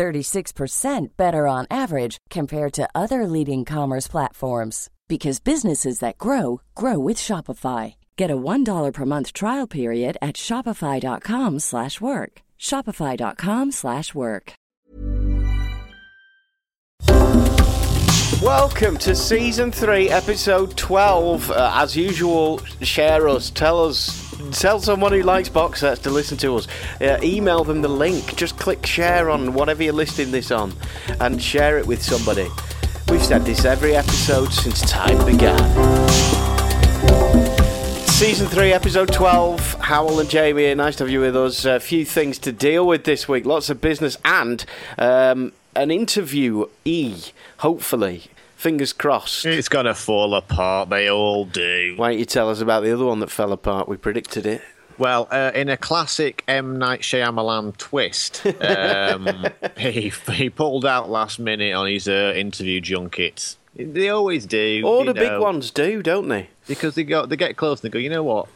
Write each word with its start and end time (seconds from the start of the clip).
36% 0.00 1.08
better 1.18 1.46
on 1.46 1.66
average 1.70 2.16
compared 2.30 2.72
to 2.72 2.88
other 2.94 3.26
leading 3.26 3.66
commerce 3.66 4.08
platforms 4.08 4.88
because 5.08 5.40
businesses 5.40 5.98
that 5.98 6.16
grow 6.16 6.62
grow 6.74 6.98
with 6.98 7.18
Shopify. 7.18 7.96
Get 8.16 8.30
a 8.30 8.36
$1 8.36 8.92
per 8.94 9.04
month 9.04 9.34
trial 9.34 9.66
period 9.66 10.16
at 10.22 10.36
shopify.com/work. 10.36 12.32
shopify.com/work. 12.58 14.52
Welcome 18.42 18.96
to 18.98 19.14
season 19.14 19.70
3, 19.70 20.08
episode 20.08 20.74
12. 20.78 21.50
Uh, 21.50 21.72
as 21.74 21.94
usual, 21.94 22.58
share 22.80 23.28
us, 23.28 23.50
tell 23.50 23.84
us 23.84 24.29
Tell 24.52 24.80
someone 24.80 25.12
who 25.12 25.22
likes 25.22 25.48
box 25.48 25.80
sets 25.80 26.00
to 26.02 26.10
listen 26.10 26.36
to 26.38 26.56
us. 26.56 26.66
Uh, 27.00 27.18
email 27.22 27.64
them 27.64 27.82
the 27.82 27.88
link. 27.88 28.36
Just 28.36 28.58
click 28.58 28.84
share 28.84 29.30
on 29.30 29.54
whatever 29.54 29.82
you're 29.82 29.92
listening 29.92 30.30
this 30.30 30.50
on 30.50 30.74
and 31.20 31.40
share 31.40 31.78
it 31.78 31.86
with 31.86 32.02
somebody. 32.02 32.48
We've 33.08 33.24
said 33.24 33.44
this 33.44 33.64
every 33.64 33.96
episode 33.96 34.52
since 34.52 34.80
time 34.82 35.24
began. 35.26 35.58
Season 38.06 38.46
3, 38.46 38.72
episode 38.72 39.12
12. 39.12 39.76
Hywel 39.80 40.20
and 40.20 40.28
Jamie, 40.28 40.74
nice 40.74 40.96
to 40.96 41.04
have 41.04 41.10
you 41.10 41.20
with 41.20 41.36
us. 41.36 41.64
A 41.64 41.80
few 41.80 42.04
things 42.04 42.38
to 42.40 42.52
deal 42.52 42.86
with 42.86 43.04
this 43.04 43.26
week. 43.26 43.46
Lots 43.46 43.70
of 43.70 43.80
business 43.80 44.18
and 44.24 44.64
um, 44.98 45.52
an 45.74 45.90
interview 45.90 46.66
E, 46.84 47.22
hopefully. 47.58 48.24
Fingers 48.60 48.92
crossed. 48.92 49.46
It's 49.46 49.70
going 49.70 49.86
to 49.86 49.94
fall 49.94 50.34
apart. 50.34 50.90
They 50.90 51.08
all 51.08 51.46
do. 51.46 51.94
Why 51.96 52.10
don't 52.10 52.18
you 52.18 52.26
tell 52.26 52.50
us 52.50 52.60
about 52.60 52.82
the 52.82 52.92
other 52.92 53.06
one 53.06 53.20
that 53.20 53.30
fell 53.30 53.52
apart? 53.52 53.88
We 53.88 53.96
predicted 53.96 54.44
it. 54.44 54.60
Well, 54.98 55.28
uh, 55.30 55.50
in 55.54 55.70
a 55.70 55.78
classic 55.78 56.44
M 56.46 56.78
Night 56.78 57.00
Shyamalan 57.00 57.78
twist, 57.78 58.44
um, 58.60 59.46
he 59.78 60.12
he 60.34 60.50
pulled 60.50 60.84
out 60.84 61.08
last 61.08 61.38
minute 61.38 61.72
on 61.72 61.86
his 61.86 62.06
uh, 62.06 62.34
interview 62.36 62.82
junket. 62.82 63.56
They 63.74 64.10
always 64.10 64.44
do. 64.44 64.82
All 64.84 65.06
the 65.06 65.14
big 65.14 65.40
ones 65.40 65.70
do, 65.70 66.02
don't 66.02 66.28
they? 66.28 66.50
because 66.66 66.96
they 66.96 67.04
go 67.04 67.24
they 67.24 67.36
get 67.36 67.56
close 67.56 67.82
and 67.82 67.90
they 67.90 67.92
go. 67.94 67.98
You 67.98 68.10
know 68.10 68.24
what? 68.24 68.46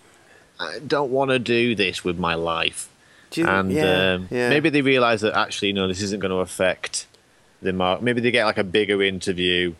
I 0.60 0.80
don't 0.86 1.12
want 1.12 1.30
to 1.30 1.38
do 1.38 1.74
this 1.74 2.04
with 2.04 2.18
my 2.18 2.34
life. 2.34 2.90
Do 3.30 3.40
you- 3.40 3.46
and 3.46 3.72
yeah, 3.72 4.12
um, 4.12 4.28
yeah. 4.30 4.50
maybe 4.50 4.68
they 4.68 4.82
realise 4.82 5.22
that 5.22 5.34
actually, 5.34 5.72
no, 5.72 5.88
this 5.88 6.02
isn't 6.02 6.20
going 6.20 6.30
to 6.30 6.40
affect 6.40 7.06
the 7.62 7.72
mark. 7.72 8.02
Maybe 8.02 8.20
they 8.20 8.30
get 8.30 8.44
like 8.44 8.58
a 8.58 8.64
bigger 8.64 9.02
interview 9.02 9.74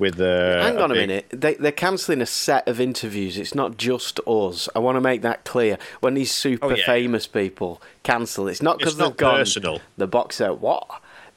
with 0.00 0.20
uh, 0.20 0.60
Hang 0.62 0.78
on 0.78 0.90
a 0.90 0.94
minute. 0.94 1.26
They, 1.30 1.54
they're 1.54 1.70
cancelling 1.70 2.20
a 2.20 2.26
set 2.26 2.66
of 2.66 2.80
interviews. 2.80 3.38
It's 3.38 3.54
not 3.54 3.76
just 3.76 4.18
us. 4.26 4.68
I 4.74 4.80
want 4.80 4.96
to 4.96 5.00
make 5.00 5.22
that 5.22 5.44
clear. 5.44 5.78
When 6.00 6.14
these 6.14 6.32
super 6.32 6.66
Oh, 6.66 6.74
yeah. 6.74 6.84
famous 6.86 7.26
people 7.28 7.80
cancel, 8.02 8.48
it's 8.48 8.62
not 8.62 8.78
because 8.78 8.96
they've 8.96 9.06
not 9.06 9.16
gone 9.18 9.36
personal. 9.36 9.80
the 9.96 10.06
box 10.08 10.36
set. 10.36 10.58
What? 10.58 10.86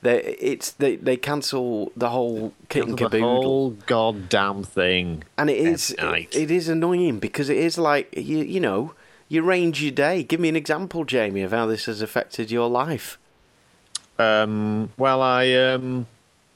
They, 0.02 0.22
it's 0.40 0.72
they 0.72 0.96
they 0.98 1.16
cancel 1.16 1.92
the 1.96 2.10
whole 2.10 2.54
kit 2.68 2.86
and 2.88 2.98
the 2.98 3.20
whole 3.22 3.72
goddamn 3.86 4.64
thing. 4.64 5.24
And 5.38 5.50
it 5.50 5.58
is 5.58 5.96
it, 5.98 6.36
it 6.36 6.52
is 6.52 6.68
annoying 6.68 7.20
because 7.20 7.48
it 7.50 7.58
is 7.58 7.78
like 7.78 8.14
you 8.18 8.40
you 8.40 8.60
know 8.60 8.94
you 9.30 9.46
arrange 9.46 9.82
your 9.82 9.92
day. 9.94 10.22
Give 10.24 10.42
me 10.42 10.50
an 10.50 10.58
example, 10.58 11.06
Jamie, 11.06 11.42
of 11.42 11.52
how 11.52 11.68
this 11.68 11.86
has 11.86 12.02
affected 12.02 12.52
your 12.52 12.70
life. 12.70 13.18
Um, 14.20 14.92
well, 14.98 15.22
I 15.22 15.52
um, 15.54 16.08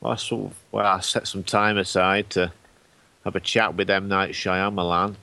well, 0.02 0.14
I 0.14 0.16
sort 0.16 0.52
of, 0.52 0.58
well, 0.72 0.86
I 0.86 1.00
set 1.00 1.28
some 1.28 1.44
time 1.44 1.78
aside 1.78 2.30
to 2.32 2.52
have 3.24 3.36
a 3.36 3.40
chat 3.40 3.76
with 3.76 3.90
M 3.90 4.08
Night 4.08 4.32
Shyamalan, 4.32 5.16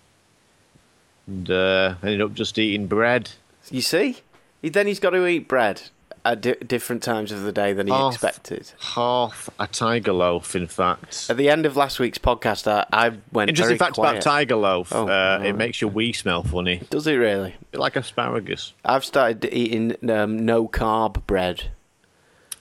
and 1.27 1.51
uh, 1.51 1.95
ended 2.03 2.21
up 2.21 2.35
just 2.35 2.59
eating 2.59 2.87
bread. 2.87 3.31
You 3.71 3.81
see, 3.81 4.19
then 4.63 4.87
he's 4.87 5.01
got 5.01 5.11
to 5.11 5.27
eat 5.27 5.49
bread 5.49 5.83
at 6.27 6.41
di- 6.41 6.55
different 6.55 7.03
times 7.03 7.33
of 7.33 7.43
the 7.43 7.53
day 7.53 7.73
than 7.73 7.87
he 7.87 7.93
Half- 7.93 8.15
expected. 8.15 8.73
Half 8.81 9.49
a 9.59 9.67
tiger 9.67 10.13
loaf, 10.13 10.55
in 10.57 10.67
fact. 10.67 11.27
At 11.31 11.37
the 11.37 11.49
end 11.51 11.67
of 11.67 11.77
last 11.77 11.99
week's 11.99 12.19
podcast, 12.19 12.67
I, 12.67 12.87
I 12.93 13.13
went 13.33 13.51
in 13.51 13.77
fact 13.79 13.95
quiet. 13.95 14.13
about 14.13 14.23
tiger 14.23 14.57
loaf, 14.57 14.93
Oh, 14.95 15.07
uh, 15.09 15.41
it 15.45 15.55
makes 15.55 15.81
your 15.81 15.91
wee 15.91 16.13
smell 16.13 16.43
funny, 16.43 16.81
Does 16.91 17.07
it 17.07 17.15
really? 17.15 17.55
bit 17.71 17.81
like 17.81 17.97
asparagus. 17.97 18.73
I've 18.85 19.05
started 19.05 19.45
eating 19.53 19.97
um, 20.11 20.45
no 20.45 20.67
carb 20.69 21.27
bread. 21.27 21.65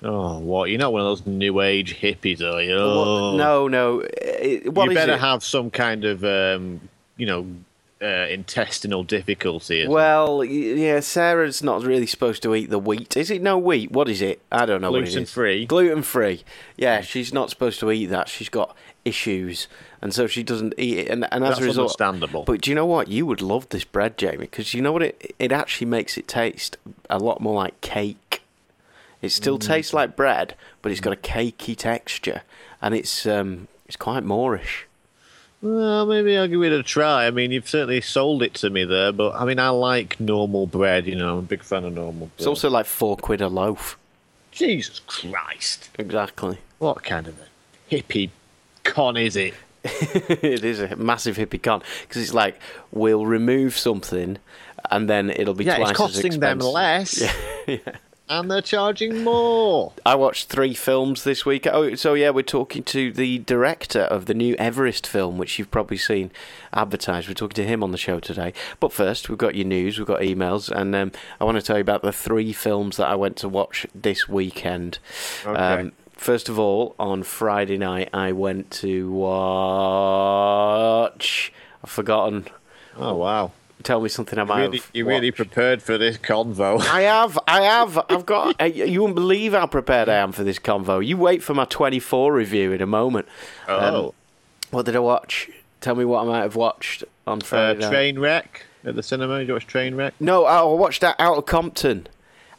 Oh, 0.04 0.40
what? 0.40 0.70
You're 0.70 0.80
not 0.80 0.92
one 0.92 1.02
of 1.02 1.08
those 1.08 1.26
new 1.26 1.62
age 1.62 1.96
hippies, 2.02 2.42
are 2.42 2.62
you? 2.62 2.76
What- 2.76 2.82
Oh. 3.08 3.38
No, 3.38 3.68
no. 3.68 4.00
It, 4.02 4.74
what 4.74 4.90
you 4.90 4.96
better 4.96 5.14
it? 5.14 5.20
have 5.20 5.44
some 5.44 5.70
kind 5.72 6.04
of, 6.06 6.24
um, 6.26 6.82
you 7.18 7.26
know, 7.26 7.48
uh, 8.02 8.28
intestinal 8.30 9.04
difficulty. 9.04 9.88
Well, 9.88 10.40
y- 10.40 10.46
yeah, 10.46 11.00
Sarah's 11.00 11.64
not 11.64 11.84
really 11.84 12.06
supposed 12.06 12.44
to 12.44 12.54
eat 12.54 12.70
the 12.70 12.80
wheat. 12.80 13.16
Is 13.16 13.32
it 13.32 13.42
no 13.42 13.58
wheat? 13.58 13.92
What 13.92 14.10
is 14.10 14.22
it? 14.22 14.42
I 14.52 14.66
don't 14.66 14.82
know. 14.82 14.92
what 14.92 15.04
it 15.04 15.08
is. 15.08 15.14
Gluten-free. 15.14 15.66
Gluten 15.68 16.02
free. 16.04 16.44
Yeah, 16.76 17.00
she's 17.00 17.32
not 17.34 17.50
supposed 17.50 17.80
to 17.80 17.90
eat 17.92 18.08
that. 18.08 18.28
She's 18.28 18.50
got 18.50 18.76
issues, 19.06 19.68
and 20.02 20.14
so 20.14 20.28
she 20.28 20.44
doesn't 20.44 20.74
eat 20.78 20.98
it. 20.98 21.08
And, 21.10 21.26
and 21.32 21.46
as 21.46 21.52
That's 21.52 21.62
a 21.62 21.64
result, 21.66 21.86
understandable. 22.02 22.44
But 22.44 22.60
do 22.62 22.72
you 22.72 22.76
know 22.76 22.86
what? 22.86 23.08
You 23.08 23.26
would 23.26 23.42
love 23.42 23.70
this 23.70 23.86
bread, 23.86 24.18
Jamie, 24.18 24.38
because 24.40 24.74
you 24.74 24.82
know 24.82 24.92
what? 24.92 25.04
It 25.04 25.34
it 25.40 25.52
actually 25.54 25.88
makes 25.88 26.18
it 26.18 26.28
taste 26.28 26.76
a 27.10 27.20
lot 27.20 27.40
more 27.40 27.54
like 27.56 27.80
cake. 27.80 28.18
It 29.24 29.32
still 29.32 29.58
Mm. 29.58 29.66
tastes 29.66 29.94
like 29.94 30.16
bread, 30.16 30.54
but 30.84 30.92
it's 30.92 31.02
got 31.02 31.14
a 31.14 31.16
cakey 31.16 31.76
texture, 31.76 32.42
and 32.82 32.94
it's 32.94 33.26
um 33.26 33.68
it's 33.88 33.96
quite 33.96 34.24
moreish. 34.24 34.84
Well, 35.62 36.06
maybe 36.06 36.38
I'll 36.38 36.48
give 36.50 36.62
it 36.62 36.74
a 36.74 36.84
try. 36.84 37.26
I 37.26 37.32
mean, 37.32 37.52
you've 37.52 37.70
certainly 37.70 38.02
sold 38.02 38.44
it 38.44 38.54
to 38.56 38.70
me 38.70 38.84
there, 38.84 39.14
but 39.14 39.34
I 39.34 39.46
mean, 39.46 39.60
I 39.60 39.70
like 39.70 40.20
normal 40.20 40.68
bread. 40.68 41.08
You 41.08 41.16
know, 41.16 41.32
I'm 41.34 41.40
a 41.40 41.42
big 41.42 41.64
fan 41.64 41.86
of 41.86 41.94
normal 41.94 42.28
bread. 42.28 42.32
It's 42.38 42.48
also 42.48 42.70
like 42.70 42.86
four 42.86 43.16
quid 43.16 43.40
a 43.42 43.48
loaf. 43.48 43.98
Jesus 44.52 45.00
Christ! 45.08 45.90
Exactly. 45.98 46.58
What 46.80 47.04
kind 47.04 47.28
of 47.28 47.36
a 47.40 47.96
hippie 47.96 48.30
con 48.84 49.16
is 49.16 49.36
it? 49.38 49.54
it 49.84 50.64
is 50.66 50.80
a 50.82 50.96
massive 50.98 51.38
hippie 51.38 51.62
con 51.64 51.82
because 52.02 52.22
it's 52.22 52.34
like 52.34 52.60
we'll 52.92 53.26
remove 53.26 53.78
something 53.78 54.38
and 54.92 55.10
then 55.10 55.30
it'll 55.30 55.54
be 55.54 55.64
Yeah, 55.66 55.78
twice 55.78 55.90
it's 55.92 55.98
costing 55.98 56.34
as 56.34 56.40
them 56.40 56.60
less, 56.60 57.22
Yeah. 57.68 57.78
And 58.30 58.50
they're 58.50 58.62
charging 58.62 59.24
more. 59.24 59.92
I 60.06 60.16
watched 60.16 60.48
three 60.50 60.74
films 60.74 61.24
this 61.24 61.46
week. 61.46 61.68
Oh, 61.68 61.94
so 61.96 62.14
yeah, 62.14 62.30
we're 62.32 62.42
talking 62.44 62.84
to 62.84 63.12
the 63.12 63.40
director 63.40 64.02
of 64.02 64.26
the 64.26 64.34
new 64.34 64.56
Everest 64.56 65.06
film, 65.06 65.38
which 65.38 65.60
you've 65.60 65.70
probably 65.72 65.98
seen 65.98 66.32
advertised. 66.74 67.28
We're 67.28 67.34
talking 67.36 67.56
to 67.56 67.66
him 67.66 67.84
on 67.84 67.92
the 67.92 67.98
show 67.98 68.20
today. 68.20 68.54
But 68.80 68.92
first, 68.94 69.30
we've 69.30 69.38
got 69.38 69.56
your 69.56 69.66
news, 69.68 69.98
we've 69.98 70.08
got 70.08 70.22
emails, 70.22 70.70
and 70.72 70.96
um, 70.96 71.12
I 71.40 71.44
want 71.44 71.58
to 71.58 71.62
tell 71.64 71.78
you 71.78 71.82
about 71.82 72.02
the 72.02 72.12
three 72.14 72.54
films 72.54 72.98
that 72.98 73.08
I 73.08 73.16
went 73.16 73.36
to 73.38 73.50
watch 73.50 73.86
this 73.94 74.28
weekend. 74.30 75.00
Um, 75.46 75.56
Okay. 75.56 75.92
first 76.14 76.48
of 76.50 76.58
all, 76.58 76.96
on 76.98 77.24
Friday 77.24 77.78
night, 77.78 78.10
I 78.14 78.32
went 78.32 78.72
to 78.82 79.12
watch. 80.34 81.52
I've 81.84 81.90
forgotten. 81.90 82.48
Oh 82.96 83.16
wow! 83.16 83.52
Tell 83.84 84.00
me 84.02 84.10
something 84.10 84.40
I 84.40 84.44
might 84.46 84.62
Really, 84.62 84.78
have 84.78 84.90
you 84.94 85.06
really 85.06 85.28
watched. 85.30 85.38
prepared 85.38 85.82
for 85.84 85.98
this 85.98 86.18
convo. 86.18 86.80
I 86.82 87.02
have, 87.02 87.38
I 87.48 87.62
have, 87.64 87.98
I've 88.10 88.26
got. 88.26 88.56
uh, 88.62 88.66
You 88.66 89.02
wouldn't 89.02 89.16
believe 89.16 89.52
how 89.54 89.68
prepared 89.68 90.08
I 90.10 90.16
am 90.16 90.32
for 90.32 90.44
this 90.44 90.58
convo. 90.60 91.06
You 91.06 91.18
wait 91.18 91.44
for 91.44 91.54
my 91.54 91.66
24 91.66 92.34
review 92.34 92.72
in 92.72 92.82
a 92.82 92.86
moment. 92.88 93.28
Oh, 93.68 94.06
Um, 94.08 94.12
what 94.72 94.86
did 94.86 94.96
I 94.96 95.00
watch? 95.00 95.50
Tell 95.82 95.96
me 95.96 96.06
what 96.06 96.22
I 96.22 96.26
might 96.26 96.42
have 96.42 96.56
watched 96.56 97.04
on 97.28 97.40
uh, 97.42 97.46
Friday. 97.46 97.80
night. 97.82 97.90
train 97.92 98.20
wreck 98.20 98.66
at 98.86 98.96
the 98.96 99.04
cinema. 99.04 99.40
Did 99.40 99.50
you 99.50 99.54
watch 99.56 99.68
train 99.68 99.96
wreck? 99.96 100.14
No, 100.20 100.46
I 100.46 100.62
watched 100.64 101.02
that 101.02 101.18
Out 101.20 101.38
of 101.38 101.46
Compton. 101.46 102.08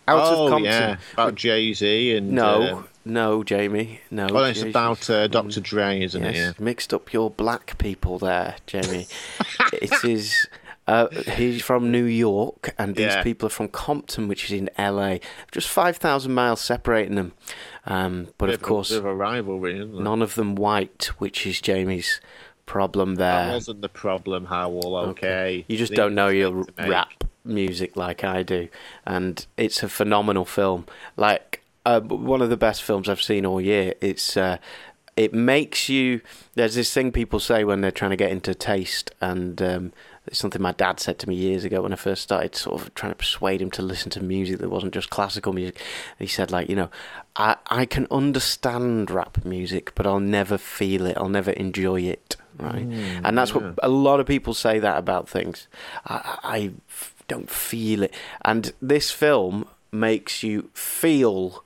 Out 0.06 0.20
oh 0.22 0.44
of 0.44 0.50
Compton. 0.50 0.64
yeah, 0.72 0.96
about 1.14 1.34
Jay 1.34 1.72
Z 1.72 2.16
and 2.16 2.32
No, 2.32 2.62
uh, 2.62 2.82
no, 3.06 3.42
Jamie. 3.42 4.00
No. 4.10 4.26
well, 4.30 4.44
it's 4.44 4.58
Jay-Z. 4.58 4.68
about 4.70 5.08
uh, 5.08 5.26
Dr. 5.28 5.60
Dre, 5.60 6.02
isn't 6.02 6.22
Yes, 6.22 6.34
it? 6.34 6.38
Yeah. 6.38 6.52
mixed 6.58 6.92
up 6.92 7.12
your 7.14 7.30
black 7.30 7.78
people 7.78 8.18
there, 8.18 8.56
Jamie. 8.66 9.06
it 9.72 10.04
is. 10.04 10.46
Uh, 10.86 11.08
he's 11.36 11.62
from 11.62 11.90
New 11.90 12.04
York, 12.04 12.74
and 12.78 12.94
these 12.94 13.06
Yeah. 13.06 13.22
people 13.22 13.46
are 13.46 13.50
from 13.50 13.68
Compton, 13.68 14.28
which 14.28 14.44
is 14.44 14.52
in 14.52 14.68
LA. 14.76 15.18
Just 15.50 15.68
five 15.68 15.96
thousand 15.96 16.34
miles 16.34 16.60
separating 16.60 17.14
them, 17.14 17.32
um, 17.86 18.28
but 18.36 18.46
Bit 18.46 18.56
of 18.56 18.62
course, 18.62 18.90
of 18.90 19.04
rivalry, 19.04 19.82
none 19.84 20.20
of 20.20 20.34
them 20.34 20.54
white, 20.56 21.10
which 21.18 21.46
is 21.46 21.60
Jamie's 21.62 22.20
problem 22.66 23.14
That 23.16 23.44
there. 23.46 23.52
wasn't 23.54 23.80
the 23.80 23.88
problem, 23.88 24.46
Hywel. 24.48 25.08
Okay, 25.08 25.64
You 25.68 25.76
just 25.78 25.90
These 25.90 25.96
don't 25.96 26.14
know 26.14 26.28
your 26.28 26.52
mistakes 26.52 26.76
to 26.76 26.82
make. 26.82 26.90
rap 26.90 27.24
music 27.46 27.96
like 27.96 28.22
I 28.24 28.42
do, 28.42 28.68
and 29.06 29.46
it's 29.56 29.82
a 29.82 29.88
phenomenal 29.88 30.44
film. 30.44 30.86
Like 31.16 31.62
uh, 31.86 32.00
one 32.00 32.42
of 32.42 32.50
the 32.50 32.56
best 32.58 32.82
films 32.82 33.08
I've 33.08 33.22
seen 33.22 33.44
all 33.46 33.60
year. 33.60 33.94
It's 34.02 34.36
uh, 34.36 34.58
it 35.16 35.32
makes 35.32 35.88
you. 35.88 36.20
There's 36.54 36.74
this 36.74 36.92
thing 36.92 37.12
people 37.12 37.38
say 37.40 37.64
when 37.64 37.80
they're 37.80 37.90
trying 37.90 38.10
to 38.10 38.16
get 38.16 38.30
into 38.32 38.54
taste, 38.54 39.10
and 39.20 39.60
um, 39.62 39.92
it's 40.26 40.38
something 40.38 40.62
my 40.62 40.72
dad 40.72 41.00
said 41.00 41.18
to 41.18 41.28
me 41.28 41.34
years 41.34 41.64
ago 41.64 41.82
when 41.82 41.92
I 41.92 41.96
first 41.96 42.22
started 42.22 42.56
sort 42.56 42.80
of 42.80 42.94
trying 42.94 43.12
to 43.12 43.16
persuade 43.16 43.60
him 43.60 43.70
to 43.72 43.82
listen 43.82 44.10
to 44.12 44.22
music 44.22 44.58
that 44.58 44.70
wasn't 44.70 44.94
just 44.94 45.10
classical 45.10 45.52
music. 45.52 45.80
He 46.18 46.26
said, 46.26 46.50
like, 46.50 46.70
you 46.70 46.76
know, 46.76 46.90
I, 47.36 47.56
I 47.66 47.84
can 47.84 48.06
understand 48.10 49.10
rap 49.10 49.44
music, 49.44 49.92
but 49.94 50.06
I'll 50.06 50.20
never 50.20 50.56
feel 50.56 51.04
it. 51.06 51.18
I'll 51.18 51.28
never 51.28 51.50
enjoy 51.50 52.02
it. 52.02 52.36
Right. 52.58 52.88
Mm, 52.88 53.20
and 53.24 53.36
that's 53.36 53.50
yeah. 53.50 53.58
what 53.58 53.78
a 53.82 53.88
lot 53.88 54.20
of 54.20 54.26
people 54.26 54.54
say 54.54 54.78
that 54.78 54.96
about 54.96 55.28
things. 55.28 55.66
I 56.06 56.72
don't 57.28 57.50
feel 57.50 58.04
it. 58.04 58.14
And 58.44 58.72
this 58.80 59.10
film 59.10 59.66
makes 59.92 60.42
you 60.42 60.70
feel 60.72 61.63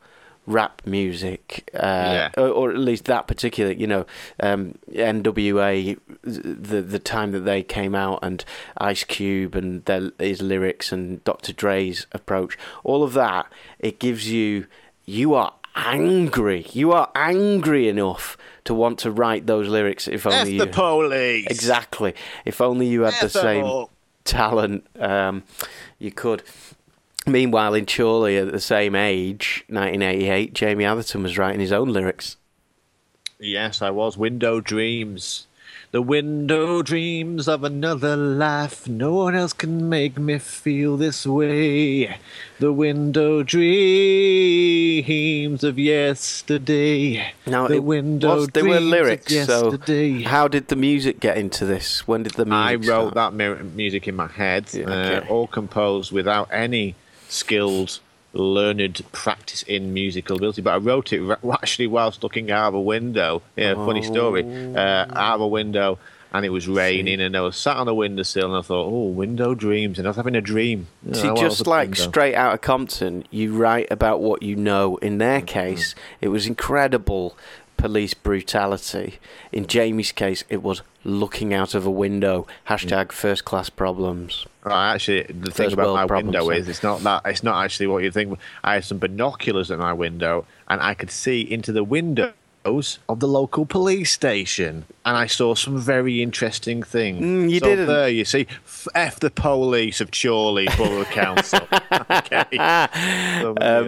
rap 0.49 0.81
music, 0.87 1.69
uh, 1.75 1.79
Yeah. 1.79 2.31
or, 2.39 2.49
or 2.49 2.71
at 2.71 2.79
least 2.79 3.05
that 3.05 3.27
particular, 3.27 3.71
you 3.71 3.87
know, 3.87 4.07
um, 4.41 4.79
NWA, 4.93 5.99
the 6.23 6.81
the 6.83 6.99
time 6.99 7.33
that 7.33 7.41
they 7.41 7.63
came 7.63 7.95
out, 7.95 8.19
and 8.23 8.45
Ice 8.79 9.05
Cube 9.05 9.55
and 9.55 9.85
their, 9.85 10.11
his 10.19 10.41
lyrics 10.43 10.91
and 10.93 11.23
Dr. 11.25 11.53
Dre's 11.53 12.07
approach, 12.13 12.57
all 12.83 13.03
of 13.03 13.13
that, 13.13 13.47
it 13.79 13.99
gives 13.99 14.31
you, 14.31 14.67
you 15.05 15.35
are 15.35 15.53
angry, 15.77 16.67
you 16.73 16.93
are 16.93 17.11
angry 17.15 17.89
enough 17.89 18.37
to 18.65 18.75
want 18.75 18.99
to 19.01 19.11
write 19.11 19.47
those 19.47 19.69
lyrics. 19.69 20.09
If 20.09 20.27
F 20.27 20.33
only 20.33 20.59
the 20.59 20.67
you, 20.67 20.73
police. 20.73 21.47
exactly, 21.49 22.15
if 22.45 22.61
only 22.61 22.87
you 22.87 23.03
had 23.03 23.15
the 23.21 23.27
F 23.27 23.33
them 23.35 23.43
same 23.43 23.85
talent, 24.25 24.87
um, 24.99 25.43
you 25.99 26.11
could. 26.11 26.43
Meanwhile, 27.29 27.75
in 27.75 27.87
Chorley, 27.87 28.37
at 28.39 28.51
the 28.53 28.61
same 28.61 28.95
age, 28.95 29.65
1988, 29.69 30.53
Jamie 30.55 30.85
Atherton 30.85 31.23
was 31.23 31.37
writing 31.39 31.61
his 31.61 31.73
own 31.73 31.89
lyrics. 31.89 32.37
Yes, 33.39 33.83
I 33.83 33.91
was. 33.91 34.17
Window 34.17 34.61
dreams. 34.61 35.47
The 35.91 36.03
window 36.03 36.83
dreams 36.83 37.49
of 37.49 37.65
another 37.65 38.15
life. 38.15 38.87
No 38.87 39.15
one 39.15 39.35
else 39.35 39.55
can 39.55 39.89
make 39.89 40.19
me 40.19 40.39
feel 40.39 40.99
this 40.99 41.27
way. 41.27 42.19
The 42.59 42.73
window 42.75 43.43
dreams 44.29 45.65
of 45.65 45.79
yesterday. 45.79 47.33
Now, 47.47 47.69
the 47.69 47.77
it 47.77 47.85
window 47.85 48.37
was, 48.37 48.49
they 48.49 48.61
were 48.63 48.69
dreams 48.81 48.85
of 48.85 48.91
lyrics. 48.91 49.47
So, 49.47 49.79
how 50.29 50.47
did 50.47 50.69
the 50.69 50.77
music 50.77 51.21
get 51.21 51.39
into 51.39 51.65
this? 51.65 52.07
When 52.07 52.23
did 52.23 52.35
the 52.35 52.45
music? 52.45 52.59
I 52.67 52.75
wrote 52.75 53.13
start? 53.13 53.15
that 53.15 53.33
mu- 53.33 53.63
music 53.75 54.07
in 54.09 54.17
my 54.17 54.27
head, 54.27 54.69
Yeah, 54.75 54.91
uh, 54.91 55.25
all 55.31 55.47
composed 55.47 56.13
without 56.13 56.51
any 56.53 56.97
skilled, 57.29 58.01
learned 58.33 59.03
practice 59.13 59.63
in 59.63 59.95
musical 59.95 60.37
ability. 60.37 60.63
But 60.63 60.75
I 60.75 60.77
wrote 60.79 61.13
it 61.13 61.39
actually 61.53 61.87
whilst 61.87 62.23
looking 62.23 62.51
out 62.51 62.69
of 62.69 62.75
a 62.75 62.81
window. 62.81 63.43
Yeah, 63.57 63.75
funny 63.75 64.03
story. 64.03 64.45
Uh, 64.75 64.79
out 64.79 65.37
of 65.37 65.41
a 65.41 65.49
window, 65.49 65.99
and 66.33 66.45
it 66.45 66.51
was 66.51 66.69
raining, 66.69 67.21
and 67.21 67.37
I 67.37 67.41
was 67.41 67.57
sat 67.57 67.77
on 67.77 67.89
a 67.89 67.95
windowsill, 67.95 68.47
and 68.47 68.57
I 68.57 68.63
thought, 68.63 68.87
"Oh, 68.87 69.07
window 69.09 69.55
dreams," 69.55 69.99
and 69.99 70.07
I 70.07 70.11
was 70.11 70.17
having 70.17 70.37
a 70.37 70.41
dream. 70.43 70.89
You 71.07 71.15
See, 71.15 71.31
was 71.31 71.41
just 71.41 71.67
like 71.67 71.89
window. 71.91 72.03
straight 72.03 72.35
out 72.35 72.55
of 72.55 72.61
Compton, 72.61 73.25
you 73.31 73.55
write 73.57 73.89
about 73.91 74.21
what 74.21 74.43
you 74.43 74.55
know. 74.57 74.97
In 74.99 75.19
their 75.19 75.41
case, 75.41 75.95
it 76.21 76.29
was 76.29 76.47
incredible 76.47 77.37
police 77.79 78.13
brutality. 78.13 79.19
In 79.51 79.67
Jamie's 79.67 80.13
case, 80.13 80.45
it 80.51 80.63
was 80.63 80.83
looking 81.05 81.55
out 81.55 81.75
of 81.75 81.87
a 81.87 81.91
window. 81.91 82.47
Hashtag 82.69 83.13
first 83.13 83.47
class 83.47 83.71
problems. 83.71 84.47
Right, 84.63 84.93
actually, 84.95 85.23
the 85.23 85.51
thing 85.51 85.73
about 85.73 85.95
my 85.95 86.07
problems, 86.07 86.35
window 86.35 86.51
is 86.51 86.69
it's 86.69 86.83
not 86.83 87.01
that 87.01 87.23
it's 87.25 87.43
not 87.43 87.65
actually 87.65 87.87
what 87.87 88.03
you 88.03 88.11
think. 88.11 88.39
I 88.63 88.75
had 88.75 88.85
some 88.85 88.99
binoculars 88.99 89.71
at 89.71 89.79
my 89.79 89.95
window, 89.95 90.45
and 90.69 90.83
I 90.83 90.93
could 90.93 91.11
see 91.11 91.41
into 91.41 91.73
the 91.73 91.85
windows 91.85 92.35
of 93.09 93.21
the 93.21 93.29
local 93.29 93.65
police 93.65 94.13
station, 94.13 94.85
and 95.07 95.17
I 95.17 95.27
saw 95.27 95.55
some 95.55 95.79
very 95.79 96.21
interesting 96.21 96.83
things. 96.83 97.25
Mm, 97.25 97.51
you 97.51 97.61
so 97.61 97.67
didn't. 97.67 97.87
There, 97.87 98.09
you 98.09 98.27
see, 98.27 98.47
f, 98.79 98.89
F 98.95 99.21
the 99.21 99.31
police 99.31 100.01
of 100.01 100.11
Chorley 100.11 100.69
Borough 100.77 101.05
Council. 101.05 101.61
okay, 102.11 102.45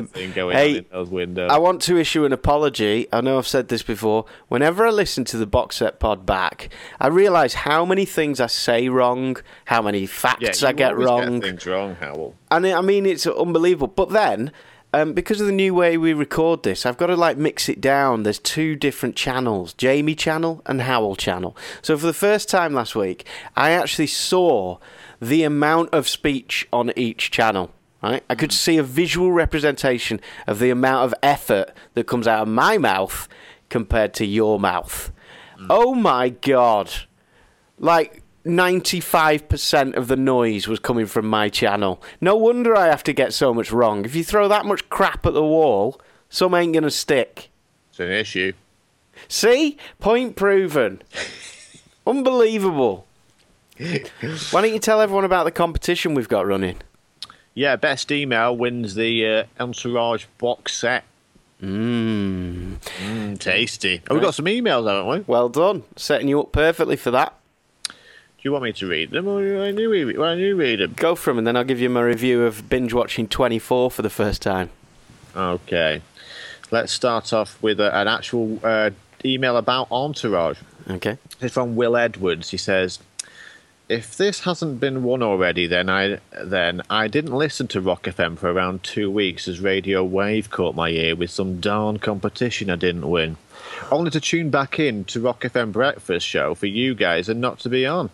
thing 0.07 0.33
going 0.33 0.57
Um, 0.57 0.63
hey, 0.63 0.79
in 0.79 0.87
those 0.91 1.09
windows. 1.09 1.51
I 1.53 1.59
want 1.59 1.83
to 1.83 1.97
issue 1.97 2.25
an 2.25 2.33
apology. 2.33 3.07
I 3.13 3.21
know 3.21 3.39
I've 3.39 3.47
said 3.47 3.69
this 3.69 3.83
before. 3.83 4.25
Whenever 4.49 4.87
I 4.87 4.91
listen 4.91 5.25
to 5.27 5.37
the 5.37 5.47
box 5.47 5.77
set 5.77 6.01
pod 6.01 6.27
back, 6.27 6.71
I 6.99 7.09
realise 7.09 7.55
how 7.55 7.85
many 7.85 8.05
things 8.05 8.41
I 8.41 8.47
say 8.47 8.89
wrong, 8.89 9.37
how 9.67 9.83
many 9.83 10.01
yeah, 10.01 10.07
facts 10.09 10.63
you 10.63 10.69
I 10.69 10.73
get 10.73 10.97
wrong. 10.97 11.41
Get 11.41 11.49
things 11.49 11.67
wrong, 11.67 11.97
Hywel. 11.97 12.35
And 12.51 12.67
I 12.67 12.81
mean, 12.81 13.07
it's 13.07 13.27
unbelievable. 13.27 13.89
But 13.89 14.11
then, 14.11 14.53
um, 14.93 15.13
because 15.13 15.41
of 15.41 15.47
the 15.47 15.53
new 15.53 15.75
way 15.75 15.97
we 15.97 16.13
record 16.13 16.63
this, 16.63 16.85
I've 16.85 16.97
got 16.97 17.07
to 17.07 17.17
like 17.17 17.37
mix 17.37 17.69
it 17.69 17.81
down. 17.81 18.25
There's 18.25 18.39
two 18.39 18.75
different 18.75 19.17
channels: 19.17 19.73
Jamie 19.75 20.15
channel 20.15 20.63
and 20.67 20.81
Hywel 20.81 21.17
channel. 21.17 21.57
So 21.83 21.97
for 21.97 22.07
the 22.07 22.13
first 22.13 22.49
time 22.49 22.75
last 22.75 22.95
week, 22.97 23.25
I 23.57 23.71
actually 23.71 24.09
saw 24.09 24.79
the 25.21 25.45
amount 25.45 25.95
of 25.95 26.09
speech 26.09 26.67
on 26.73 26.93
each 26.97 27.31
channel. 27.31 27.73
Right? 28.03 28.25
I 28.31 28.35
could 28.35 28.53
see 28.53 28.79
a 28.79 28.83
visual 28.83 29.31
representation 29.31 30.21
of 30.47 30.59
the 30.59 30.71
amount 30.71 31.05
of 31.05 31.15
effort 31.23 31.73
that 31.93 32.07
comes 32.07 32.27
out 32.27 32.43
of 32.43 32.49
my 32.49 32.79
mouth 32.79 33.29
compared 33.69 34.15
to 34.15 34.25
your 34.25 34.59
mouth. 34.59 35.13
Oh 35.69 35.95
my 35.95 36.31
god! 36.31 36.91
Like 37.79 38.23
95% 38.45 39.95
of 39.97 40.09
the 40.09 40.17
noise 40.17 40.67
was 40.67 40.79
coming 40.79 41.07
from 41.07 41.27
my 41.27 41.49
channel. 41.49 42.03
No 42.21 42.37
wonder 42.37 42.75
I 42.77 42.87
have 42.87 43.03
to 43.05 43.13
get 43.13 43.33
so 43.35 43.53
much 43.53 43.71
wrong. 43.71 44.05
If 44.05 44.15
you 44.15 44.25
throw 44.25 44.49
that 44.49 44.67
much 44.67 44.89
crap 44.89 45.27
at 45.27 45.35
the 45.35 45.43
wall, 45.43 46.01
some 46.29 46.55
ain't 46.55 46.75
gonna 46.75 46.91
stick. 46.91 47.51
It's 47.91 48.01
an 48.01 48.11
issue. 48.11 48.53
See? 49.29 49.77
Point 49.99 50.37
proven. 50.37 51.03
Unbelievable. 52.07 53.07
Why 53.79 54.61
don't 54.61 54.73
you 54.73 54.79
tell 54.79 55.01
everyone 55.01 55.25
about 55.25 55.45
the 55.45 55.51
competition 55.51 56.15
we've 56.15 56.29
got 56.29 56.47
running? 56.47 56.77
Yeah, 57.55 57.77
best 57.77 58.13
email 58.13 58.57
wins 58.57 58.95
the 58.95 59.27
uh, 59.27 59.45
Entourage 59.59 60.27
box 60.39 60.77
set. 60.77 61.05
Mmm. 61.63 62.77
Mm, 62.77 63.39
tasty. 63.39 64.03
Oh, 64.09 64.15
we've 64.15 64.23
got 64.23 64.35
some 64.35 64.47
emails, 64.47 64.89
haven't 64.89 65.09
we? 65.09 65.25
Well 65.27 65.49
done. 65.49 65.83
Setting 65.97 66.29
you 66.29 66.41
up 66.41 66.53
perfectly 66.53 66.97
for 66.97 67.11
that. 67.11 67.35
You 68.45 68.53
want 68.53 68.65
me 68.65 68.73
to 68.73 68.87
read 68.87 69.11
them, 69.11 69.29
or 69.29 69.37
why 69.59 69.73
do 69.73 69.93
you, 69.93 70.21
why 70.21 70.35
do 70.35 70.41
you 70.41 70.57
read 70.57 70.81
them? 70.81 70.95
Go 70.97 71.15
for 71.15 71.31
'em 71.31 71.39
and 71.39 71.47
then 71.47 71.57
I'll 71.57 71.65
give 71.65 71.81
you 71.81 71.91
my 71.91 72.03
review 72.03 72.45
of 72.45 72.69
binge 72.69 72.93
watching 72.93 73.29
24 73.29 73.91
for 73.91 74.03
the 74.03 74.11
first 74.11 74.43
time. 74.43 74.71
Okay. 75.37 76.03
Let's 76.71 76.93
start 76.93 77.33
off 77.33 77.61
with 77.63 77.81
a, 77.81 77.95
an 77.97 78.09
actual 78.09 78.61
uh, 78.63 78.91
email 79.25 79.57
about 79.57 79.89
Entourage. 79.91 80.59
Okay. 80.89 81.19
It's 81.41 81.55
from 81.55 81.77
Will 81.77 81.97
Edwards. 81.97 82.51
He 82.51 82.57
says, 82.57 82.99
"If 83.91 84.17
this 84.17 84.43
hasn't 84.43 84.79
been 84.79 85.03
won 85.03 85.21
already, 85.21 85.67
then 85.67 85.91
I 85.91 86.21
then 86.41 86.81
I 86.89 87.09
didn't 87.09 87.35
listen 87.35 87.67
to 87.69 87.81
Rock 87.81 88.05
FM 88.05 88.39
for 88.39 88.49
around 88.49 88.85
two 88.85 89.11
weeks 89.11 89.49
as 89.49 89.59
Radio 89.59 90.05
Wave 90.05 90.49
caught 90.49 90.77
my 90.77 90.91
ear 90.91 91.17
with 91.17 91.31
some 91.31 91.59
darn 91.59 91.99
competition 91.99 92.71
I 92.71 92.77
didn't 92.77 93.11
win, 93.11 93.37
only 93.91 94.13
to 94.13 94.21
tune 94.21 94.49
back 94.49 94.79
in 94.79 95.05
to 95.07 95.21
Rock 95.21 95.41
FM 95.41 95.73
Breakfast 95.73 96.25
Show 96.25 96.55
for 96.55 96.67
you 96.67 96.95
guys 96.95 97.29
and 97.29 97.41
not 97.41 97.59
to 97.59 97.69
be 97.69 97.85
on. 97.85 98.11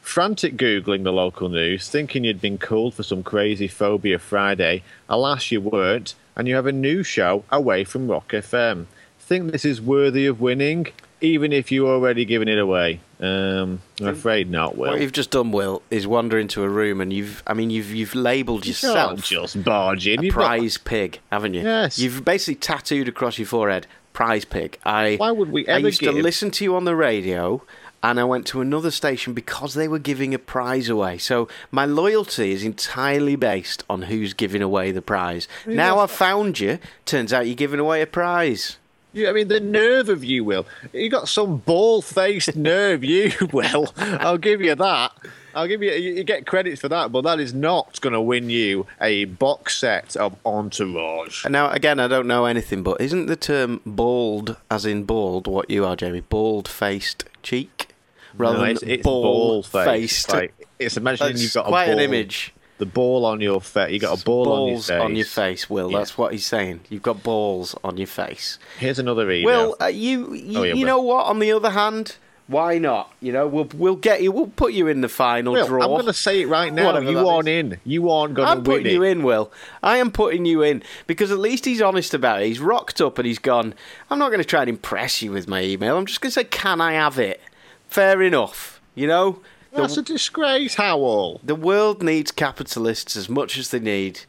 Frantic 0.00 0.56
googling 0.56 1.04
the 1.04 1.12
local 1.12 1.50
news, 1.50 1.90
thinking 1.90 2.24
you'd 2.24 2.40
been 2.40 2.56
called 2.56 2.94
for 2.94 3.02
some 3.02 3.22
crazy 3.22 3.68
phobia 3.68 4.18
Friday. 4.18 4.82
Alas, 5.10 5.52
you 5.52 5.60
weren't, 5.60 6.14
and 6.36 6.48
you 6.48 6.54
have 6.54 6.64
a 6.64 6.72
new 6.72 7.02
show 7.02 7.44
away 7.52 7.84
from 7.84 8.10
Rock 8.10 8.28
FM. 8.28 8.86
Think 9.20 9.52
this 9.52 9.66
is 9.66 9.78
worthy 9.78 10.24
of 10.24 10.40
winning?" 10.40 10.86
Even 11.20 11.52
if 11.52 11.72
you're 11.72 11.88
already 11.88 12.24
giving 12.24 12.48
it 12.48 12.58
away, 12.58 13.00
um, 13.20 13.80
I'm 14.00 14.08
afraid 14.08 14.50
not. 14.50 14.76
Will 14.76 14.90
What 14.92 15.00
you've 15.00 15.12
just 15.12 15.30
done, 15.30 15.50
Will, 15.50 15.82
is 15.90 16.06
wander 16.06 16.38
into 16.38 16.62
a 16.62 16.68
room 16.68 17.00
and 17.00 17.12
you've, 17.12 17.42
I 17.46 17.54
mean, 17.54 17.70
you've 17.70 17.92
you've 17.92 18.14
labelled 18.14 18.66
yourself 18.66 19.24
just 19.24 19.62
barge 19.64 20.06
in. 20.06 20.20
a 20.20 20.22
You've 20.22 20.34
got- 20.34 20.44
prize 20.46 20.78
pig, 20.78 21.18
haven't 21.32 21.54
you? 21.54 21.62
Yes. 21.62 21.98
You've 21.98 22.24
basically 22.24 22.54
tattooed 22.56 23.08
across 23.08 23.38
your 23.38 23.46
forehead, 23.46 23.86
prize 24.12 24.44
pig. 24.44 24.78
I. 24.84 25.16
Why 25.16 25.30
would 25.32 25.50
we 25.50 25.66
ever 25.66 25.78
I 25.78 25.88
used 25.88 26.00
to 26.00 26.12
listen 26.12 26.50
to 26.52 26.64
you 26.64 26.76
on 26.76 26.84
the 26.84 26.94
radio. 26.96 27.62
And 28.00 28.20
I 28.20 28.24
went 28.24 28.46
to 28.48 28.60
another 28.60 28.92
station 28.92 29.34
because 29.34 29.74
they 29.74 29.88
were 29.88 29.98
giving 29.98 30.32
a 30.32 30.38
prize 30.38 30.88
away. 30.88 31.18
So 31.18 31.48
my 31.72 31.84
loyalty 31.84 32.52
is 32.52 32.62
entirely 32.62 33.34
based 33.34 33.82
on 33.90 34.02
who's 34.02 34.34
giving 34.34 34.62
away 34.62 34.92
the 34.92 35.02
prize. 35.02 35.48
now 35.66 35.98
I've 35.98 36.12
found 36.12 36.60
you. 36.60 36.78
Turns 37.06 37.32
out 37.32 37.46
you're 37.48 37.56
giving 37.56 37.80
away 37.80 38.00
a 38.00 38.06
prize. 38.06 38.76
You, 39.18 39.28
I 39.28 39.32
mean, 39.32 39.48
the 39.48 39.60
nerve 39.60 40.08
of 40.08 40.22
you, 40.24 40.44
Will. 40.44 40.66
You 40.92 41.08
got 41.10 41.28
some 41.28 41.58
ball-faced 41.58 42.56
nerve, 42.56 43.02
you 43.04 43.32
Will. 43.52 43.92
I'll 43.96 44.38
give 44.38 44.60
you 44.60 44.74
that. 44.74 45.12
I'll 45.54 45.66
give 45.66 45.82
you. 45.82 45.90
You 45.92 46.22
get 46.24 46.46
credits 46.46 46.80
for 46.80 46.88
that, 46.88 47.10
but 47.10 47.22
that 47.22 47.40
is 47.40 47.52
not 47.52 48.00
going 48.00 48.12
to 48.12 48.20
win 48.20 48.48
you 48.48 48.86
a 49.00 49.24
box 49.24 49.76
set 49.78 50.16
of 50.16 50.36
Entourage. 50.46 51.44
Now, 51.46 51.70
again, 51.70 51.98
I 51.98 52.06
don't 52.06 52.26
know 52.28 52.44
anything, 52.44 52.82
but 52.82 53.00
isn't 53.00 53.26
the 53.26 53.36
term 53.36 53.80
bald, 53.84 54.56
as 54.70 54.86
in 54.86 55.04
bald, 55.04 55.46
what 55.48 55.68
you 55.68 55.84
are, 55.84 55.96
Jamie? 55.96 56.20
Bald-faced 56.20 57.24
cheek, 57.42 57.88
rather 58.36 58.58
No, 58.58 58.62
than 58.62 58.70
it's, 58.72 58.82
it's 58.84 59.02
ball-faced. 59.02 59.72
ball-faced. 59.72 60.32
Like, 60.32 60.68
it's 60.78 60.96
imagining 60.96 61.32
That's 61.32 61.42
you've 61.42 61.54
got 61.54 61.66
a 61.66 61.68
quite 61.70 61.88
an 61.88 61.98
image. 61.98 62.52
The 62.78 62.86
ball 62.86 63.24
on 63.24 63.40
your 63.40 63.60
face. 63.60 63.92
You 63.92 63.98
got 63.98 64.20
a 64.20 64.24
ball 64.24 64.44
balls 64.44 64.90
on 64.90 65.14
your 65.14 65.24
face. 65.24 65.34
face, 65.34 65.70
Will. 65.70 65.90
Yeah. 65.90 65.98
That's 65.98 66.16
what 66.16 66.32
he's 66.32 66.46
saying. 66.46 66.80
You've 66.88 67.02
got 67.02 67.22
balls 67.22 67.74
on 67.84 67.96
your 67.96 68.06
face. 68.06 68.58
Here's 68.78 68.98
another 68.98 69.30
email. 69.30 69.70
Will, 69.70 69.76
uh, 69.80 69.86
you 69.86 70.32
you, 70.34 70.58
Oh, 70.58 70.62
yeah, 70.62 70.74
you 70.74 70.86
know 70.86 71.02
what? 71.02 71.26
On 71.26 71.38
the 71.38 71.52
other 71.52 71.70
hand, 71.70 72.16
why 72.48 72.78
not? 72.78 73.12
You 73.20 73.32
know, 73.32 73.46
we'll 73.46 73.68
we'll 73.74 73.96
get 73.96 74.22
you. 74.22 74.32
We'll 74.32 74.46
put 74.46 74.72
you 74.72 74.86
in 74.86 75.02
the 75.02 75.08
final 75.08 75.52
Will, 75.52 75.66
draw. 75.66 75.82
I'm 75.82 75.90
going 75.90 76.06
to 76.06 76.14
say 76.14 76.40
it 76.40 76.46
right 76.46 76.72
now. 76.72 76.98
You 76.98 77.28
aren't 77.28 77.48
is. 77.48 77.64
in. 77.72 77.80
You 77.84 78.10
aren't 78.10 78.34
going 78.34 78.46
to 78.46 78.52
win. 78.52 78.58
I'm 78.58 78.64
putting 78.64 78.86
it. 78.86 78.92
you 78.92 79.02
in, 79.02 79.22
Will. 79.22 79.52
I 79.82 79.98
am 79.98 80.10
putting 80.10 80.46
you 80.46 80.62
in 80.62 80.82
because 81.06 81.30
at 81.30 81.38
least 81.38 81.66
he's 81.66 81.82
honest 81.82 82.14
about 82.14 82.40
it. 82.40 82.46
He's 82.46 82.60
rocked 82.60 83.02
up 83.02 83.18
and 83.18 83.26
he's 83.26 83.38
gone. 83.38 83.74
I'm 84.08 84.18
not 84.18 84.28
going 84.28 84.40
to 84.40 84.46
try 84.46 84.60
and 84.60 84.70
impress 84.70 85.20
you 85.20 85.32
with 85.32 85.46
my 85.46 85.62
email. 85.62 85.98
I'm 85.98 86.06
just 86.06 86.22
going 86.22 86.30
to 86.30 86.34
say, 86.34 86.44
can 86.44 86.80
I 86.80 86.92
have 86.92 87.18
it? 87.18 87.40
Fair 87.86 88.22
enough. 88.22 88.80
You 88.94 89.08
know, 89.08 89.40
the, 89.72 89.82
That's 89.82 89.96
a 89.96 90.02
disgrace, 90.02 90.76
Hywel. 90.76 91.40
the 91.42 91.54
world 91.54 92.02
needs 92.02 92.30
capitalists 92.30 93.16
as 93.16 93.28
much 93.28 93.58
as 93.58 93.70
they 93.70 93.80
need 93.80 94.20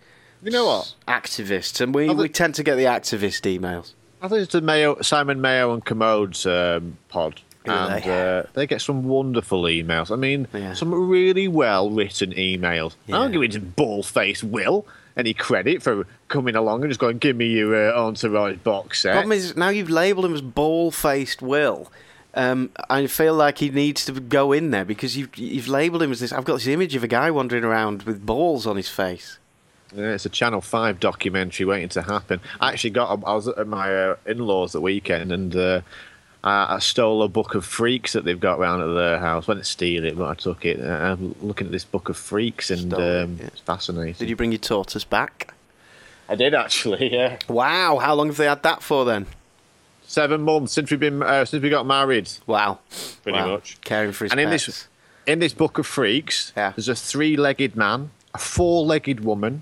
You 0.43 0.51
know 0.51 0.65
what? 0.65 0.93
activists, 1.07 1.81
and 1.81 1.93
we, 1.93 2.09
we 2.09 2.29
tend 2.29 2.55
to 2.55 2.63
get 2.63 2.75
the 2.75 2.83
activist 2.85 3.41
emails. 3.59 3.93
I 4.21 4.27
think 4.27 4.41
it's 4.43 4.51
the 4.51 4.61
Mayo, 4.61 5.01
Simon 5.01 5.39
Mayo 5.39 5.73
and 5.73 5.83
Kermode's 5.83 6.45
um, 6.45 6.97
pod. 7.07 7.41
And 7.65 8.03
they? 8.03 8.37
uh, 8.39 8.43
they 8.53 8.65
get 8.67 8.81
some 8.81 9.03
wonderful 9.03 9.63
emails. 9.63 10.11
I 10.11 10.15
mean, 10.15 10.47
Yeah. 10.53 10.73
some 10.73 10.93
really 10.93 11.47
well 11.47 11.89
written 11.89 12.31
emails. 12.31 12.95
I 13.07 13.11
don't 13.11 13.31
give 13.31 13.43
it 13.43 13.51
to 13.51 13.59
ball 13.59 14.01
face 14.01 14.43
Will 14.43 14.85
any 15.15 15.33
credit 15.33 15.83
for 15.83 16.07
coming 16.29 16.55
along 16.55 16.81
and 16.81 16.89
just 16.89 16.99
going, 16.99 17.17
give 17.17 17.35
me 17.35 17.47
your 17.47 17.91
uh, 17.91 18.01
Entourage 18.01 18.57
box 18.63 19.01
set. 19.01 19.13
Problem 19.13 19.33
is, 19.33 19.55
now 19.57 19.67
you've 19.69 19.89
labelled 19.89 20.25
him 20.25 20.33
as 20.33 20.41
ball-faced 20.41 21.41
Will. 21.41 21.91
Um, 22.35 22.69
I 22.89 23.07
feel 23.07 23.33
like 23.33 23.57
he 23.57 23.69
needs 23.69 24.05
to 24.05 24.13
go 24.13 24.51
in 24.51 24.71
there 24.71 24.85
because 24.85 25.17
you've 25.17 25.35
you've 25.35 25.67
labelled 25.67 26.03
him 26.03 26.11
as 26.11 26.19
this. 26.19 26.31
I've 26.31 26.45
got 26.45 26.55
this 26.55 26.67
image 26.67 26.95
of 26.95 27.03
a 27.03 27.07
guy 27.07 27.31
wandering 27.31 27.63
around 27.63 28.03
with 28.03 28.25
balls 28.25 28.67
on 28.67 28.77
his 28.77 28.87
face. 28.89 29.39
Yeah, 29.95 30.13
it's 30.13 30.25
a 30.25 30.29
Channel 30.29 30.61
Five 30.61 30.99
documentary 30.99 31.65
waiting 31.65 31.89
to 31.89 32.03
happen. 32.03 32.39
I 32.61 32.71
actually 32.71 32.91
got. 32.91 33.23
I 33.25 33.33
was 33.33 33.47
at 33.47 33.67
my 33.67 33.93
uh, 33.93 34.15
in-laws 34.27 34.73
the 34.73 34.81
weekend, 34.81 35.31
and 35.31 35.55
uh, 35.55 35.81
I, 36.43 36.75
I 36.75 36.79
stole 36.79 37.23
a 37.23 37.27
book 37.27 37.55
of 37.55 37.65
freaks 37.65 38.13
that 38.13 38.25
they've 38.25 38.39
got 38.39 38.59
round 38.59 38.83
at 38.83 38.93
their 38.93 39.17
house. 39.17 39.47
Went 39.47 39.59
to 39.61 39.65
steal 39.65 40.05
it, 40.05 40.15
but 40.15 40.29
I 40.29 40.35
took 40.35 40.65
it. 40.65 40.79
Uh, 40.79 41.13
I'm 41.13 41.35
looking 41.41 41.65
at 41.65 41.71
this 41.71 41.85
book 41.85 42.09
of 42.09 42.17
freaks, 42.17 42.69
and 42.69 42.93
it, 42.93 43.23
um, 43.23 43.37
yeah. 43.39 43.47
it's 43.47 43.61
fascinating. 43.61 44.13
Did 44.19 44.29
you 44.29 44.35
bring 44.35 44.51
your 44.51 44.59
tortoise 44.59 45.03
back? 45.03 45.53
I 46.29 46.35
did 46.35 46.53
actually. 46.53 47.11
Yeah, 47.11 47.39
Wow, 47.47 47.97
how 47.97 48.13
long 48.13 48.27
have 48.27 48.37
they 48.37 48.45
had 48.45 48.61
that 48.61 48.83
for 48.83 49.03
then? 49.03 49.25
Seven 50.09 50.41
months 50.41 50.73
since 50.73 50.89
we've 50.89 50.99
been 50.99 51.21
uh, 51.21 51.45
since 51.45 51.61
we 51.61 51.69
got 51.69 51.85
married. 51.85 52.29
Wow, 52.47 52.79
Pretty 53.23 53.37
Wow. 53.37 53.51
much. 53.53 53.77
caring 53.81 54.11
for 54.11 54.25
his 54.25 54.31
And 54.31 54.39
in 54.41 54.49
pets. 54.49 54.65
this 54.65 54.87
in 55.27 55.37
this 55.39 55.53
book 55.53 55.77
of 55.77 55.85
freaks, 55.85 56.51
Yeah. 56.57 56.73
there's 56.75 56.89
a 56.89 56.95
three-legged 56.95 57.75
man, 57.75 58.09
a 58.33 58.39
four-legged 58.39 59.19
woman, 59.23 59.61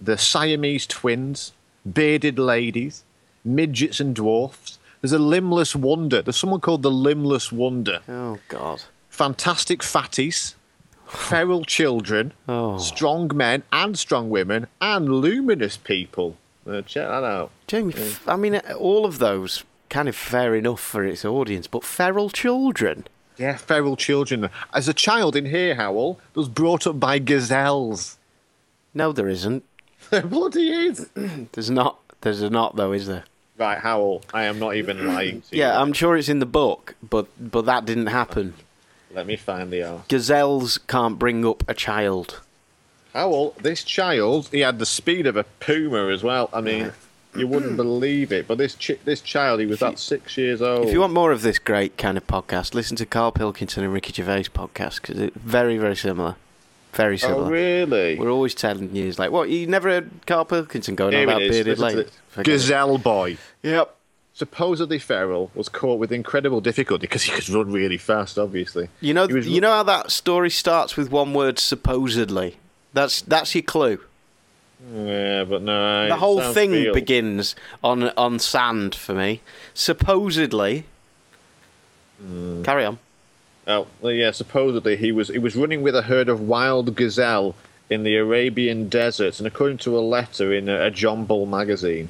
the 0.00 0.18
Siamese 0.18 0.86
twins, 0.86 1.52
bearded 1.90 2.38
ladies, 2.38 3.04
midgets 3.44 4.00
and 4.00 4.14
dwarfs. 4.14 4.78
There's 5.00 5.12
a 5.12 5.18
limbless 5.18 5.74
wonder. 5.74 6.20
There's 6.20 6.36
someone 6.36 6.60
called 6.60 6.82
the 6.82 6.90
limbless 6.90 7.50
wonder. 7.50 8.00
Oh 8.08 8.38
God. 8.48 8.82
Fantastic 9.08 9.80
fatties, 9.80 10.54
feral 11.06 11.64
children, 11.64 12.32
Oh. 12.46 12.76
strong 12.78 13.30
men 13.34 13.62
and 13.72 13.98
strong 13.98 14.28
women, 14.28 14.66
and 14.80 15.08
luminous 15.20 15.76
people. 15.78 16.36
Uh, 16.68 16.82
check 16.82 17.08
that 17.08 17.24
out. 17.24 17.50
Jamie, 17.66 17.94
f- 17.96 18.28
I 18.28 18.36
mean, 18.36 18.56
all 18.78 19.06
of 19.06 19.18
those 19.18 19.64
kind 19.88 20.08
of 20.08 20.16
fair 20.16 20.54
enough 20.54 20.80
for 20.80 21.04
its 21.04 21.24
audience, 21.24 21.66
but 21.66 21.84
feral 21.84 22.30
children. 22.30 23.06
Yeah, 23.36 23.56
feral 23.56 23.96
children. 23.96 24.50
As 24.74 24.88
a 24.88 24.94
child 24.94 25.36
in 25.36 25.46
here, 25.46 25.76
Hywel, 25.76 26.16
was 26.34 26.48
brought 26.48 26.86
up 26.86 26.98
by 26.98 27.18
gazelles. 27.18 28.16
No, 28.94 29.12
there 29.12 29.28
isn't. 29.28 29.64
There 30.10 30.22
bloody 30.22 30.70
is. 30.70 31.08
There's 31.52 31.70
not. 31.70 31.98
There's 32.22 32.42
not 32.42 32.76
though, 32.76 32.92
is 32.92 33.06
there? 33.06 33.24
Right, 33.58 33.78
Hywel, 33.78 34.22
I 34.32 34.44
am 34.44 34.58
not 34.58 34.74
even 34.76 35.06
lying 35.06 35.42
to 35.42 35.46
you. 35.56 35.58
Yeah, 35.60 35.80
I'm 35.80 35.92
sure 35.92 36.16
it's 36.16 36.28
in 36.28 36.38
the 36.38 36.46
book, 36.46 36.94
but 37.02 37.26
but 37.38 37.66
that 37.66 37.84
didn't 37.84 38.06
happen. 38.06 38.54
Let 39.14 39.26
me 39.26 39.36
find 39.36 39.70
the 39.72 39.82
arse. 39.82 40.02
Gazelles 40.08 40.78
can't 40.86 41.18
bring 41.18 41.44
up 41.46 41.62
a 41.68 41.74
child. 41.74 42.40
Hywel, 43.14 43.56
this 43.56 43.84
child, 43.84 44.48
he 44.52 44.60
had 44.60 44.78
the 44.78 44.86
speed 44.86 45.26
of 45.26 45.36
a 45.36 45.44
puma 45.44 46.08
as 46.08 46.22
well. 46.22 46.50
I 46.52 46.60
mean, 46.60 46.92
you 47.36 47.46
wouldn't 47.46 47.76
believe 47.84 48.32
it. 48.32 48.46
But 48.48 48.58
this 48.58 48.74
chi- 48.74 48.98
this 49.04 49.20
child, 49.20 49.60
he 49.60 49.66
was 49.66 49.78
about 49.80 49.98
six 49.98 50.36
years 50.36 50.62
old. 50.62 50.86
If 50.86 50.92
you 50.92 51.00
want 51.00 51.12
more 51.12 51.32
of 51.32 51.42
this 51.42 51.58
great 51.58 51.96
kind 51.96 52.16
of 52.16 52.26
podcast, 52.26 52.74
listen 52.74 52.96
to 52.96 53.06
Carl 53.06 53.32
Pilkington 53.32 53.84
and 53.84 53.92
Ricky 53.92 54.12
Gervais 54.12 54.44
podcast 54.44 55.00
because 55.02 55.18
it's 55.18 55.36
very 55.36 55.78
very 55.78 55.96
similar. 55.96 56.36
Very 56.94 57.14
oh, 57.14 57.18
similar. 57.18 57.44
oh, 57.46 57.50
really? 57.50 58.18
We're 58.18 58.30
always 58.30 58.54
telling 58.54 58.96
you, 58.96 59.06
it's 59.06 59.18
like, 59.18 59.30
what, 59.30 59.50
you 59.50 59.66
never 59.66 59.90
heard 59.90 60.10
Carl 60.26 60.46
Pilkington 60.46 60.94
going 60.94 61.14
on 61.14 61.24
about 61.24 61.38
bearded 61.40 61.66
Listen 61.66 61.76
to 61.76 61.82
ladies? 61.82 62.04
this. 62.06 62.20
Forget 62.28 62.48
it. 62.48 62.56
Gazelle 62.56 62.98
boy. 62.98 63.36
Yep. 63.62 63.94
Supposedly 64.32 64.98
Ferrell 64.98 65.50
was 65.54 65.68
caught 65.68 65.98
with 65.98 66.12
incredible 66.12 66.60
difficulty 66.60 67.02
because 67.02 67.24
he 67.24 67.32
could 67.32 67.48
run 67.50 67.72
really 67.72 67.98
fast. 67.98 68.38
Obviously, 68.38 68.88
You 69.00 69.12
know, 69.12 69.26
was- 69.26 69.46
you 69.46 69.60
know 69.60 69.70
how 69.70 69.82
that 69.82 70.10
story 70.10 70.48
starts 70.48 70.96
with 70.96 71.10
one 71.10 71.34
word, 71.34 71.58
supposedly. 71.58 72.56
That's 72.94 73.20
that's 73.20 73.54
your 73.54 73.62
clue. 73.62 74.00
Yeah, 74.94 75.44
but 75.44 75.62
no. 75.62 76.08
The 76.08 76.16
whole 76.16 76.40
thing 76.52 76.70
real. 76.70 76.94
begins 76.94 77.56
on 77.82 78.10
on 78.10 78.38
sand 78.38 78.94
for 78.94 79.14
me. 79.14 79.40
Supposedly. 79.74 80.84
Hmm. 82.20 82.62
Carry 82.62 82.84
on. 82.84 82.98
Oh, 83.66 83.86
well, 84.00 84.12
yeah. 84.12 84.30
Supposedly, 84.30 84.96
he 84.96 85.12
was 85.12 85.28
he 85.28 85.38
was 85.38 85.56
running 85.56 85.82
with 85.82 85.96
a 85.96 86.02
herd 86.02 86.28
of 86.28 86.40
wild 86.40 86.94
gazelle 86.94 87.54
in 87.90 88.02
the 88.02 88.16
Arabian 88.16 88.88
desert, 88.88 89.38
and 89.38 89.46
according 89.46 89.78
to 89.78 89.98
a 89.98 90.00
letter 90.00 90.52
in 90.52 90.68
a, 90.68 90.86
a 90.86 90.90
John 90.90 91.24
Bull 91.24 91.46
magazine, 91.46 92.08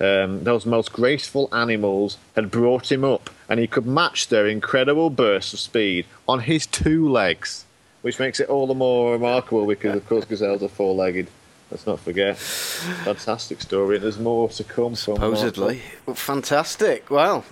um, 0.00 0.44
those 0.44 0.64
most 0.64 0.92
graceful 0.92 1.48
animals 1.52 2.18
had 2.36 2.50
brought 2.50 2.90
him 2.90 3.04
up, 3.04 3.30
and 3.48 3.58
he 3.58 3.66
could 3.66 3.86
match 3.86 4.28
their 4.28 4.46
incredible 4.46 5.10
bursts 5.10 5.52
of 5.52 5.60
speed 5.60 6.06
on 6.28 6.40
his 6.40 6.66
two 6.66 7.08
legs, 7.08 7.64
which 8.02 8.18
makes 8.18 8.38
it 8.40 8.48
all 8.48 8.66
the 8.66 8.74
more 8.74 9.12
remarkable 9.12 9.66
because, 9.66 9.96
of 9.96 10.08
course, 10.08 10.24
gazelles 10.24 10.62
are 10.62 10.68
four-legged. 10.68 11.28
Let's 11.70 11.86
not 11.86 12.00
forget. 12.00 12.36
Fantastic 12.38 13.60
story, 13.60 13.96
and 13.96 14.04
there's 14.04 14.18
more 14.18 14.48
to 14.48 14.64
come. 14.64 14.94
Supposedly. 14.94 15.82
Well, 16.06 16.16
fantastic. 16.16 17.10
Well, 17.10 17.44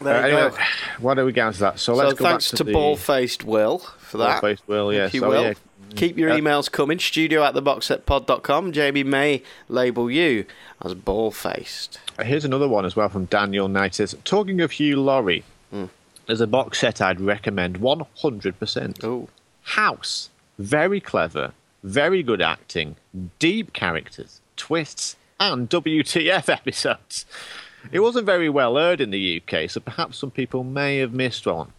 Uh, 0.00 0.04
there 0.04 0.28
you 0.28 0.36
anyway, 0.36 0.56
go. 0.56 0.64
why 1.00 1.14
don't 1.14 1.26
we 1.26 1.32
get 1.32 1.46
into 1.48 1.60
that? 1.60 1.78
So, 1.80 1.94
So 1.94 2.04
let's 2.04 2.14
go 2.18 2.24
thanks 2.24 2.50
back 2.50 2.58
to, 2.58 2.64
to, 2.64 2.72
ball-faced 2.72 3.44
Will 3.44 3.78
for 3.78 4.18
that. 4.18 4.40
Ball-faced 4.40 4.68
Will. 4.68 4.90
If 4.90 5.14
you 5.14 5.20
So, 5.20 5.28
will. 5.28 5.42
yeah. 5.42 5.54
Keep 5.94 6.16
your 6.16 6.30
emails 6.30 6.70
coming. 6.72 6.98
Studio 6.98 7.42
at 7.44 7.54
theboxsetpod.com. 7.54 8.72
Jamie 8.72 9.04
may 9.04 9.42
label 9.68 10.10
you 10.10 10.46
as 10.82 10.94
ball-faced. 10.94 11.98
Here's 12.22 12.44
another 12.46 12.66
one 12.68 12.84
as 12.86 12.96
well 12.96 13.08
from 13.10 13.26
Daniel 13.26 13.68
Knight. 13.68 13.96
Says, 13.96 14.16
Talking 14.24 14.60
of 14.62 14.70
Hugh 14.72 15.00
Laurie, 15.00 15.44
there's 16.26 16.40
a 16.40 16.46
box 16.46 16.78
set 16.78 17.00
I'd 17.02 17.20
recommend 17.20 17.80
100%. 17.80 19.04
Oh. 19.04 19.28
House. 19.62 20.30
Very 20.58 21.00
clever, 21.00 21.52
very 21.82 22.22
good 22.22 22.40
acting, 22.40 22.96
deep 23.38 23.72
characters, 23.72 24.40
twists, 24.56 25.16
and 25.40 25.68
WTF 25.68 26.48
episodes. 26.48 27.26
It 27.90 28.00
wasn't 28.00 28.26
very 28.26 28.48
well 28.48 28.76
heard 28.76 29.00
in 29.00 29.10
the 29.10 29.42
UK, 29.42 29.68
so 29.68 29.80
perhaps 29.80 30.18
some 30.18 30.30
people 30.30 30.62
may 30.62 30.98
have 30.98 31.12
missed 31.12 31.46
one. 31.46 31.72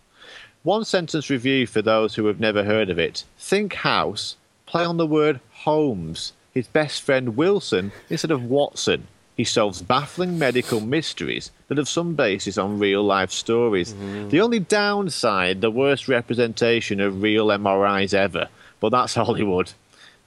One 0.64 0.86
sentence 0.86 1.30
review 1.30 1.68
for 1.68 1.82
those 1.82 2.16
who 2.16 2.26
have 2.26 2.40
never 2.40 2.64
heard 2.64 2.90
of 2.90 3.00
it. 3.00 3.24
Think 3.38 3.74
house, 3.74 4.36
play 4.66 4.84
on 4.84 4.98
the 4.98 5.08
word 5.08 5.40
Holmes, 5.52 6.34
his 6.54 6.68
best 6.68 7.02
friend 7.02 7.36
Wilson 7.36 7.92
instead 8.10 8.32
of 8.32 8.44
Watson. 8.44 9.08
He 9.36 9.44
solves 9.44 9.82
baffling 9.82 10.38
medical 10.38 10.80
mysteries 10.80 11.52
that 11.68 11.78
have 11.78 11.90
some 11.90 12.14
basis 12.14 12.58
on 12.58 12.80
real 12.80 13.04
life 13.04 13.32
stories. 13.32 13.94
Mm-hmm. 13.94 14.30
The 14.30 14.42
only 14.42 14.60
downside, 14.60 15.62
the 15.62 15.72
worst 15.72 16.08
representation 16.08 17.00
of 17.00 17.22
real 17.22 17.48
MRIs 17.48 18.14
ever. 18.14 18.48
But 18.80 18.90
that's 18.90 19.16
Hollywood. 19.16 19.74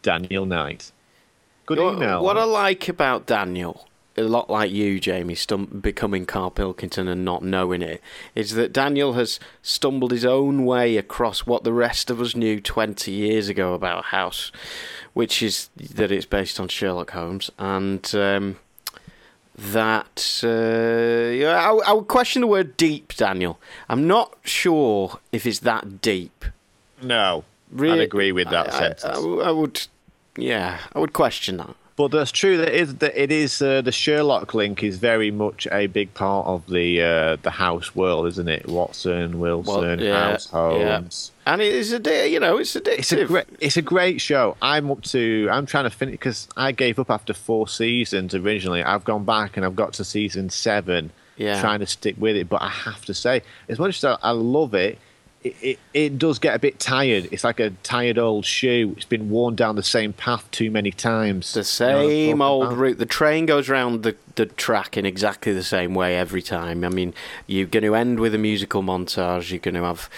Daniel 0.06 0.46
Knight. 0.46 0.92
Good 1.66 1.78
What- 1.80 1.94
email. 1.94 2.22
What 2.22 2.38
I 2.38 2.44
like 2.44 2.88
about 2.88 3.26
Daniel, 3.26 3.88
a 4.16 4.22
lot 4.22 4.48
like 4.48 4.70
you, 4.70 5.00
Jamie, 5.00 5.34
stum- 5.34 5.82
becoming 5.82 6.24
Carl 6.26 6.50
Pilkington 6.50 7.08
and 7.08 7.24
not 7.24 7.42
knowing 7.42 7.82
it, 7.82 8.00
is 8.36 8.54
that 8.54 8.72
Daniel 8.72 9.14
has 9.14 9.40
stumbled 9.62 10.12
his 10.12 10.24
own 10.24 10.64
way 10.64 10.96
across 10.96 11.40
what 11.40 11.64
the 11.64 11.72
rest 11.72 12.08
of 12.08 12.20
us 12.20 12.36
knew 12.36 12.60
20 12.60 13.10
years 13.10 13.48
ago 13.48 13.74
about 13.74 14.06
House, 14.06 14.52
which 15.12 15.42
is 15.42 15.68
that 15.76 16.12
it's 16.12 16.24
based 16.24 16.60
on 16.60 16.68
Sherlock 16.68 17.10
Holmes, 17.10 17.50
and 17.58 18.14
um, 18.14 18.56
that. 19.56 20.40
Uh, 20.44 21.32
yeah, 21.34 21.56
I, 21.70 21.90
I 21.90 21.92
would 21.94 22.06
question 22.08 22.42
the 22.42 22.46
word 22.46 22.76
deep, 22.76 23.14
Daniel. 23.16 23.58
I'm 23.88 24.06
not 24.06 24.34
sure 24.44 25.18
if 25.32 25.46
it's 25.46 25.58
that 25.60 26.00
deep. 26.00 26.44
no. 27.02 27.44
Really, 27.72 27.98
I'd 27.98 28.04
agree 28.04 28.30
with 28.30 28.48
that 28.50 28.72
I- 28.72 28.76
I- 28.76 28.78
sentence. 28.78 29.04
I, 29.04 29.48
I 29.48 29.50
would, 29.50 29.88
yeah, 30.36 30.78
I 30.94 30.98
would 30.98 31.12
question 31.12 31.56
that. 31.58 31.74
But 31.96 32.10
that's 32.10 32.30
true. 32.30 32.58
That 32.58 32.74
is 32.74 32.96
that 32.96 33.18
it 33.18 33.32
is 33.32 33.62
uh, 33.62 33.80
the 33.80 33.90
Sherlock 33.90 34.52
link 34.52 34.82
is 34.82 34.98
very 34.98 35.30
much 35.30 35.66
a 35.72 35.86
big 35.86 36.12
part 36.12 36.46
of 36.46 36.66
the 36.66 37.00
uh, 37.02 37.36
the 37.40 37.50
House 37.52 37.94
world, 37.96 38.26
isn't 38.26 38.48
it? 38.48 38.68
Watson, 38.68 39.40
Wilson, 39.40 40.00
yeah, 40.00 40.32
House, 40.32 40.50
Holmes. 40.50 41.32
And 41.46 41.62
it 41.62 41.74
is 41.74 41.94
a 41.94 42.28
you 42.28 42.38
know, 42.38 42.58
it's 42.58 42.74
addictive. 42.74 42.98
It's 42.98 43.12
a 43.12 43.24
great, 43.24 43.46
it's 43.60 43.76
a 43.78 43.82
great 43.82 44.20
show. 44.20 44.58
I'm 44.60 44.90
up 44.90 45.04
to, 45.04 45.48
I'm 45.50 45.64
trying 45.64 45.84
to 45.84 45.90
finish 45.90 46.12
because 46.12 46.48
I 46.54 46.72
gave 46.72 46.98
up 46.98 47.10
after 47.10 47.32
four 47.32 47.66
seasons 47.66 48.34
originally. 48.34 48.82
I've 48.82 49.04
gone 49.04 49.24
back 49.24 49.56
and 49.56 49.64
I've 49.64 49.76
got 49.76 49.94
to 49.94 50.04
season 50.04 50.50
seven, 50.50 51.12
Yeah. 51.38 51.62
trying 51.62 51.80
to 51.80 51.86
stick 51.86 52.16
with 52.18 52.36
it. 52.36 52.50
But 52.50 52.60
I 52.60 52.68
have 52.68 53.06
to 53.06 53.14
say, 53.14 53.42
as 53.70 53.78
much 53.78 54.04
as 54.04 54.18
I 54.22 54.32
love 54.32 54.74
it, 54.74 54.98
it, 55.46 55.56
it, 55.62 55.78
it 55.94 56.18
does 56.18 56.38
get 56.38 56.54
a 56.54 56.58
bit 56.58 56.78
tired. 56.78 57.28
It's 57.30 57.44
like 57.44 57.60
a 57.60 57.70
tired 57.82 58.18
old 58.18 58.44
shoe. 58.44 58.94
It's 58.96 59.04
been 59.06 59.30
worn 59.30 59.54
down 59.54 59.76
the 59.76 59.82
same 59.82 60.12
path 60.12 60.50
too 60.50 60.70
many 60.70 60.90
times. 60.90 61.52
the 61.52 61.60
You 61.60 61.92
know 61.92 62.08
same 62.08 62.42
old 62.42 62.66
about? 62.68 62.76
route. 62.78 62.98
The 62.98 63.06
train 63.06 63.46
goes 63.46 63.68
round 63.68 64.02
the, 64.02 64.16
the 64.34 64.46
track 64.46 64.96
in 64.96 65.06
exactly 65.06 65.52
the 65.52 65.62
same 65.64 65.94
way 65.94 66.16
every 66.16 66.42
time. 66.42 66.84
I 66.84 66.88
mean, 66.88 67.14
you're 67.46 67.66
going 67.66 67.84
to 67.84 67.94
end 67.94 68.20
with 68.20 68.34
a 68.34 68.38
musical 68.38 68.82
montage. 68.82 69.50
You're 69.50 69.60
going 69.60 69.74
to 69.74 69.84
have. 69.84 70.08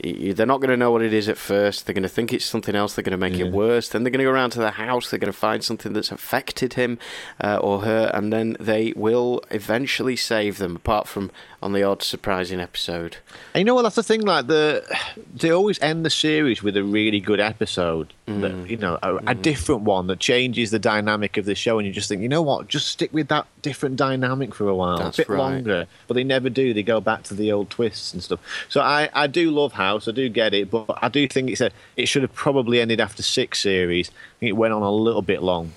They're 0.00 0.46
not 0.46 0.60
going 0.60 0.70
to 0.70 0.76
know 0.76 0.90
what 0.90 1.02
it 1.02 1.12
is 1.12 1.28
at 1.28 1.36
first. 1.36 1.86
They're 1.86 1.94
going 1.94 2.02
to 2.02 2.08
think 2.08 2.32
it's 2.32 2.44
something 2.44 2.74
else. 2.74 2.94
They're 2.94 3.02
going 3.02 3.12
to 3.12 3.16
make 3.16 3.34
it 3.34 3.52
worse. 3.52 3.88
Then 3.88 4.02
they're 4.02 4.10
going 4.10 4.24
to 4.24 4.24
go 4.24 4.30
around 4.30 4.50
to 4.50 4.58
the 4.58 4.72
house. 4.72 5.10
They're 5.10 5.18
going 5.18 5.32
to 5.32 5.38
find 5.38 5.62
something 5.62 5.92
that's 5.92 6.12
affected 6.12 6.74
him 6.74 6.98
uh, 7.42 7.56
or 7.56 7.82
her, 7.82 8.10
and 8.14 8.32
then 8.32 8.56
they 8.58 8.92
will 8.96 9.42
eventually 9.50 10.16
save 10.16 10.58
them. 10.58 10.76
Apart 10.76 11.08
from 11.08 11.30
on 11.62 11.72
the 11.72 11.82
odd 11.82 12.02
surprising 12.02 12.60
episode. 12.60 13.18
And 13.54 13.60
you 13.60 13.64
know 13.64 13.74
what? 13.74 13.82
That's 13.82 13.94
the 13.96 14.02
thing. 14.02 14.22
Like 14.22 14.48
the, 14.48 14.84
they 15.32 15.50
always 15.50 15.80
end 15.80 16.04
the 16.04 16.10
series 16.10 16.62
with 16.62 16.76
a 16.76 16.82
really 16.82 17.20
good 17.20 17.40
episode. 17.40 18.12
Mm. 18.28 18.40
That 18.40 18.70
you 18.70 18.76
know, 18.76 19.00
a, 19.02 19.16
a 19.26 19.34
different 19.34 19.80
one 19.82 20.06
that 20.06 20.20
changes 20.20 20.70
the 20.70 20.78
dynamic 20.78 21.36
of 21.38 21.44
the 21.44 21.56
show, 21.56 21.78
and 21.80 21.86
you 21.88 21.92
just 21.92 22.08
think, 22.08 22.22
you 22.22 22.28
know 22.28 22.40
what? 22.40 22.68
Just 22.68 22.86
stick 22.86 23.12
with 23.12 23.26
that 23.28 23.48
different 23.62 23.96
dynamic 23.96 24.54
for 24.54 24.68
a 24.68 24.74
while, 24.76 24.98
That's 24.98 25.18
a 25.18 25.22
bit 25.22 25.28
right. 25.28 25.38
longer. 25.38 25.86
But 26.06 26.14
they 26.14 26.22
never 26.22 26.48
do. 26.48 26.72
They 26.72 26.84
go 26.84 27.00
back 27.00 27.24
to 27.24 27.34
the 27.34 27.50
old 27.50 27.68
twists 27.68 28.12
and 28.12 28.22
stuff. 28.22 28.38
So 28.68 28.80
I, 28.80 29.08
I 29.12 29.26
do 29.26 29.50
love 29.50 29.72
House. 29.72 30.06
I 30.06 30.12
do 30.12 30.28
get 30.28 30.54
it, 30.54 30.70
but 30.70 30.86
I 31.02 31.08
do 31.08 31.26
think 31.26 31.50
it's 31.50 31.60
a. 31.60 31.72
It 31.96 32.06
should 32.06 32.22
have 32.22 32.32
probably 32.32 32.80
ended 32.80 33.00
after 33.00 33.24
six 33.24 33.60
series. 33.60 34.10
I 34.10 34.12
think 34.38 34.50
it 34.50 34.56
went 34.56 34.72
on 34.72 34.82
a 34.82 34.92
little 34.92 35.22
bit 35.22 35.42
long. 35.42 35.72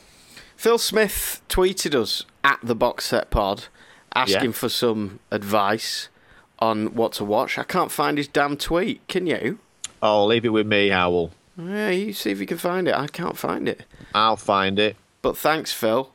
Phil 0.56 0.78
Smith 0.78 1.42
tweeted 1.50 1.96
us 1.96 2.26
at 2.44 2.60
the 2.62 2.76
Box 2.76 3.06
Set 3.08 3.32
Pod 3.32 3.66
asking 4.16 4.44
Yeah. 4.44 4.52
for 4.52 4.70
some 4.70 5.20
advice 5.32 6.10
on 6.60 6.94
what 6.94 7.14
to 7.14 7.26
watch. 7.26 7.58
I 7.58 7.64
can't 7.64 7.92
find 7.92 8.20
his 8.20 8.28
damn 8.28 8.56
tweet. 8.56 9.06
Can 9.08 9.26
you? 9.26 9.58
Oh, 10.02 10.26
leave 10.28 10.46
it 10.46 10.50
with 10.50 10.68
me, 10.68 10.90
Howell. 10.90 11.32
Yeah, 11.58 11.90
you 11.90 12.14
see 12.14 12.32
if 12.32 12.40
you 12.40 12.46
can 12.46 12.58
find 12.58 12.88
it. 12.88 12.96
I 12.96 13.08
can't 13.08 13.38
find 13.38 13.68
it. 13.68 13.86
I'll 14.14 14.38
find 14.38 14.78
it. 14.80 14.98
But 15.22 15.38
thanks, 15.38 15.72
Phil. 15.72 16.12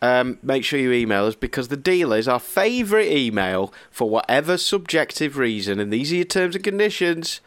Um, 0.00 0.38
make 0.42 0.64
sure 0.64 0.78
you 0.78 0.92
email 0.92 1.24
us 1.24 1.34
because 1.34 1.68
the 1.68 1.76
deal 1.76 2.12
is 2.12 2.28
our 2.28 2.38
favourite 2.38 3.10
email 3.10 3.72
for 3.90 4.08
whatever 4.10 4.58
subjective 4.58 5.38
reason, 5.38 5.80
and 5.80 5.92
these 5.92 6.12
are 6.12 6.16
your 6.16 6.24
terms 6.24 6.54
and 6.54 6.64
conditions. 6.64 7.40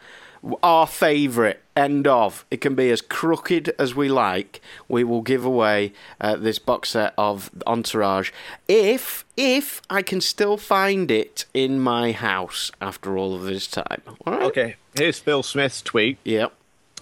Our 0.62 0.86
favourite 0.86 1.58
end 1.76 2.06
of. 2.06 2.44
It 2.50 2.60
can 2.60 2.74
be 2.76 2.90
as 2.90 3.00
crooked 3.00 3.74
as 3.78 3.94
we 3.94 4.08
like. 4.08 4.60
We 4.86 5.02
will 5.02 5.22
give 5.22 5.44
away 5.44 5.92
uh, 6.20 6.36
this 6.36 6.58
box 6.60 6.90
set 6.90 7.12
of 7.18 7.50
Entourage 7.66 8.30
if 8.68 9.24
if 9.36 9.82
I 9.90 10.02
can 10.02 10.20
still 10.20 10.56
find 10.56 11.10
it 11.10 11.44
in 11.54 11.80
my 11.80 12.12
house 12.12 12.70
after 12.80 13.18
all 13.18 13.34
of 13.34 13.42
this 13.42 13.66
time. 13.66 14.02
All 14.26 14.32
right? 14.32 14.42
Okay, 14.42 14.76
here's 14.96 15.18
Phil 15.18 15.42
Smith's 15.42 15.82
tweet. 15.82 16.18
Yep. 16.24 16.52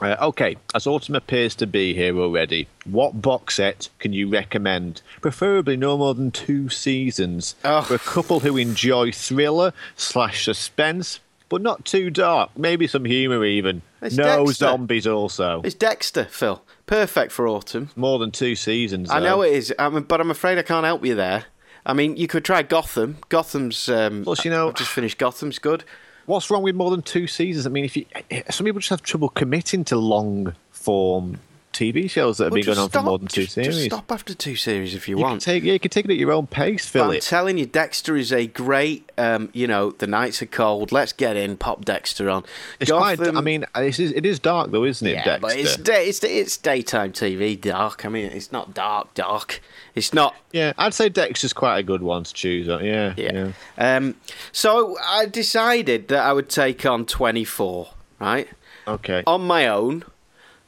Uh, 0.03 0.15
okay, 0.21 0.57
as 0.75 0.87
autumn 0.87 1.15
appears 1.15 1.55
to 1.55 1.67
be 1.67 1.95
here 1.95 2.19
already, 2.19 2.69
what 2.85 3.23
box 3.23 3.55
set 3.55 3.89
can 3.99 4.13
you 4.13 4.29
recommend? 4.29 5.01
Preferably 5.23 5.77
no 5.77 5.97
more 5.97 6.15
than 6.15 6.31
two 6.31 6.69
seasons 6.69 7.55
Oh. 7.65 7.81
for 7.83 7.95
a 7.95 7.99
couple 7.99 8.41
who 8.41 8.59
enjoy 8.59 9.11
thriller 9.11 9.73
slash 9.97 10.45
suspense, 10.45 11.21
but 11.49 11.63
not 11.63 11.87
too 11.87 12.11
dark. 12.11 12.51
Maybe 12.59 12.87
some 12.87 13.07
humour 13.07 13.43
even. 13.45 13.81
It's 14.03 14.17
no 14.17 14.45
Dexter. 14.47 14.67
zombies 14.67 15.07
also. 15.07 15.63
It's 15.65 15.75
Dexter, 15.75 16.25
Phil. 16.27 16.63
Perfect 16.87 17.33
for 17.33 17.49
autumn. 17.49 17.89
More 17.97 18.19
than 18.19 18.31
two 18.31 18.55
seasons. 18.55 19.11
I 19.11 19.21
though. 19.21 19.27
know 19.27 19.43
it 19.43 19.55
is, 19.55 19.75
um, 19.79 20.03
but 20.03 20.21
I'm 20.21 20.31
afraid 20.31 20.59
I 20.59 20.63
can't 20.63 20.85
help 20.85 21.05
you 21.07 21.15
there. 21.15 21.47
I 21.87 21.93
mean, 21.95 22.17
you 22.17 22.27
could 22.27 22.45
try 22.45 22.63
Gotham. 22.63 23.17
Gotham's. 23.29 23.89
Um, 23.89 24.25
Plus, 24.25 24.45
you 24.45 24.51
know- 24.51 24.69
I've 24.69 24.75
just 24.75 24.91
finished 24.91 25.19
Gotham's 25.19 25.59
good. 25.59 25.85
What's 26.27 26.51
wrong 26.51 26.65
with 26.65 26.75
more 26.75 26.91
than 26.91 27.03
two 27.03 27.29
seasons? 27.29 27.67
I 27.67 27.71
mean, 27.71 27.85
if 27.85 27.97
you, 27.97 28.05
eh, 28.13 28.23
eh, 28.33 28.43
some 28.51 28.65
people 28.65 28.81
just 28.81 28.91
have 28.91 29.03
trouble 29.03 29.29
committing 29.29 29.85
to 29.85 29.97
long 29.97 30.55
form 30.73 31.39
TV 31.77 32.09
shows 32.11 32.39
that 32.39 32.45
have 32.45 32.53
Well, 32.53 32.59
been 32.59 32.67
going 32.67 32.79
on 32.79 32.89
stop, 32.89 33.03
for 33.03 33.07
more 33.07 33.19
than 33.19 33.29
two 33.29 33.43
just, 33.43 33.55
series. 33.55 33.75
Just 33.75 33.87
stop 33.87 34.11
after 34.11 34.35
two 34.35 34.57
series 34.57 34.95
if 34.95 35.09
you, 35.09 35.17
You 35.17 35.23
can 35.25 35.31
want. 35.33 35.43
take, 35.43 35.63
yeah, 35.63 35.75
you 35.75 35.79
can 35.81 35.91
take 35.91 36.05
it 36.07 36.11
at 36.11 36.17
your 36.17 36.33
own 36.33 36.47
pace, 36.47 36.91
But 36.93 37.03
I'm 37.11 37.21
telling 37.21 37.59
you, 37.59 37.67
Dexter 37.67 38.17
is 38.17 38.33
a 38.33 38.47
great. 38.47 39.11
Um, 39.19 39.51
you 39.53 39.67
know, 39.67 39.93
the 39.93 40.07
nights 40.07 40.43
are 40.43 40.47
cold. 40.47 40.93
Let's 40.93 41.13
get 41.13 41.37
in. 41.37 41.57
Pop 41.57 41.85
Dexter 41.85 42.29
on. 42.31 42.45
It's 42.81 42.91
quite. 42.91 43.21
I 43.21 43.41
mean, 43.41 43.65
it 43.77 43.99
is, 44.01 44.13
it 44.13 44.27
is 44.27 44.39
dark 44.39 44.71
though, 44.71 44.85
isn't 44.85 45.07
it, 45.07 45.13
yeah, 45.13 45.25
Dexter? 45.25 45.41
but 45.41 45.57
it's, 45.57 45.77
day, 45.77 46.07
it's 46.09 46.23
it's 46.25 46.57
daytime 46.57 47.13
TV. 47.13 47.61
Dark. 47.61 48.05
I 48.05 48.09
mean, 48.09 48.27
it's 48.27 48.51
not 48.53 48.75
dark. 48.75 49.15
Dark. 49.15 49.61
It's 49.95 50.13
not 50.13 50.35
Yeah, 50.53 50.73
I'd 50.77 50.93
say 50.93 51.09
Dexter's 51.09 51.53
quite 51.55 51.79
a 51.79 51.83
good 51.83 52.03
one 52.03 52.25
to 52.25 52.33
choose. 52.35 52.69
on. 52.69 52.85
Yeah, 52.85 53.15
Yeah. 53.17 53.53
Um, 53.79 54.15
so 54.53 54.97
I 55.03 55.25
decided 55.27 56.09
that 56.09 56.21
I 56.25 56.33
would 56.33 56.49
take 56.51 56.85
on 56.85 57.07
24, 57.07 57.89
right? 58.21 58.49
Okay. 58.87 59.23
On 59.27 59.41
my 59.47 59.67
own, 59.69 60.05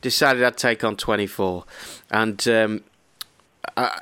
decided 0.00 0.42
I'd 0.42 0.56
take 0.56 0.84
on 0.84 0.96
24. 0.96 1.64
And 2.10 2.48
um, 2.48 2.84
I, 3.76 4.00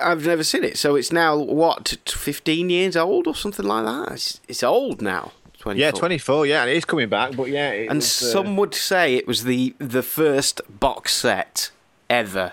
I've 0.00 0.26
never 0.26 0.44
seen 0.44 0.64
it. 0.64 0.78
So 0.78 0.94
it's 0.96 1.12
now, 1.12 1.36
what, 1.36 1.96
15 2.06 2.70
years 2.70 2.96
old 2.96 3.26
or 3.26 3.34
something 3.34 3.66
like 3.66 3.84
that? 3.84 4.12
It's, 4.12 4.40
it's 4.48 4.62
old 4.62 5.02
now. 5.02 5.32
24. 5.58 5.80
yeah, 5.80 5.90
twenty-four. 5.90 6.46
Yeah, 6.46 6.62
and 6.62 6.70
it 6.70 6.76
is 6.76 6.84
coming 6.84 7.08
back, 7.08 7.34
but 7.34 7.48
yeah, 7.48 7.70
And 7.70 7.96
was, 7.96 8.22
uh, 8.22 8.32
some 8.32 8.56
would 8.56 8.74
say 8.74 9.16
it 9.16 9.26
was 9.26 9.42
the, 9.42 9.74
the 9.78 10.02
first 10.04 10.60
box 10.68 11.14
set 11.14 11.72
ever. 12.08 12.52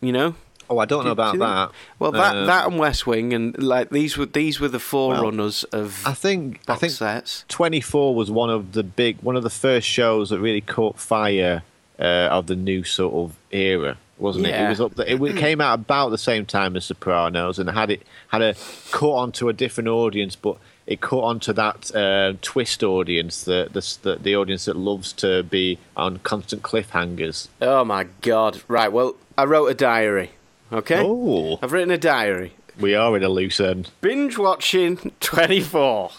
You 0.00 0.12
know? 0.12 0.34
Oh, 0.70 0.78
I 0.78 0.84
don't 0.84 1.04
know 1.04 1.10
Do- 1.14 1.16
do 1.16 1.22
about 1.22 1.32
you 1.34 1.40
that. 1.40 1.70
Well, 1.98 2.12
that 2.12 2.36
Uh, 2.36 2.46
that 2.46 2.66
and 2.68 2.78
West 2.78 3.06
Wing, 3.06 3.32
and 3.32 3.60
like 3.62 3.90
these 3.90 4.16
were 4.16 4.26
these 4.26 4.60
were 4.60 4.68
the 4.68 4.78
forerunners 4.80 5.64
of 5.64 6.02
I 6.06 6.14
think. 6.14 6.60
I 6.68 6.74
think 6.76 6.92
sets. 6.92 7.44
24 7.48 8.14
was 8.14 8.30
one 8.30 8.50
of 8.50 8.72
the 8.72 8.82
big, 8.82 9.18
one 9.22 9.36
of 9.36 9.42
the 9.42 9.50
first 9.50 9.86
shows 9.88 10.30
that 10.30 10.40
really 10.40 10.60
caught 10.60 10.98
fire 10.98 11.62
uh, 11.98 12.02
of 12.30 12.46
the 12.46 12.56
new 12.56 12.82
sort 12.84 13.14
of 13.14 13.36
era, 13.52 13.96
wasn't 14.18 14.46
it? 14.46 14.50
Yeah. 14.50 14.66
It 14.66 14.68
was 14.70 14.80
up. 14.80 14.94
The, 14.94 15.10
it 15.12 15.36
came 15.36 15.60
out 15.60 15.74
about 15.74 16.08
the 16.10 16.18
same 16.18 16.44
time 16.46 16.76
as 16.76 16.84
Sopranos, 16.86 17.58
and 17.58 17.68
had 17.70 17.90
it 17.90 18.02
had 18.28 18.42
a 18.42 18.54
caught 18.90 19.18
onto 19.22 19.48
a 19.48 19.52
different 19.52 19.88
audience, 19.88 20.34
but 20.36 20.56
it 20.86 21.00
caught 21.00 21.24
onto 21.24 21.52
that 21.54 21.94
uh, 21.94 22.34
twist 22.42 22.82
audience, 22.82 23.44
the 23.44 23.68
the 23.72 24.18
the 24.20 24.34
audience 24.36 24.64
that 24.66 24.76
loves 24.76 25.12
to 25.14 25.42
be 25.44 25.78
on 25.96 26.18
constant 26.18 26.62
cliffhangers. 26.62 27.48
Oh 27.62 27.84
my 27.84 28.04
god! 28.22 28.62
Right, 28.68 28.92
well, 28.92 29.14
I 29.38 29.44
wrote 29.44 29.66
a 29.68 29.74
diary. 29.74 30.32
Okay, 30.72 31.02
Oh, 31.04 31.58
I've 31.62 31.72
written 31.72 31.90
a 31.90 31.98
diary. 31.98 32.52
we 32.80 32.94
are 32.94 33.16
in 33.16 33.22
a 33.22 33.28
loose 33.28 33.60
end. 33.60 33.90
Binge 34.00 34.36
watching 34.38 34.96
twenty 35.20 35.60
four, 35.60 36.10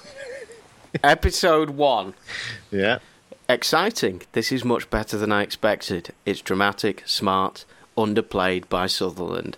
episode 1.03 1.71
one. 1.71 2.13
Yeah. 2.71 2.99
Exciting. 3.47 4.23
This 4.31 4.51
is 4.51 4.65
much 4.65 4.89
better 4.89 5.17
than 5.17 5.31
I 5.31 5.43
expected. 5.43 6.09
It's 6.25 6.41
dramatic, 6.41 7.03
smart, 7.05 7.63
underplayed 7.97 8.67
by 8.69 8.87
Sutherland. 8.87 9.57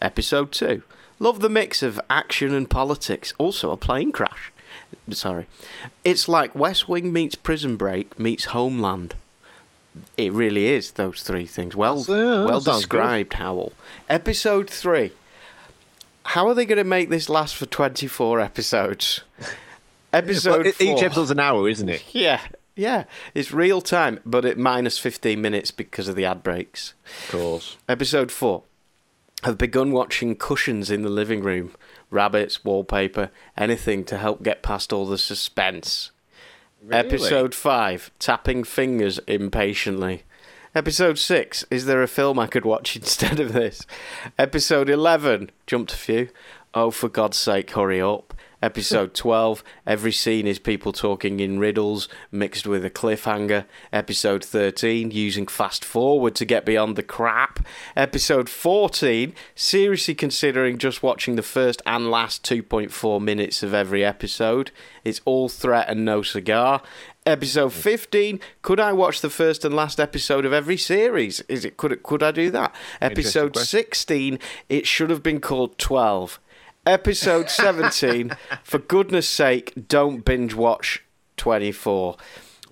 Episode 0.00 0.52
2. 0.52 0.82
Love 1.18 1.40
the 1.40 1.48
mix 1.48 1.82
of 1.82 2.00
action 2.08 2.54
and 2.54 2.70
politics. 2.70 3.32
Also 3.38 3.72
a 3.72 3.76
plane 3.76 4.12
crash. 4.12 4.52
Sorry. 5.10 5.46
It's 6.04 6.28
like 6.28 6.54
West 6.54 6.88
Wing 6.88 7.12
meets 7.12 7.34
Prison 7.34 7.76
Break 7.76 8.16
meets 8.20 8.46
Homeland. 8.46 9.14
It 10.16 10.32
really 10.32 10.66
is 10.66 10.92
those 10.92 11.22
three 11.22 11.46
things. 11.46 11.76
Well, 11.76 12.04
yeah, 12.08 12.44
well 12.44 12.60
sounds 12.60 12.86
good. 12.86 12.98
described, 12.98 13.32
Hywel. 13.32 13.72
Episode 14.08 14.68
3. 14.68 15.12
How 16.24 16.48
are 16.48 16.54
they 16.54 16.64
going 16.64 16.78
to 16.78 16.84
make 16.84 17.10
this 17.10 17.28
last 17.28 17.54
for 17.54 17.66
24 17.66 18.40
episodes? 18.40 19.20
Episode 20.12 20.64
But 20.64 20.80
each 20.80 20.98
four. 20.98 21.04
episode's 21.06 21.30
an 21.32 21.40
hour, 21.40 21.68
isn't 21.68 21.88
it? 21.88 22.04
Yeah, 22.12 22.40
yeah. 22.76 23.04
It's 23.34 23.52
real 23.52 23.80
time, 23.80 24.20
but 24.24 24.44
at 24.44 24.56
minus 24.56 24.96
15 24.98 25.40
minutes 25.40 25.70
because 25.72 26.06
of 26.08 26.14
the 26.16 26.24
ad 26.24 26.42
breaks. 26.42 26.94
Of 27.26 27.30
course. 27.32 27.76
Episode 27.88 28.30
4. 28.30 28.62
Have 29.42 29.58
begun 29.58 29.92
watching 29.92 30.36
cushions 30.36 30.90
in 30.90 31.02
the 31.02 31.08
living 31.10 31.42
room, 31.42 31.72
rabbits, 32.10 32.64
wallpaper, 32.64 33.30
anything 33.56 34.04
to 34.04 34.16
help 34.16 34.42
get 34.42 34.62
past 34.62 34.92
all 34.92 35.04
the 35.06 35.18
suspense. 35.18 36.12
Episode 36.90 37.54
5. 37.54 38.10
Tapping 38.18 38.64
fingers 38.64 39.18
impatiently. 39.26 40.24
Episode 40.74 41.18
6. 41.18 41.64
Is 41.70 41.86
there 41.86 42.02
a 42.02 42.08
film 42.08 42.38
I 42.38 42.46
could 42.46 42.64
watch 42.64 42.96
instead 42.96 43.40
of 43.40 43.52
this? 43.52 43.86
Episode 44.38 44.90
11. 44.90 45.50
Jumped 45.66 45.92
a 45.92 45.96
few. 45.96 46.28
Oh, 46.74 46.90
for 46.90 47.08
God's 47.08 47.36
sake, 47.36 47.70
hurry 47.70 48.00
up. 48.00 48.34
Episode 48.64 49.12
12, 49.24 49.62
every 49.86 50.10
scene 50.10 50.46
is 50.46 50.58
people 50.58 50.90
talking 50.90 51.38
in 51.38 51.58
riddles 51.58 52.08
mixed 52.32 52.66
with 52.66 52.82
a 52.82 52.88
cliffhanger. 52.88 53.66
Episode 53.92 54.42
13, 54.42 55.10
using 55.10 55.46
fast 55.46 55.84
forward 55.84 56.34
to 56.36 56.46
get 56.46 56.64
beyond 56.64 56.96
the 56.96 57.02
crap. 57.02 57.66
Episode 57.94 58.48
14, 58.48 59.34
seriously 59.54 60.14
considering 60.14 60.78
just 60.78 61.02
watching 61.02 61.36
the 61.36 61.42
first 61.42 61.82
and 61.84 62.10
last 62.10 62.42
2.4 62.42 63.20
minutes 63.20 63.62
of 63.62 63.74
every 63.74 64.02
episode. 64.02 64.70
It's 65.04 65.20
all 65.26 65.50
threat 65.50 65.90
and 65.90 66.06
no 66.06 66.22
cigar. 66.22 66.80
Episode 67.26 67.72
15, 67.72 68.40
could 68.62 68.80
I 68.80 68.94
watch 68.94 69.20
the 69.20 69.30
first 69.30 69.64
and 69.64 69.74
last 69.74 70.00
episode 70.00 70.46
of 70.46 70.54
every 70.54 70.78
series? 70.78 71.40
Is 71.48 71.66
it 71.66 71.76
could 71.76 71.92
it, 71.92 72.02
could 72.02 72.22
I 72.22 72.30
do 72.30 72.50
that? 72.50 72.74
Episode 73.00 73.56
16, 73.56 74.38
it 74.70 74.86
should 74.86 75.10
have 75.10 75.22
been 75.22 75.40
called 75.40 75.76
12. 75.76 76.38
Episode 76.86 77.48
17, 77.48 78.32
for 78.62 78.78
goodness 78.78 79.28
sake, 79.28 79.72
don't 79.88 80.24
binge 80.24 80.54
watch 80.54 81.02
24. 81.38 82.16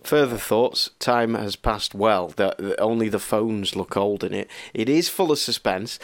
Further 0.04 0.36
thoughts. 0.36 0.90
Time 0.98 1.34
has 1.34 1.56
passed 1.56 1.94
well. 1.94 2.28
The, 2.28 2.54
the- 2.58 2.80
only 2.80 3.08
the 3.08 3.18
phones 3.18 3.74
look 3.76 3.96
old 3.96 4.22
in 4.24 4.34
it. 4.34 4.50
It 4.74 4.88
is 4.88 5.08
full 5.08 5.32
of 5.32 5.38
suspense, 5.38 5.98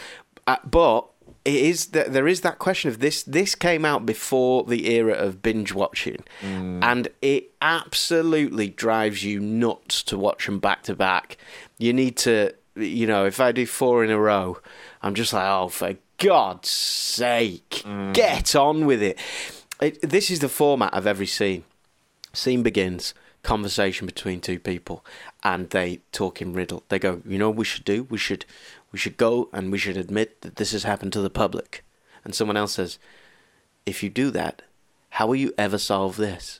uh, 0.47 0.55
but 0.65 1.05
it 1.45 1.53
is 1.55 1.87
that 1.87 2.13
there 2.13 2.27
is 2.27 2.41
that 2.41 2.59
question 2.59 2.89
of 2.89 2.99
this. 2.99 3.21
This 3.23 3.55
came 3.55 3.85
out 3.85 4.05
before 4.05 4.63
the 4.63 4.89
era 4.91 5.13
of 5.13 5.41
binge 5.41 5.73
watching, 5.73 6.23
and 6.41 7.07
it 7.21 7.51
absolutely 7.61 8.69
drives 8.69 9.23
you 9.23 9.39
nuts 9.39 10.01
to 10.03 10.17
watch 10.17 10.45
them 10.45 10.59
back 10.59 10.83
to 10.83 10.95
back. 10.95 11.37
You 11.77 11.93
need 11.93 12.17
to, 12.17 12.53
you 12.75 13.05
know, 13.05 13.25
if 13.25 13.39
I 13.39 13.51
do 13.51 13.65
four 13.65 14.03
in 14.03 14.09
a 14.11 14.19
row, 14.19 14.57
I'm 15.01 15.13
just 15.15 15.33
like, 15.33 15.45
oh, 15.47 15.67
for 15.69 15.95
God's 16.19 16.69
sake, 16.69 17.81
mm. 17.85 18.13
get 18.13 18.53
on 18.53 18.85
with 18.85 19.01
it. 19.01 19.17
it. 19.81 20.01
This 20.01 20.29
is 20.29 20.39
the 20.39 20.49
format 20.49 20.93
of 20.93 21.07
every 21.07 21.25
scene. 21.25 21.63
Scene 22.33 22.61
begins 22.61 23.13
conversation 23.41 24.05
between 24.05 24.41
two 24.41 24.59
people 24.59 25.03
and 25.43 25.69
they 25.69 26.01
talk 26.11 26.41
in 26.41 26.51
riddle. 26.51 26.83
They 26.89 26.99
go 26.99 27.21
you 27.25 27.37
know 27.37 27.49
what 27.49 27.57
we 27.57 27.65
should 27.65 27.85
do? 27.85 28.03
We 28.03 28.17
should 28.17 28.45
we 28.91 28.99
should 28.99 29.15
go 29.15 29.49
and 29.53 29.71
we 29.71 29.77
should 29.77 29.95
admit 29.95 30.41
that 30.41 30.57
this 30.57 30.73
has 30.73 30.83
happened 30.83 31.13
to 31.13 31.21
the 31.21 31.29
public. 31.29 31.85
And 32.25 32.35
someone 32.35 32.57
else 32.57 32.73
says 32.73 32.99
if 33.85 34.03
you 34.03 34.09
do 34.09 34.29
that 34.31 34.61
how 35.11 35.27
will 35.27 35.37
you 35.37 35.53
ever 35.57 35.77
solve 35.77 36.17
this? 36.17 36.59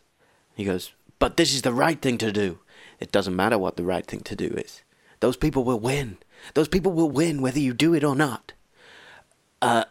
He 0.56 0.63
goes 0.63 0.93
but 1.19 1.36
this 1.36 1.54
is 1.54 1.63
the 1.63 1.74
right 1.74 2.02
thing 2.02 2.17
to 2.19 2.32
do. 2.32 2.60
It 3.02 3.12
doesn't 3.12 3.36
matter 3.36 3.58
what 3.58 3.76
the 3.76 3.84
right 3.84 4.06
thing 4.06 4.22
to 4.22 4.36
do 4.38 4.48
is. 4.48 4.84
Those 5.19 5.36
people 5.36 5.65
will 5.65 5.80
win. 5.80 6.17
Those 6.54 6.69
people 6.69 6.93
will 6.93 7.12
win 7.12 7.41
whether 7.41 7.60
you 7.60 7.74
do 7.74 7.93
it 7.93 8.06
or 8.06 8.15
not 8.15 8.54
Uh, 9.62 9.84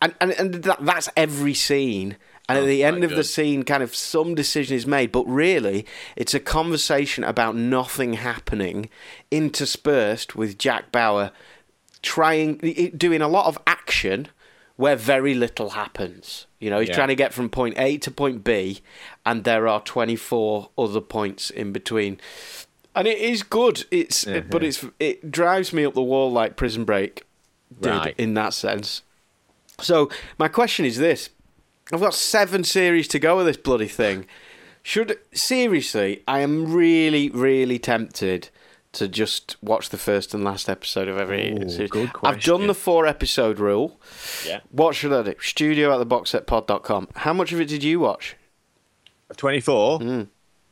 and 0.00 0.14
and, 0.20 0.30
and 0.32 0.54
that, 0.64 0.84
that's 0.84 1.08
every 1.16 1.54
scene. 1.54 2.16
And 2.46 2.58
at 2.58 2.64
Oh, 2.64 2.66
the 2.66 2.84
end 2.84 3.04
of 3.04 3.10
the 3.10 3.24
scene, 3.24 3.62
kind 3.62 3.82
of 3.82 3.94
some 3.94 4.34
decision 4.34 4.76
is 4.76 4.86
made, 4.86 5.10
but 5.12 5.24
really, 5.26 5.86
it's 6.14 6.34
a 6.34 6.40
conversation 6.40 7.24
about 7.24 7.56
nothing 7.56 8.14
happening, 8.14 8.90
interspersed 9.30 10.36
with 10.36 10.58
Jack 10.58 10.92
Bauer 10.92 11.30
trying, 12.02 12.58
doing 12.96 13.22
a 13.22 13.28
lot 13.28 13.46
of 13.46 13.56
action 13.66 14.28
where 14.76 14.94
very 14.96 15.32
little 15.32 15.70
happens. 15.70 16.46
You 16.60 16.68
know, 16.68 16.80
he's 16.80 16.90
Yeah. 16.90 16.96
trying 16.96 17.08
to 17.08 17.14
get 17.14 17.32
from 17.32 17.48
point 17.48 17.78
A 17.78 17.96
to 17.98 18.10
point 18.10 18.44
B, 18.44 18.80
and 19.24 19.44
there 19.44 19.66
are 19.68 19.80
twenty 19.80 20.16
four 20.16 20.68
other 20.76 21.00
points 21.00 21.48
in 21.48 21.72
between. 21.72 22.20
And 22.94 23.08
it 23.08 23.18
is 23.18 23.42
good. 23.42 23.84
It's 23.90 24.24
but 24.50 24.62
it's 24.62 24.84
it 25.00 25.30
drives 25.30 25.72
me 25.72 25.84
up 25.86 25.94
the 25.94 26.02
wall 26.02 26.30
like 26.30 26.56
Prison 26.56 26.84
Break 26.84 27.22
did 27.80 27.88
Right. 27.88 28.14
in 28.18 28.34
that 28.34 28.52
sense. 28.52 29.00
So 29.80 30.10
my 30.38 30.48
question 30.48 30.84
is 30.84 30.98
this: 30.98 31.30
I've 31.92 32.00
got 32.00 32.14
seven 32.14 32.64
series 32.64 33.08
to 33.08 33.18
go 33.18 33.36
with 33.36 33.46
this 33.46 33.56
bloody 33.56 33.88
thing. 33.88 34.26
Should 34.82 35.18
seriously, 35.32 36.22
I 36.28 36.40
am 36.40 36.72
really, 36.72 37.30
really 37.30 37.78
tempted 37.78 38.50
to 38.92 39.08
just 39.08 39.56
watch 39.62 39.90
the 39.90 39.98
first 39.98 40.34
and 40.34 40.44
last 40.44 40.68
episode 40.68 41.08
of 41.08 41.18
every 41.18 41.52
Ooh, 41.52 41.68
series. 41.68 41.90
good 41.90 42.10
I've 42.22 42.42
done 42.42 42.66
the 42.66 42.74
four 42.74 43.06
episode 43.06 43.58
rule. 43.58 43.98
Yeah. 44.46 44.60
What 44.70 44.94
should 44.94 45.12
I 45.12 45.22
do? 45.22 45.34
Studio 45.40 45.92
at 45.92 45.98
the 45.98 46.06
boxsetpod.com. 46.06 47.08
How 47.16 47.32
much 47.32 47.52
of 47.52 47.60
it 47.60 47.66
did 47.66 47.82
you 47.82 48.00
watch? 48.00 48.36
24? 49.36 49.98
Hmm. 49.98 50.22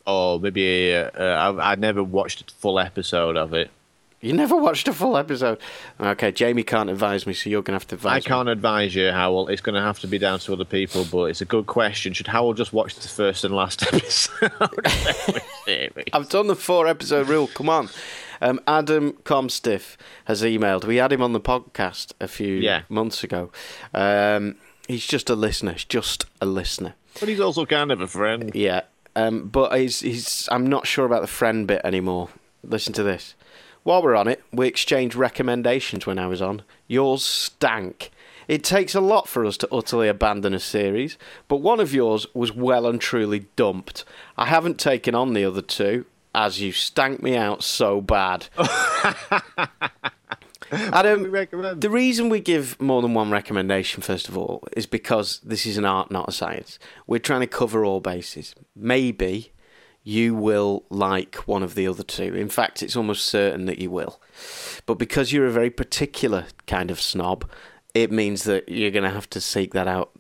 Or 0.07 0.41
maybe 0.41 0.95
uh, 0.95 1.11
uh, 1.19 1.55
I, 1.59 1.73
I 1.73 1.75
never 1.77 2.03
watched 2.03 2.51
a 2.51 2.55
full 2.55 2.79
episode 2.79 3.37
of 3.37 3.53
it. 3.55 3.71
You 4.23 4.33
never 4.33 4.55
watched 4.57 4.87
a 4.87 4.93
full 4.93 5.17
episode. 5.17 5.59
Okay, 6.01 6.31
Jamie 6.31 6.63
can't 6.63 6.89
advise 6.89 7.27
me, 7.27 7.33
so 7.33 7.51
you're 7.51 7.61
going 7.61 7.73
to 7.73 7.83
have 7.83 7.89
to 7.89 7.97
advise 7.97 8.13
I 8.13 8.17
me. 8.19 8.23
can't 8.23 8.49
advise 8.49 8.95
you, 8.95 9.03
Hywel. 9.11 9.51
It's 9.51 9.61
going 9.61 9.75
to 9.75 9.81
have 9.81 9.99
to 10.01 10.07
be 10.07 10.17
down 10.17 10.39
to 10.39 10.53
other 10.53 10.65
people, 10.65 11.05
but 11.11 11.25
it's 11.25 11.41
a 11.41 11.45
good 11.45 11.67
question. 11.67 12.13
Should 12.13 12.27
Hywel 12.27 12.57
just 12.57 12.73
watch 12.73 12.95
the 12.95 13.09
first 13.09 13.43
and 13.43 13.53
last 13.55 13.83
episode? 13.93 14.53
of 14.61 14.71
every 14.85 15.41
series? 15.65 16.07
I've 16.13 16.29
done 16.29 16.47
the 16.47 16.55
four 16.55 16.87
episode 16.87 17.29
rule. 17.29 17.49
Come 17.49 17.69
on. 17.69 17.89
Um, 18.41 18.61
Adam 18.69 19.15
Comstiff 19.25 19.99
has 20.27 20.43
emailed. 20.43 20.85
We 20.85 20.97
had 20.97 21.13
him 21.13 21.21
on 21.23 21.33
the 21.33 21.41
podcast 21.41 22.13
a 22.21 22.29
few 22.29 22.55
Yeah. 22.55 22.83
months 22.89 23.25
ago. 23.25 23.51
Um, 23.93 24.55
he's 24.87 25.07
just 25.07 25.31
a 25.31 25.35
listener. 25.35 25.73
He's 25.73 25.85
just 25.85 26.27
a 26.41 26.47
listener. 26.47 26.95
But 27.19 27.29
he's 27.29 27.41
also 27.41 27.67
kind 27.67 27.91
of 27.91 28.01
a 28.01 28.07
friend. 28.07 28.53
Yeah. 28.55 28.83
Um, 29.17 29.49
but 29.49 29.77
he's, 29.77 29.99
he's. 30.01 30.49
I'm 30.53 30.69
not 30.69 30.87
sure 30.87 31.05
about 31.07 31.23
the 31.23 31.27
friend 31.29 31.67
bit 31.67 31.81
anymore. 31.85 32.29
Listen 32.65 32.93
to 32.95 33.03
this. 33.03 33.35
While 33.85 34.03
we're 34.03 34.15
on 34.15 34.29
it, 34.29 34.43
we 34.53 34.69
exchanged 34.69 35.17
recommendations 35.17 36.07
when 36.07 36.19
I 36.19 36.27
was 36.27 36.41
on. 36.41 36.63
Yours 36.87 37.25
stank. 37.25 38.11
It 38.49 38.65
takes 38.65 38.95
a 38.95 39.01
lot 39.01 39.29
for 39.29 39.45
us 39.45 39.57
to 39.59 39.69
utterly 39.73 40.09
abandon 40.09 40.55
a 40.55 40.61
series, 40.61 41.17
but 41.49 41.57
one 41.57 41.81
of 41.81 41.95
yours 41.95 42.27
was 42.35 42.53
well 42.53 42.87
and 42.87 43.01
truly 43.01 43.47
dumped. 43.57 44.05
I 44.37 44.47
haven't 44.47 44.79
taken 44.79 45.15
on 45.15 45.33
the 45.33 45.45
other 45.45 45.63
two, 45.63 46.07
as 46.35 46.61
you 46.61 46.73
stank 46.73 47.23
me 47.23 47.37
out 47.37 47.63
so 47.63 48.01
bad. 48.01 48.49
Adam, 50.73 51.31
the 51.31 51.91
reason 51.91 52.31
we 52.31 52.41
give 52.41 52.81
more 52.81 53.03
than 53.03 53.15
one 53.15 53.31
recommendation, 53.31 54.03
first 54.03 54.29
of 54.29 54.39
all, 54.39 54.67
is 54.77 54.87
because 54.87 55.41
this 55.45 55.67
is 55.67 55.77
an 55.77 55.85
art, 55.85 56.11
not 56.11 56.29
a 56.29 56.33
science. 56.33 56.79
We're 57.07 57.19
trying 57.19 57.41
to 57.41 57.47
cover 57.47 57.85
all 57.85 58.01
bases. 58.01 58.55
Maybe 58.75 59.53
you 60.05 60.35
will 60.35 60.85
like 60.91 61.37
one 61.47 61.63
of 61.63 61.75
the 61.75 61.87
other 61.87 62.03
two. 62.03 62.35
In 62.35 62.49
fact, 62.49 62.83
it's 62.83 62.97
almost 62.97 63.27
certain 63.27 63.67
that 63.67 63.79
you 63.79 63.91
will. 63.91 64.21
But 64.87 64.95
because 64.95 65.33
you're 65.33 65.47
a 65.47 65.53
very 65.53 65.71
particular 65.71 66.47
kind 66.67 66.91
of 66.91 67.01
snob, 67.01 67.49
it 67.95 68.11
means 68.11 68.45
that 68.45 68.69
you're 68.69 68.91
going 68.91 69.05
to 69.05 69.11
have 69.11 69.31
to 69.31 69.41
seek 69.41 69.73
that 69.75 69.87
out. 69.87 70.11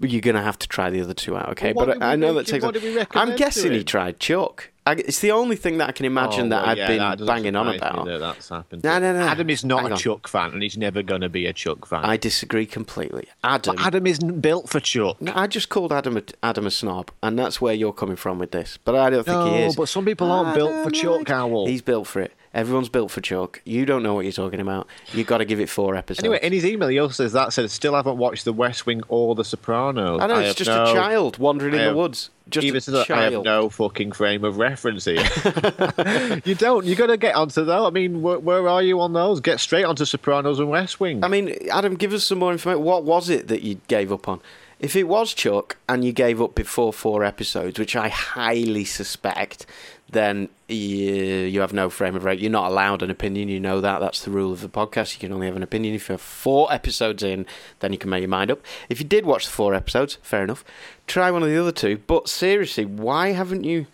You're 0.00 0.20
going 0.20 0.36
to 0.36 0.42
have 0.42 0.58
to 0.60 0.68
try 0.68 0.90
the 0.90 1.00
other 1.00 1.14
two 1.14 1.36
out, 1.36 1.48
okay? 1.50 1.72
Well, 1.72 1.86
but 1.86 2.02
I 2.02 2.16
know 2.16 2.34
that 2.34 2.46
takes. 2.46 2.64
what 2.64 2.74
did 2.74 2.82
we 2.82 3.04
I'm 3.12 3.34
guessing 3.36 3.72
he 3.72 3.82
tried 3.82 4.20
Chuck. 4.20 4.70
I, 4.90 4.94
it's 4.94 5.20
the 5.20 5.32
only 5.32 5.56
thing 5.56 5.78
that 5.78 5.88
I 5.88 5.92
can 5.92 6.06
imagine 6.06 6.46
Oh, 6.46 6.48
that 6.50 6.62
well, 6.62 6.70
I've 6.70 6.78
yeah, 6.78 6.86
been 6.88 6.98
that 6.98 7.26
banging 7.26 7.56
on 7.56 7.74
about. 7.74 8.04
That 8.06 8.18
that's 8.18 8.48
happened. 8.48 8.84
No, 8.84 8.98
no, 8.98 9.12
no. 9.12 9.20
Adam 9.20 9.48
is 9.50 9.64
not 9.64 9.82
Hang 9.82 9.90
a 9.90 9.94
on. 9.94 9.98
Chuck 9.98 10.28
fan, 10.28 10.52
and 10.52 10.62
he's 10.62 10.76
never 10.76 11.02
going 11.02 11.20
to 11.22 11.28
be 11.28 11.46
a 11.46 11.52
Chuck 11.52 11.86
fan. 11.86 12.04
I 12.04 12.16
disagree 12.16 12.66
completely. 12.66 13.26
Adam, 13.44 13.76
But 13.76 13.86
Adam 13.86 14.06
isn't 14.06 14.40
built 14.40 14.68
for 14.68 14.80
Chuck. 14.80 15.20
No, 15.20 15.32
I 15.34 15.46
just 15.46 15.68
called 15.68 15.92
Adam 15.92 16.16
a, 16.16 16.22
Adam 16.42 16.66
a 16.66 16.70
snob, 16.70 17.10
and 17.22 17.38
that's 17.38 17.60
where 17.60 17.74
you're 17.74 17.92
coming 17.92 18.16
from 18.16 18.38
with 18.38 18.50
this. 18.50 18.78
But 18.84 18.94
I 18.96 19.10
don't 19.10 19.24
think 19.24 19.42
he 19.44 19.50
No, 19.60 19.66
is. 19.66 19.76
but 19.76 19.88
some 19.88 20.04
people 20.04 20.30
aren't 20.30 20.54
built 20.54 20.84
for 20.84 20.90
Chuck, 20.90 21.22
Hywel. 21.26 21.68
He's 21.68 21.82
built 21.82 22.06
for 22.06 22.20
it. 22.20 22.32
Everyone's 22.52 22.88
built 22.88 23.12
for 23.12 23.20
Chuck. 23.20 23.62
You 23.64 23.86
don't 23.86 24.02
know 24.02 24.14
what 24.14 24.24
you're 24.24 24.32
talking 24.32 24.58
about. 24.58 24.88
You've 25.12 25.28
got 25.28 25.38
to 25.38 25.44
give 25.44 25.60
it 25.60 25.68
four 25.68 25.94
episodes. 25.94 26.24
Anyway, 26.24 26.40
in 26.42 26.52
his 26.52 26.66
email, 26.66 26.88
he 26.88 26.98
also 26.98 27.12
says 27.12 27.32
that 27.32 27.52
said, 27.52 27.70
still 27.70 27.94
haven't 27.94 28.16
watched 28.16 28.44
The 28.44 28.52
West 28.52 28.86
Wing 28.86 29.02
or 29.08 29.36
The 29.36 29.44
Sopranos. 29.44 30.20
I 30.20 30.26
know 30.26 30.38
it's 30.40 30.48
have 30.48 30.56
just 30.56 30.68
no- 30.68 30.82
a 30.82 30.92
child 30.92 31.38
wandering 31.38 31.74
in 31.74 31.80
I 31.80 31.84
the 31.88 31.94
woods. 31.94 32.30
Just 32.48 32.66
Even 32.66 32.80
says 32.80 32.94
that 32.94 33.10
I 33.12 33.30
have 33.30 33.44
no 33.44 33.68
fucking 33.68 34.10
frame 34.10 34.42
of 34.42 34.58
reference 34.58 35.04
here. 35.04 35.22
you 36.44 36.56
don't. 36.56 36.84
You 36.84 36.96
got 36.96 37.06
to 37.06 37.16
get 37.16 37.36
onto 37.36 37.64
that. 37.64 37.80
I 37.80 37.90
mean, 37.90 38.22
where, 38.22 38.40
where 38.40 38.68
are 38.68 38.82
you 38.82 39.00
on 39.00 39.12
those? 39.12 39.40
Get 39.40 39.60
straight 39.60 39.84
onto 39.84 40.04
Sopranos 40.04 40.58
and 40.58 40.68
West 40.68 40.98
Wing. 40.98 41.22
I 41.22 41.28
mean, 41.28 41.54
Adam, 41.70 41.94
give 41.94 42.12
us 42.12 42.24
some 42.24 42.40
more 42.40 42.50
information. 42.50 42.82
What 42.82 43.04
was 43.04 43.30
it 43.30 43.46
that 43.46 43.62
you 43.62 43.80
gave 43.86 44.12
up 44.12 44.28
on? 44.28 44.40
If 44.80 44.96
it 44.96 45.04
was 45.04 45.34
Chuck 45.34 45.76
and 45.88 46.04
you 46.04 46.12
gave 46.12 46.40
up 46.40 46.54
before 46.54 46.92
four 46.92 47.22
episodes, 47.22 47.78
which 47.78 47.94
I 47.94 48.08
highly 48.08 48.86
suspect, 48.86 49.66
then 50.12 50.48
you, 50.68 50.76
you 51.14 51.60
have 51.60 51.72
no 51.72 51.88
frame 51.90 52.16
of 52.16 52.24
reference. 52.24 52.42
You're 52.42 52.50
not 52.50 52.70
allowed 52.70 53.02
an 53.02 53.10
opinion. 53.10 53.48
You 53.48 53.60
know 53.60 53.80
that. 53.80 54.00
That's 54.00 54.24
the 54.24 54.30
rule 54.30 54.52
of 54.52 54.60
the 54.60 54.68
podcast. 54.68 55.14
You 55.14 55.20
can 55.20 55.32
only 55.32 55.46
have 55.46 55.56
an 55.56 55.62
opinion 55.62 55.94
if 55.94 56.08
you're 56.08 56.18
four 56.18 56.72
episodes 56.72 57.22
in. 57.22 57.46
Then 57.80 57.92
you 57.92 57.98
can 57.98 58.10
make 58.10 58.20
your 58.20 58.28
mind 58.28 58.50
up. 58.50 58.60
If 58.88 59.00
you 59.00 59.06
did 59.06 59.24
watch 59.24 59.44
the 59.46 59.52
four 59.52 59.74
episodes, 59.74 60.18
fair 60.22 60.42
enough. 60.44 60.64
Try 61.06 61.30
one 61.30 61.42
of 61.42 61.48
the 61.48 61.58
other 61.60 61.72
two. 61.72 61.98
But 62.06 62.28
seriously, 62.28 62.84
why 62.84 63.32
haven't 63.32 63.64
you? 63.64 63.86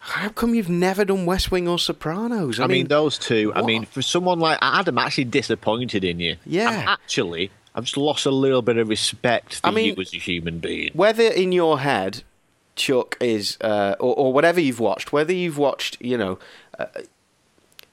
How 0.00 0.30
come 0.30 0.54
you've 0.54 0.68
never 0.68 1.04
done 1.04 1.26
West 1.26 1.50
Wing 1.52 1.68
or 1.68 1.78
Sopranos? 1.78 2.58
I 2.58 2.66
mean, 2.66 2.88
those 2.88 3.18
two. 3.18 3.52
I 3.54 3.62
mean, 3.62 3.84
for 3.84 4.02
someone 4.02 4.40
like 4.40 4.58
Adam, 4.60 4.98
actually 4.98 5.24
disappointed 5.24 6.02
in 6.02 6.18
you. 6.18 6.36
Yeah. 6.44 6.68
I'm 6.70 6.88
actually, 6.88 7.52
I've 7.74 7.84
just 7.84 7.96
lost 7.96 8.26
a 8.26 8.32
little 8.32 8.62
bit 8.62 8.78
of 8.78 8.88
respect 8.88 9.60
for 9.60 9.68
I 9.68 9.70
mean- 9.70 9.94
you 9.94 10.00
as 10.02 10.12
a 10.12 10.18
human 10.18 10.58
being. 10.58 10.90
whether 10.94 11.22
in 11.22 11.52
your 11.52 11.78
head 11.78 12.24
Chuck 12.76 13.16
is, 13.20 13.58
uh, 13.60 13.94
or, 14.00 14.14
or 14.16 14.32
whatever 14.32 14.60
you've 14.60 14.80
watched, 14.80 15.12
whether 15.12 15.32
you've 15.32 15.58
watched, 15.58 16.00
you 16.00 16.16
know, 16.16 16.38
uh, 16.78 16.86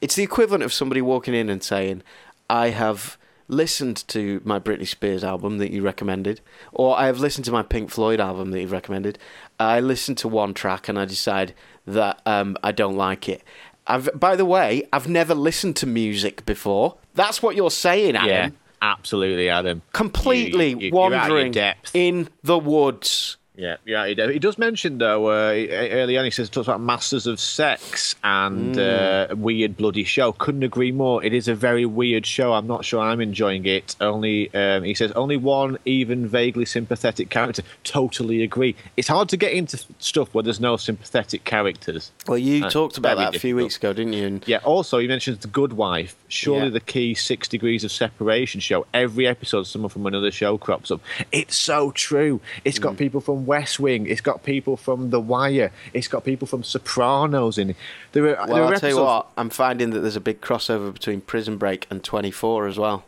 it's 0.01 0.15
the 0.15 0.23
equivalent 0.23 0.63
of 0.63 0.71
somebody 0.73 1.01
walking 1.01 1.33
in 1.33 1.49
and 1.49 1.61
saying, 1.63 2.01
"I 2.49 2.69
have 2.69 3.17
listened 3.49 4.07
to 4.07 4.41
my 4.45 4.59
Britney 4.59 4.87
Spears 4.87 5.23
album 5.23 5.57
that 5.57 5.71
you 5.71 5.81
recommended, 5.81 6.39
or 6.71 6.97
I 6.97 7.07
have 7.07 7.19
listened 7.19 7.45
to 7.45 7.51
my 7.51 7.63
Pink 7.63 7.89
Floyd 7.89 8.19
album 8.19 8.51
that 8.51 8.61
you 8.61 8.67
recommended. 8.67 9.17
I 9.59 9.79
listened 9.79 10.17
to 10.19 10.27
one 10.27 10.53
track 10.53 10.87
and 10.87 10.97
I 10.99 11.05
decide 11.05 11.53
that 11.87 12.21
um, 12.25 12.55
I 12.63 12.71
don't 12.71 12.95
like 12.95 13.27
it. 13.27 13.43
I've, 13.87 14.07
by 14.17 14.35
the 14.35 14.45
way, 14.45 14.87
I've 14.93 15.09
never 15.09 15.33
listened 15.33 15.75
to 15.77 15.87
music 15.87 16.45
before. 16.45 16.97
That's 17.15 17.41
what 17.41 17.55
you're 17.55 17.71
saying, 17.71 18.15
Adam. 18.15 18.29
Yeah, 18.29 18.49
absolutely, 18.83 19.49
Adam. 19.49 19.81
Completely 19.93 20.69
You- 20.69 20.77
you- 20.77 20.91
you're 20.93 21.13
out 21.15 21.25
of 21.25 21.29
your 21.29 21.37
wandering 21.39 21.51
in 21.95 22.29
the 22.43 22.59
woods. 22.59 23.37
Yeah, 23.59 23.75
yeah, 23.85 24.07
he 24.07 24.15
does. 24.15 24.31
He 24.31 24.39
does 24.39 24.57
mention 24.57 24.99
though 24.99 25.27
uh, 25.27 25.53
early 25.69 26.17
on. 26.17 26.23
He 26.23 26.31
says 26.31 26.49
talks 26.49 26.67
about 26.67 26.79
Masters 26.79 27.27
of 27.27 27.39
Sex 27.41 28.15
and 28.23 28.75
Mm. 28.75 29.31
uh, 29.31 29.35
weird 29.35 29.75
bloody 29.75 30.03
show. 30.05 30.31
Couldn't 30.31 30.63
agree 30.63 30.91
more. 30.93 31.21
It 31.23 31.33
is 31.33 31.47
a 31.49 31.55
very 31.55 31.85
weird 31.85 32.25
show. 32.25 32.53
I'm 32.53 32.67
not 32.67 32.85
sure 32.85 33.01
I'm 33.01 33.19
enjoying 33.19 33.65
it. 33.65 33.97
Only 33.99 34.53
um, 34.53 34.83
he 34.83 34.93
says 34.93 35.11
only 35.11 35.35
one 35.35 35.77
even 35.83 36.25
vaguely 36.25 36.63
sympathetic 36.65 37.29
character. 37.29 37.63
Totally 37.83 38.43
agree. 38.43 38.75
It's 38.95 39.09
hard 39.09 39.27
to 39.29 39.37
get 39.37 39.51
into 39.51 39.83
stuff 39.99 40.33
where 40.33 40.43
there's 40.43 40.61
no 40.61 40.77
sympathetic 40.77 41.43
characters. 41.43 42.11
Well, 42.27 42.37
you 42.37 42.69
talked 42.69 42.97
about 42.97 43.17
that 43.17 43.35
a 43.35 43.39
few 43.39 43.57
weeks 43.57 43.75
ago, 43.75 43.91
didn't 43.91 44.13
you? 44.13 44.25
And 44.25 44.43
Yeah. 44.47 44.59
Also, 44.63 44.99
he 44.99 45.07
mentions 45.07 45.39
the 45.39 45.47
Good 45.49 45.73
Wife. 45.73 46.15
Surely 46.29 46.65
Yeah. 46.65 46.69
the 46.69 46.79
key 46.79 47.13
Six 47.13 47.47
Degrees 47.49 47.83
of 47.83 47.91
Separation 47.91 48.61
show. 48.61 48.85
Every 48.93 49.27
episode, 49.27 49.63
someone 49.67 49.89
from 49.89 50.05
another 50.05 50.31
show 50.31 50.57
crops 50.57 50.91
up. 50.91 51.01
It's 51.33 51.57
so 51.57 51.91
true. 51.91 52.39
It's 52.63 52.79
Mm. 52.79 52.83
got 52.83 52.97
people 52.97 53.19
from 53.19 53.45
West 53.49 53.79
Wing. 53.79 54.05
It's 54.05 54.21
got 54.21 54.43
people 54.43 54.77
from 54.77 55.09
The 55.09 55.19
Wire. 55.19 55.71
It's 55.91 56.07
got 56.07 56.23
people 56.23 56.47
from 56.47 56.63
Sopranos 56.63 57.57
in 57.57 57.71
it. 57.71 57.75
There 58.11 58.23
there 58.23 58.35
well, 58.47 58.69
are 58.69 58.73
I'll 58.75 58.79
tell 58.79 58.89
you 58.91 59.01
what, 59.01 59.25
I'm 59.35 59.49
finding 59.49 59.89
that 59.89 60.01
there's 60.01 60.15
a 60.15 60.21
big 60.21 60.39
crossover 60.39 60.93
between 60.93 61.21
Prison 61.21 61.57
Break 61.57 61.87
and 61.89 62.03
24 62.03 62.67
as 62.67 62.77
well. 62.77 63.05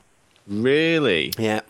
Really, 0.48 1.32
Yeah. 1.38 1.62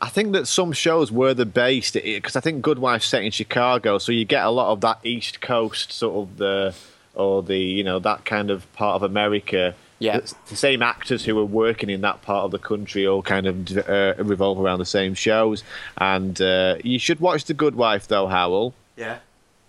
I 0.00 0.08
think 0.08 0.32
that 0.32 0.46
some 0.46 0.72
shows 0.72 1.10
were 1.10 1.34
the 1.34 1.44
base 1.44 1.90
because 1.90 2.36
I 2.36 2.40
think 2.40 2.62
Good 2.62 2.78
Wife's 2.78 3.08
set 3.08 3.24
in 3.24 3.32
Chicago, 3.32 3.98
so 3.98 4.12
you 4.12 4.24
get 4.24 4.44
a 4.44 4.50
lot 4.50 4.72
of 4.72 4.80
that 4.82 5.00
East 5.02 5.40
Coast 5.40 5.90
sort 5.92 6.28
of 6.28 6.36
the 6.36 6.72
or 7.14 7.42
the 7.42 7.58
you 7.58 7.82
know 7.82 7.98
that 7.98 8.24
kind 8.24 8.48
of 8.50 8.72
part 8.74 8.94
of 8.94 9.02
America. 9.02 9.74
Yeah. 9.98 10.18
It's 10.18 10.32
the 10.48 10.56
same 10.56 10.82
actors 10.82 11.24
who 11.24 11.38
are 11.38 11.44
working 11.44 11.90
in 11.90 12.02
that 12.02 12.22
part 12.22 12.44
of 12.44 12.50
the 12.50 12.58
country 12.58 13.06
all 13.06 13.22
kind 13.22 13.46
of 13.46 13.76
uh, 13.88 14.14
revolve 14.18 14.60
around 14.60 14.78
the 14.78 14.86
same 14.86 15.14
shows. 15.14 15.64
And 15.96 16.40
uh, 16.40 16.76
you 16.84 16.98
should 16.98 17.20
watch 17.20 17.44
The 17.44 17.54
Good 17.54 17.74
Wife, 17.74 18.06
though, 18.08 18.26
Hywel. 18.26 18.74
Yeah. 18.96 19.18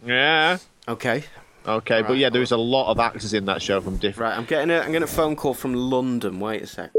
Yeah. 0.06 0.58
Okay. 0.88 1.24
Okay, 1.68 2.02
but 2.02 2.18
yeah, 2.18 2.30
there 2.30 2.42
is 2.42 2.52
a 2.52 2.58
lot 2.58 2.90
of 2.90 3.00
actors 3.00 3.34
in 3.34 3.46
that 3.46 3.62
show 3.62 3.80
from 3.82 3.98
different. 3.98 4.32
Right, 4.32 4.38
I'm 4.38 4.46
getting 4.46 4.72
a 4.72 4.80
I'm 4.80 4.92
getting 4.92 5.04
a 5.04 5.08
phone 5.08 5.36
call 5.36 5.54
from 5.54 5.74
London. 5.74 6.40
Wait 6.40 6.64
a 6.64 6.68
sec. 6.68 6.92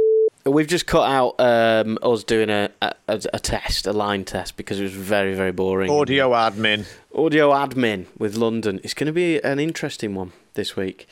We've 0.47 0.67
just 0.67 0.87
cut 0.87 1.11
out 1.11 1.39
um, 1.39 1.99
us 2.03 2.25
doing 2.25 2.49
a, 2.49 2.71
a 2.81 2.95
a 3.09 3.39
test, 3.39 3.87
a 3.87 3.93
line 3.93 4.25
test, 4.25 4.57
because 4.57 4.81
it 4.81 4.85
was 4.85 4.93
very 4.93 5.35
very 5.35 5.53
boring. 5.53 5.91
Audio 5.91 6.31
admin. 6.31 6.87
audio 7.15 7.51
admin 7.51 8.07
with 8.19 8.37
London. 8.37 8.81
It's 8.83 8.95
going 8.95 9.07
to 9.09 9.13
be 9.13 9.39
an 9.43 9.59
interesting 9.59 10.15
one 10.15 10.33
this 10.55 10.77
week. 10.77 11.07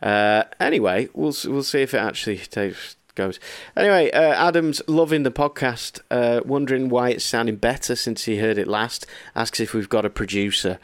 Uh, 0.00 0.44
anyway, 0.60 1.08
we'll 1.12 1.34
we'll 1.46 1.64
see 1.64 1.82
if 1.82 1.92
it 1.92 1.98
actually 1.98 2.38
takes 2.38 2.96
goes. 3.18 3.40
Anyway, 3.76 4.10
uh, 4.12 4.48
Adam's 4.48 4.80
loving 4.86 5.24
the 5.24 5.32
podcast, 5.32 6.00
uh, 6.10 6.40
wondering 6.44 6.88
why 6.88 7.10
it's 7.10 7.24
sounding 7.24 7.56
better 7.56 7.96
since 7.96 8.24
he 8.24 8.38
heard 8.38 8.58
it 8.58 8.68
last. 8.68 9.06
Asks 9.34 9.58
if 9.60 9.74
we've 9.74 9.88
got 9.88 10.04
a 10.04 10.10
producer. 10.10 10.78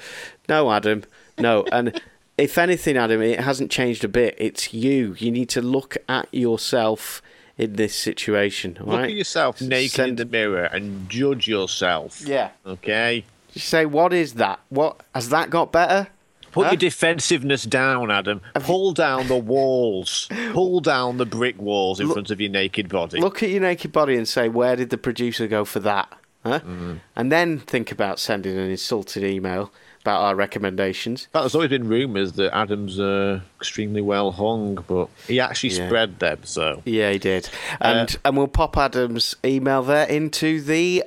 No, 0.48 0.72
Adam, 0.72 1.04
no. 1.38 1.64
and 1.72 2.02
if 2.36 2.58
anything, 2.58 2.96
Adam, 2.96 3.22
it 3.22 3.40
hasn't 3.40 3.70
changed 3.70 4.04
a 4.04 4.08
bit. 4.08 4.34
It's 4.36 4.74
you. 4.74 5.14
You 5.18 5.30
need 5.30 5.48
to 5.50 5.62
look 5.62 5.96
at 6.08 6.28
yourself 6.34 7.22
in 7.56 7.76
this 7.76 7.94
situation. 7.94 8.76
all 8.80 8.86
Look 8.86 8.96
right? 9.00 9.10
at 9.10 9.12
yourself 9.16 9.60
naked 9.60 10.08
in 10.08 10.16
the 10.16 10.24
mirror 10.24 10.64
and 10.64 11.08
judge 11.08 11.46
yourself. 11.48 12.20
Yeah. 12.26 12.50
Okay? 12.66 13.24
Just 13.52 13.68
say, 13.68 13.86
what 13.86 14.12
is 14.12 14.34
that? 14.34 14.58
What 14.68 15.00
has 15.14 15.28
that 15.28 15.50
got 15.50 15.70
better? 15.72 16.08
Put 16.50 16.66
Huh? 16.66 16.70
your 16.72 16.78
defensiveness 16.78 17.64
down, 17.64 18.10
Adam. 18.12 18.40
Pull 18.54 18.92
down 18.92 19.26
the 19.26 19.36
walls. 19.36 20.28
Pull 20.52 20.80
down 20.80 21.16
the 21.18 21.26
brick 21.26 21.60
walls 21.60 21.98
in 22.00 22.08
front 22.10 22.30
of 22.30 22.40
your 22.40 22.50
naked 22.50 22.88
body. 22.88 23.18
Look 23.20 23.42
at 23.42 23.50
your 23.50 23.60
naked 23.60 23.90
body 23.92 24.16
and 24.16 24.26
say, 24.28 24.48
where 24.48 24.76
did 24.76 24.90
the 24.90 24.98
producer 24.98 25.46
go 25.48 25.64
for 25.64 25.80
that? 25.80 26.12
Huh? 26.44 26.60
Mm-hmm. 26.60 26.94
And 27.16 27.32
then 27.32 27.58
think 27.58 27.90
about 27.90 28.18
sending 28.20 28.56
an 28.56 28.70
insulted 28.70 29.24
email 29.24 29.72
about 30.04 30.20
our 30.20 30.34
recommendations. 30.34 31.22
Fact, 31.32 31.44
there's 31.44 31.54
always 31.54 31.70
been 31.70 31.88
rumours 31.88 32.32
that 32.32 32.54
Adam's 32.54 33.00
uh, 33.00 33.40
extremely 33.58 34.02
well 34.02 34.32
hung, 34.32 34.74
but 34.86 35.08
he 35.26 35.40
actually 35.40 35.70
Yeah. 35.70 35.86
spread 35.86 36.18
them, 36.18 36.40
so. 36.44 36.82
Yeah, 36.84 37.10
he 37.10 37.18
did. 37.18 37.48
And 37.80 38.14
and 38.22 38.36
we'll 38.36 38.48
pop 38.48 38.76
Adam's 38.76 39.34
email 39.42 39.82
there 39.82 40.06
into 40.06 40.60
the 40.60 41.02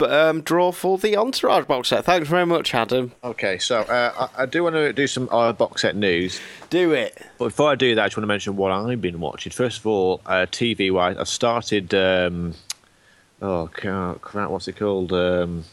um, 0.00 0.42
draw 0.42 0.70
for 0.72 0.98
the 0.98 1.16
Entourage 1.16 1.64
box 1.66 1.88
set. 1.88 2.04
Thanks 2.04 2.28
very 2.28 2.44
much, 2.44 2.74
Adam. 2.74 3.12
Okay, 3.24 3.56
so 3.56 3.80
uh, 3.80 4.28
I, 4.36 4.42
I 4.42 4.46
do 4.46 4.62
want 4.64 4.74
to 4.74 4.92
do 4.92 5.06
some 5.06 5.30
uh, 5.32 5.54
box 5.54 5.80
set 5.80 5.96
news. 5.96 6.38
Do 6.68 6.92
it. 6.92 7.16
But 7.38 7.46
before 7.46 7.70
I 7.70 7.74
do 7.74 7.94
that, 7.94 8.02
I 8.02 8.06
just 8.06 8.18
want 8.18 8.24
to 8.24 8.28
mention 8.28 8.56
what 8.56 8.70
I've 8.70 9.00
been 9.00 9.18
watching. 9.20 9.50
First 9.50 9.78
of 9.78 9.86
all, 9.86 10.20
uh, 10.26 10.44
TV 10.50 10.90
wise, 10.92 11.16
I've 11.16 11.28
started. 11.28 11.94
Um, 11.94 12.52
oh, 13.40 13.70
crap, 13.72 14.50
what's 14.50 14.68
it 14.68 14.76
called? 14.76 15.14
Um, 15.14 15.64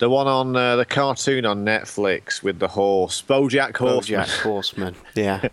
the 0.00 0.10
one 0.10 0.26
on 0.26 0.56
uh, 0.56 0.74
the 0.76 0.84
cartoon 0.84 1.46
on 1.46 1.64
Netflix 1.64 2.42
with 2.42 2.58
the 2.58 2.68
horse, 2.68 3.22
Bojack 3.22 3.76
Horseman. 3.76 4.20
Bojack 4.24 4.42
Horseman. 4.42 4.94
Yeah. 5.14 5.48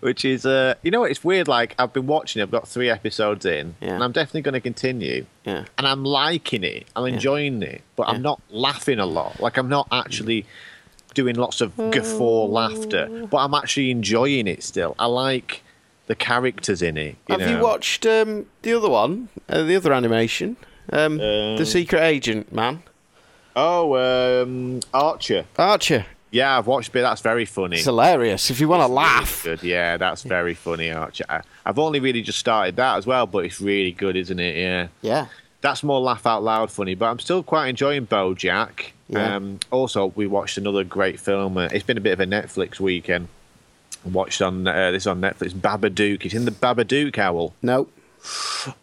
which 0.00 0.24
is 0.24 0.46
uh, 0.46 0.74
you 0.82 0.90
know 0.90 1.00
what, 1.00 1.10
it's 1.10 1.22
weird 1.22 1.46
like 1.46 1.74
i've 1.78 1.92
been 1.92 2.06
watching 2.06 2.40
it 2.40 2.44
i've 2.44 2.50
got 2.50 2.66
three 2.66 2.88
episodes 2.88 3.44
in 3.44 3.74
Yeah. 3.82 3.94
and 3.94 4.02
i'm 4.02 4.12
definitely 4.12 4.40
going 4.40 4.54
to 4.54 4.60
continue 4.60 5.26
Yeah. 5.44 5.64
and 5.76 5.86
i'm 5.86 6.02
liking 6.02 6.64
it 6.64 6.86
i'm 6.96 7.04
enjoying 7.04 7.62
it 7.62 7.82
but 7.94 8.06
Yeah. 8.08 8.14
i'm 8.14 8.22
not 8.22 8.40
laughing 8.48 8.98
a 8.98 9.04
lot 9.04 9.38
like 9.38 9.58
i'm 9.58 9.68
not 9.68 9.86
actually 9.92 10.46
doing 11.12 11.36
lots 11.36 11.60
of 11.60 11.76
guffaw 11.76 12.46
laughter 12.46 13.26
but 13.30 13.36
i'm 13.38 13.52
actually 13.52 13.90
enjoying 13.90 14.46
it 14.46 14.62
still 14.62 14.94
i 14.98 15.04
like 15.04 15.62
the 16.06 16.14
characters 16.14 16.80
in 16.80 16.96
it 16.96 17.16
you 17.28 17.36
Have 17.38 17.50
you 17.50 17.58
watched 17.58 18.06
um, 18.06 18.46
the 18.62 18.72
other 18.72 18.88
one, 18.88 19.28
uh, 19.48 19.62
the 19.62 19.76
other 19.76 19.92
animation? 19.92 20.56
Um, 20.90 21.18
the 21.18 21.56
Um, 21.58 21.64
Secret 21.66 22.00
Agent, 22.02 22.50
man. 22.52 22.82
Oh 23.56 23.96
um 24.42 24.80
archer 24.94 25.44
Archer. 25.58 26.06
yeah 26.30 26.56
i've 26.58 26.66
watched 26.66 26.88
a 26.90 26.92
bit 26.92 27.02
that's 27.02 27.20
very 27.20 27.44
funny 27.44 27.76
It's 27.76 27.84
hilarious. 27.84 28.50
If 28.50 28.60
you 28.60 28.68
want 28.68 28.80
to 28.80 28.84
Really 28.84 28.94
laugh. 28.94 29.42
good 29.44 29.62
yeah 29.62 29.96
that's 29.96 30.22
very 30.22 30.54
funny 30.54 30.90
archer 30.92 31.24
I, 31.28 31.40
i've 31.66 31.78
only 31.78 32.00
really 32.00 32.22
just 32.22 32.38
started 32.38 32.76
that 32.76 32.96
as 32.98 33.06
well 33.06 33.26
but 33.26 33.44
it's 33.44 33.60
really 33.60 33.92
good 33.92 34.16
isn't 34.16 34.38
it 34.38 34.56
yeah 34.56 34.88
Yeah. 35.02 35.26
that's 35.60 35.82
more 35.82 36.00
laugh 36.00 36.26
out 36.26 36.42
loud 36.42 36.70
funny, 36.70 36.94
but 36.94 37.06
I'm 37.06 37.18
still 37.18 37.42
quite 37.42 37.68
enjoying 37.68 38.06
BoJack. 38.06 38.92
Yeah. 39.10 39.34
Um, 39.36 39.58
also, 39.70 40.12
we 40.14 40.26
watched 40.26 40.56
another 40.56 40.84
great 40.84 41.18
film. 41.20 41.56
Uh, 41.58 41.68
it's 41.72 41.82
been 41.84 41.98
a 41.98 42.00
bit 42.00 42.12
of 42.12 42.20
a 42.20 42.26
Netflix 42.26 42.78
weekend. 42.80 43.26
Watched 44.04 44.40
on 44.40 44.66
uh, 44.66 44.90
this 44.92 45.06
on 45.06 45.20
Netflix, 45.20 45.52
Babadook. 45.52 46.24
It's 46.24 46.32
in 46.32 46.44
the 46.46 46.50
Babadook 46.52 47.12
Hywel. 47.16 47.52
No. 47.60 47.88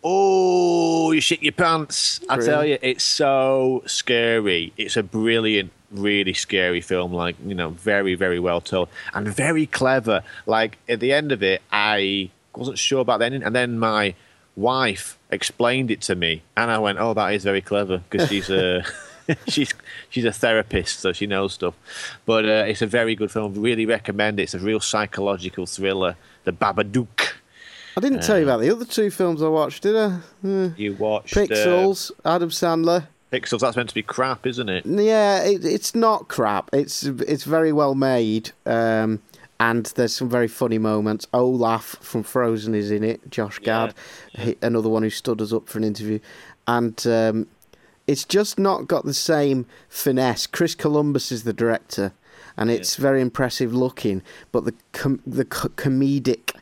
Oh, 0.04 1.12
you 1.12 1.22
shit 1.22 1.42
your 1.44 1.52
pants! 1.52 2.20
I 2.30 2.38
tell 2.38 2.66
you, 2.66 2.78
it's 2.82 3.04
so 3.04 3.84
scary. 3.86 4.74
It's 4.78 4.98
a 4.98 5.04
brilliant, 5.04 5.72
really 5.92 6.34
scary 6.34 6.82
film. 6.82 7.14
Like 7.14 7.36
you 7.46 7.56
know, 7.56 7.70
very, 7.70 8.16
very 8.16 8.40
well 8.40 8.62
told 8.62 8.90
and 9.14 9.28
very 9.28 9.66
clever. 9.66 10.24
Like 10.46 10.78
at 10.90 11.00
the 11.00 11.14
end 11.14 11.32
of 11.32 11.44
it, 11.44 11.62
I 11.72 12.32
wasn't 12.56 12.80
sure 12.80 13.02
about 13.02 13.20
the 13.20 13.26
ending, 13.26 13.44
and 13.44 13.56
then 13.56 13.78
my 13.78 14.16
wife 14.56 15.20
explained 15.30 15.92
it 15.92 16.02
to 16.02 16.16
me, 16.16 16.42
and 16.56 16.72
I 16.72 16.80
went, 16.80 16.98
"Oh, 17.00 17.14
that 17.14 17.34
is 17.34 17.44
very 17.44 17.62
clever," 17.62 18.02
because 18.10 18.30
she's 18.30 18.50
a. 18.50 18.84
she's 19.48 19.74
she's 20.10 20.26
a 20.26 20.32
therapist, 20.32 21.00
so 21.00 21.14
she 21.14 21.28
knows 21.28 21.54
stuff. 21.54 21.76
But 22.26 22.46
uh, 22.46 22.66
it's 22.68 22.82
a 22.82 22.88
very 22.88 23.16
good 23.16 23.32
film. 23.32 23.54
Really 23.56 23.86
recommend 23.86 24.40
it. 24.40 24.44
It's 24.44 24.54
a 24.54 24.60
real 24.60 24.80
psychological 24.80 25.66
thriller. 25.66 26.16
The 26.46 26.54
Babadook. 26.54 27.27
I 27.98 28.00
didn't 28.00 28.22
tell 28.22 28.38
you 28.38 28.44
about 28.44 28.62
the 28.62 28.70
other 28.70 28.86
two 28.86 29.10
films 29.10 29.42
I 29.42 29.48
watched, 29.48 29.82
did 29.82 29.96
I? 29.96 30.20
You 30.44 30.94
watched 31.00 31.36
uh, 31.36 31.40
Pixels, 31.40 32.12
Adam 32.24 32.52
Sandler. 32.52 33.08
Pixels. 33.34 33.62
That's 33.62 33.76
meant 33.76 33.90
to 33.90 33.96
be 33.96 34.04
crap, 34.04 34.46
isn't 34.46 34.70
it? 34.70 34.86
Yeah, 34.86 35.42
it, 35.44 35.66
it's 35.66 35.96
not 35.96 36.28
crap. 36.28 36.70
It's 36.72 37.04
it's 37.04 37.44
very 37.44 37.74
well 37.74 37.96
made, 37.96 38.52
um, 38.68 39.24
and 39.60 39.88
there's 39.96 40.16
some 40.16 40.30
very 40.30 40.48
funny 40.48 40.78
moments. 40.78 41.26
Olaf 41.34 41.96
from 42.00 42.22
Frozen 42.22 42.76
is 42.76 42.92
in 42.92 43.04
it. 43.04 43.32
Josh 43.32 43.58
Gad, 43.58 43.96
he, 44.30 44.56
another 44.62 44.90
one 44.90 45.02
who 45.02 45.10
stood 45.10 45.42
us 45.42 45.52
up 45.52 45.68
for 45.68 45.80
an 45.80 45.84
interview, 45.84 46.20
and 46.68 47.04
um, 47.08 47.48
it's 48.06 48.26
just 48.26 48.60
not 48.60 48.88
got 48.88 49.06
the 49.06 49.14
same 49.16 49.66
finesse. 49.90 50.46
Chris 50.46 50.76
Columbus 50.76 51.32
is 51.32 51.46
the 51.46 51.52
director, 51.52 52.14
and 52.56 52.70
it's 52.70 52.96
very 52.96 53.22
impressive 53.22 53.74
looking, 53.74 54.22
but 54.52 54.66
the 54.66 54.76
com- 54.94 55.24
the 55.26 55.46
co- 55.46 55.70
comedic 55.70 56.54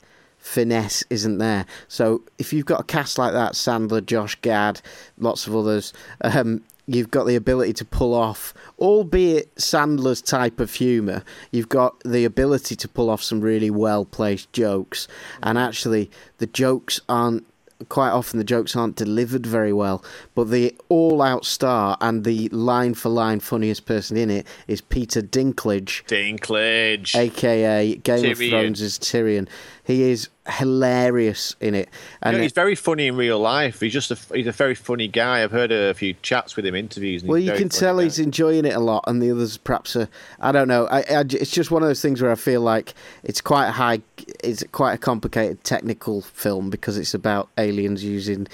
finesse 0.45 1.03
isn't 1.09 1.39
there. 1.39 1.65
So 1.87 2.21
if 2.37 2.53
you've 2.53 2.67
got 2.67 2.81
a 2.81 2.83
cast 2.83 3.17
like 3.17 3.33
that, 3.33 3.53
Sandler, 3.53 4.05
Josh 4.05 4.35
Gad, 4.41 4.79
lots 5.17 5.47
of 5.47 5.55
others, 5.55 5.91
um, 6.21 6.63
you've 6.85 7.09
got 7.09 7.25
the 7.25 7.35
ability 7.35 7.73
to 7.73 7.83
pull 7.83 8.13
off, 8.13 8.53
albeit 8.77 9.53
Sandler's 9.55 10.21
type 10.21 10.59
of 10.59 10.71
humour, 10.75 11.23
you've 11.51 11.67
got 11.67 11.99
the 12.01 12.25
ability 12.25 12.75
to 12.75 12.87
pull 12.87 13.09
off 13.09 13.23
some 13.23 13.41
really 13.41 13.71
well 13.71 14.05
placed 14.05 14.53
jokes. 14.53 15.07
And 15.41 15.57
actually, 15.57 16.11
the 16.37 16.45
jokes 16.45 17.01
aren't 17.09 17.45
quite 17.89 18.11
often 18.11 18.37
the 18.37 18.45
jokes 18.45 18.75
aren't 18.75 18.95
delivered 18.95 19.45
very 19.45 19.73
well. 19.73 20.03
But 20.33 20.45
the 20.45 20.75
all-out 20.89 21.43
star 21.45 21.97
and 22.01 22.23
the 22.23 22.49
line-for-line 22.49 23.41
funniest 23.41 23.85
person 23.85 24.15
in 24.15 24.29
it 24.29 24.47
is 24.67 24.79
Peter 24.79 25.21
Dinklage, 25.21 26.05
Dinklage. 26.05 27.15
aka 27.15 27.95
Game 27.95 28.31
of 28.31 28.37
Tyrion. 28.37 28.49
Thrones' 28.49 28.99
Tyrion. 28.99 29.47
He 29.83 30.03
is 30.03 30.29
hilarious 30.47 31.55
in 31.59 31.73
it, 31.75 31.89
You 31.91 32.17
and 32.23 32.37
know, 32.37 32.43
he's 32.43 32.51
very 32.51 32.75
funny 32.75 33.07
in 33.07 33.15
real 33.15 33.39
life. 33.39 33.79
He's 33.79 33.93
just 33.93 34.11
a 34.11 34.17
he's 34.33 34.47
a 34.47 34.51
very 34.51 34.75
funny 34.75 35.07
guy. 35.07 35.43
I've 35.43 35.51
heard 35.51 35.71
a 35.71 35.93
few 35.93 36.13
chats 36.21 36.55
with 36.55 36.65
him, 36.65 36.75
interviews. 36.75 37.21
And 37.23 37.29
Well, 37.29 37.39
you 37.39 37.53
can 37.53 37.69
tell 37.69 37.97
guy. 37.97 38.03
he's 38.03 38.19
enjoying 38.19 38.65
it 38.65 38.75
a 38.75 38.79
lot, 38.79 39.03
and 39.07 39.21
the 39.21 39.31
others 39.31 39.57
perhaps 39.57 39.95
are. 39.95 40.07
I 40.39 40.51
don't 40.51 40.67
know. 40.67 40.87
I, 40.87 40.99
I, 40.99 41.21
it's 41.29 41.51
just 41.51 41.71
one 41.71 41.81
of 41.83 41.89
those 41.89 42.01
things 42.01 42.21
where 42.21 42.31
I 42.31 42.35
feel 42.35 42.61
like 42.61 42.93
it's 43.23 43.41
quite 43.41 43.67
a 43.67 43.71
high. 43.71 44.01
It's 44.43 44.63
quite 44.71 44.93
a 44.93 44.97
complicated 44.97 45.63
technical 45.63 46.21
film 46.21 46.69
because 46.69 46.97
it's 46.97 47.13
about 47.13 47.49
aliens 47.57 48.03
using 48.03 48.47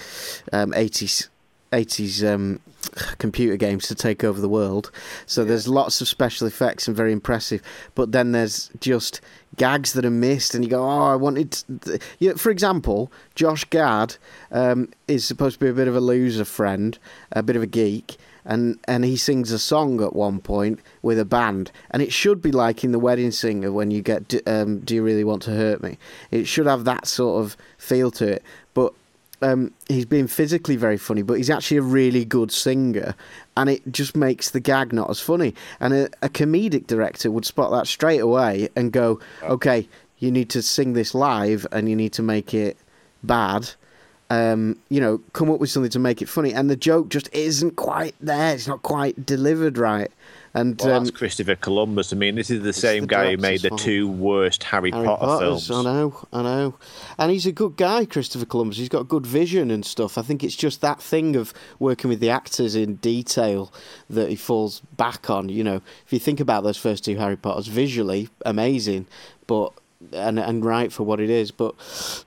um, 0.54 0.74
80s 1.72 1.92
80s 1.92 2.34
um, 2.34 2.60
computer 3.18 3.56
games 3.56 3.88
to 3.88 3.96
take 3.96 4.24
over 4.24 4.42
the 4.42 4.50
world. 4.50 4.92
So 5.26 5.44
there's 5.44 5.68
lots 5.68 6.02
of 6.02 6.08
special 6.08 6.48
effects 6.48 6.88
and 6.88 6.98
very 6.98 7.12
impressive. 7.12 7.62
But 7.96 8.12
then 8.12 8.32
there's 8.32 8.70
just 8.80 9.22
gags 9.58 9.94
that 9.94 10.06
are 10.06 10.12
missed, 10.12 10.56
and 10.56 10.64
you 10.64 10.70
go, 10.70 10.84
"Oh, 10.84 11.06
I 11.12 11.16
wanted." 11.16 11.64
Yeah, 12.20 12.34
for 12.34 12.50
example, 12.52 13.12
Josh 13.36 13.66
Gad 13.66 14.18
um, 14.52 14.90
is 15.08 15.26
supposed 15.26 15.60
to 15.60 15.66
be 15.66 15.70
a 15.70 15.74
bit 15.74 15.88
of 15.88 15.96
a 15.96 16.02
loser 16.02 16.46
friend, 16.46 16.98
a 17.32 17.44
bit 17.44 17.56
of 17.56 17.64
a 17.64 17.68
geek. 17.68 18.18
And 18.44 18.80
and 18.88 19.06
he 19.06 19.18
sings 19.18 19.52
a 19.52 19.60
song 19.60 20.02
at 20.02 20.16
one 20.16 20.40
point 20.40 20.80
with 21.04 21.20
a 21.20 21.26
band, 21.26 21.72
and 21.92 22.02
it 22.02 22.12
should 22.12 22.42
be 22.42 22.52
like 22.52 22.84
in 22.84 22.92
the 22.92 22.98
Wedding 22.98 23.30
Singer 23.30 23.72
when 23.72 23.92
you 23.92 24.02
get 24.02 24.34
um, 24.48 24.80
"Do 24.80 24.96
you 24.96 25.04
really 25.04 25.24
want 25.24 25.44
to 25.44 25.52
hurt 25.52 25.84
me?" 25.84 26.00
It 26.32 26.48
should 26.48 26.66
have 26.66 26.84
that 26.86 27.06
sort 27.06 27.46
of 27.46 27.56
feel 27.78 28.10
to 28.12 28.28
it. 28.28 28.44
Um, 29.42 29.74
he's 29.88 30.06
being 30.06 30.28
physically 30.28 30.76
very 30.76 30.98
funny, 30.98 31.24
but 31.24 31.36
he's 31.36 31.50
actually 31.50 31.78
a 31.78 31.82
really 31.82 32.26
good 32.26 32.52
singer, 32.52 33.16
and 33.58 33.70
it 33.70 33.82
just 33.92 34.16
makes 34.16 34.52
the 34.52 34.60
gag 34.60 34.94
not 34.94 35.10
as 35.10 35.20
funny. 35.20 35.56
And 35.80 35.94
a, 35.94 36.06
a 36.22 36.30
comedic 36.30 36.88
director 36.88 37.32
would 37.32 37.46
spot 37.46 37.72
that 37.72 37.88
straight 37.88 38.22
away 38.22 38.70
and 38.76 38.92
go, 38.92 39.20
"Okay, 39.44 39.88
you 40.20 40.32
need 40.32 40.50
to 40.52 40.62
sing 40.62 40.94
this 40.94 41.16
live, 41.16 41.66
and 41.72 41.90
you 41.90 41.96
need 41.96 42.14
to 42.14 42.22
make 42.22 42.54
it 42.54 42.78
bad." 43.24 43.72
Um, 44.32 44.78
you 44.88 45.02
know, 45.02 45.18
come 45.34 45.52
up 45.52 45.60
with 45.60 45.70
something 45.70 45.92
to 45.92 46.00
make 46.00 46.22
it 46.22 46.30
funny, 46.30 46.54
and 46.54 46.70
the 46.70 46.78
joke 46.78 47.10
just 47.10 47.28
isn't 47.34 47.76
quite 47.76 48.16
there. 48.22 48.56
It's 48.56 48.66
not 48.66 48.82
quite 48.82 49.26
delivered 49.26 49.78
right. 49.78 50.10
And 50.54 50.80
Well, 50.80 50.94
um, 50.94 51.04
that's 51.04 51.16
Christopher 51.16 51.56
Columbus. 51.56 52.14
I 52.14 52.16
mean, 52.16 52.36
this 52.36 52.50
is 52.50 52.62
the 52.64 52.72
same 52.72 53.02
the 53.02 53.08
guy 53.08 53.32
who 53.32 53.38
made 53.38 53.62
the 53.62 53.70
fault. 53.70 53.82
two 53.82 54.10
worst 54.10 54.64
Harry, 54.64 54.92
Harry 54.92 55.06
Potter 55.06 55.26
Potter's, 55.26 55.68
films. 55.68 55.72
I 55.72 55.92
know, 55.92 56.28
I 56.32 56.42
know. 56.44 56.76
And 57.18 57.32
he's 57.32 57.46
a 57.46 57.52
good 57.52 57.76
guy, 57.76 58.06
Christopher 58.06 58.46
Columbus. 58.46 58.78
He's 58.78 58.90
got 58.90 59.10
good 59.10 59.26
vision 59.26 59.70
and 59.70 59.86
stuff. 59.86 60.18
I 60.18 60.22
think 60.22 60.46
it's 60.46 60.56
just 60.56 60.80
that 60.80 61.02
thing 61.02 61.36
of 61.36 61.54
working 61.80 62.10
with 62.10 62.22
the 62.22 62.30
actors 62.30 62.74
in 62.74 62.96
detail 62.96 63.72
that 64.10 64.30
he 64.30 64.38
falls 64.38 64.82
back 64.98 65.30
on. 65.30 65.50
You 65.50 65.64
know, 65.64 65.82
if 66.06 66.14
you 66.14 66.20
think 66.20 66.40
about 66.40 66.64
those 66.64 66.78
first 66.78 67.04
two 67.04 67.18
Harry 67.18 67.38
Potters, 67.38 67.68
visually 67.68 68.30
amazing, 68.46 69.08
but 69.48 69.74
and 70.14 70.40
and 70.40 70.64
right 70.66 70.92
for 70.92 71.04
what 71.04 71.20
it 71.20 71.30
is. 71.30 71.52
But 71.52 71.76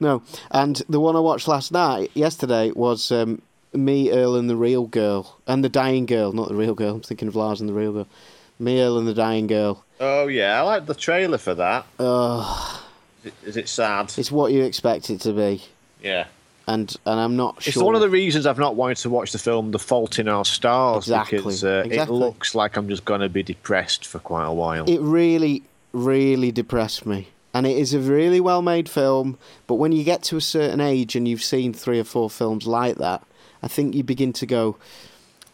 no, 0.01 0.23
and 0.51 0.81
the 0.89 1.01
one 1.01 1.17
I 1.17 1.21
watched 1.21 1.49
last 1.49 1.73
night, 1.73 2.11
yesterday, 2.15 2.71
was 2.73 3.11
um, 3.13 3.43
Me, 3.73 4.11
Earl, 4.13 4.37
and 4.37 4.49
the 4.49 4.57
Real 4.57 4.87
Girl, 4.87 5.39
and 5.47 5.63
the 5.65 5.69
Dying 5.69 6.07
Girl, 6.07 6.33
not 6.33 6.49
the 6.49 6.55
Real 6.55 6.75
Girl. 6.75 6.97
I'm 6.97 7.01
thinking 7.03 7.29
of 7.29 7.37
Lars 7.37 7.61
and 7.61 7.69
the 7.69 7.75
Real 7.75 7.93
Girl. 7.93 8.07
Me, 8.59 8.81
Earl, 8.81 8.99
and 8.99 9.09
the 9.09 9.15
Dying 9.15 9.47
Girl. 9.49 9.85
Oh 10.01 10.27
yeah, 10.29 10.59
I 10.59 10.63
like 10.63 10.87
the 10.87 10.95
trailer 10.95 11.39
for 11.39 11.55
that. 11.55 11.87
Ugh. 11.99 12.81
Is 13.25 13.33
it- 13.43 13.49
Is 13.49 13.57
it 13.57 13.69
sad? 13.69 14.13
It's 14.19 14.31
what 14.31 14.53
you 14.53 14.63
expect 14.65 15.09
it 15.11 15.21
to 15.23 15.33
be. 15.33 15.63
Yeah. 16.03 16.27
and 16.69 16.95
and 17.07 17.19
I'm 17.21 17.37
not 17.37 17.67
It's 17.67 17.77
one 17.77 17.95
of 17.95 18.01
the 18.03 18.09
reasons 18.11 18.47
I've 18.47 18.59
not 18.59 18.75
wanted 18.77 18.99
to 18.99 19.11
watch 19.11 19.33
the 19.33 19.39
film 19.39 19.71
The 19.71 19.79
Fault 19.79 20.19
in 20.19 20.29
Our 20.29 20.45
Stars 20.45 21.05
Exactly, 21.05 21.39
because 21.39 21.65
uh, 21.65 21.83
exactly. 21.87 22.17
it 22.17 22.19
looks 22.19 22.55
like 22.55 22.77
I'm 22.77 22.89
just 22.89 23.05
going 23.07 23.21
to 23.23 23.29
be 23.31 23.43
depressed 23.43 24.07
for 24.07 24.19
quite 24.19 24.45
a 24.47 24.53
while. 24.53 24.85
It 24.89 25.01
really, 25.01 25.63
really 25.93 26.53
depressed 26.53 27.07
me. 27.07 27.29
And 27.55 27.67
it 27.67 27.79
is 27.79 27.95
a 27.95 28.01
really 28.01 28.41
well 28.41 28.63
made 28.63 28.89
film, 28.89 29.39
but 29.69 29.77
when 29.77 29.93
you 29.93 30.03
get 30.03 30.25
to 30.25 30.37
a 30.37 30.41
certain 30.41 30.81
age 30.81 31.15
and 31.15 31.29
you've 31.29 31.43
seen 31.43 31.73
three 31.73 32.01
or 32.01 32.05
four 32.05 32.29
films 32.29 32.67
like 32.67 32.97
that, 32.97 33.23
I 33.63 33.69
think 33.69 33.95
you 33.95 34.03
begin 34.03 34.33
to 34.35 34.47
go, 34.47 34.77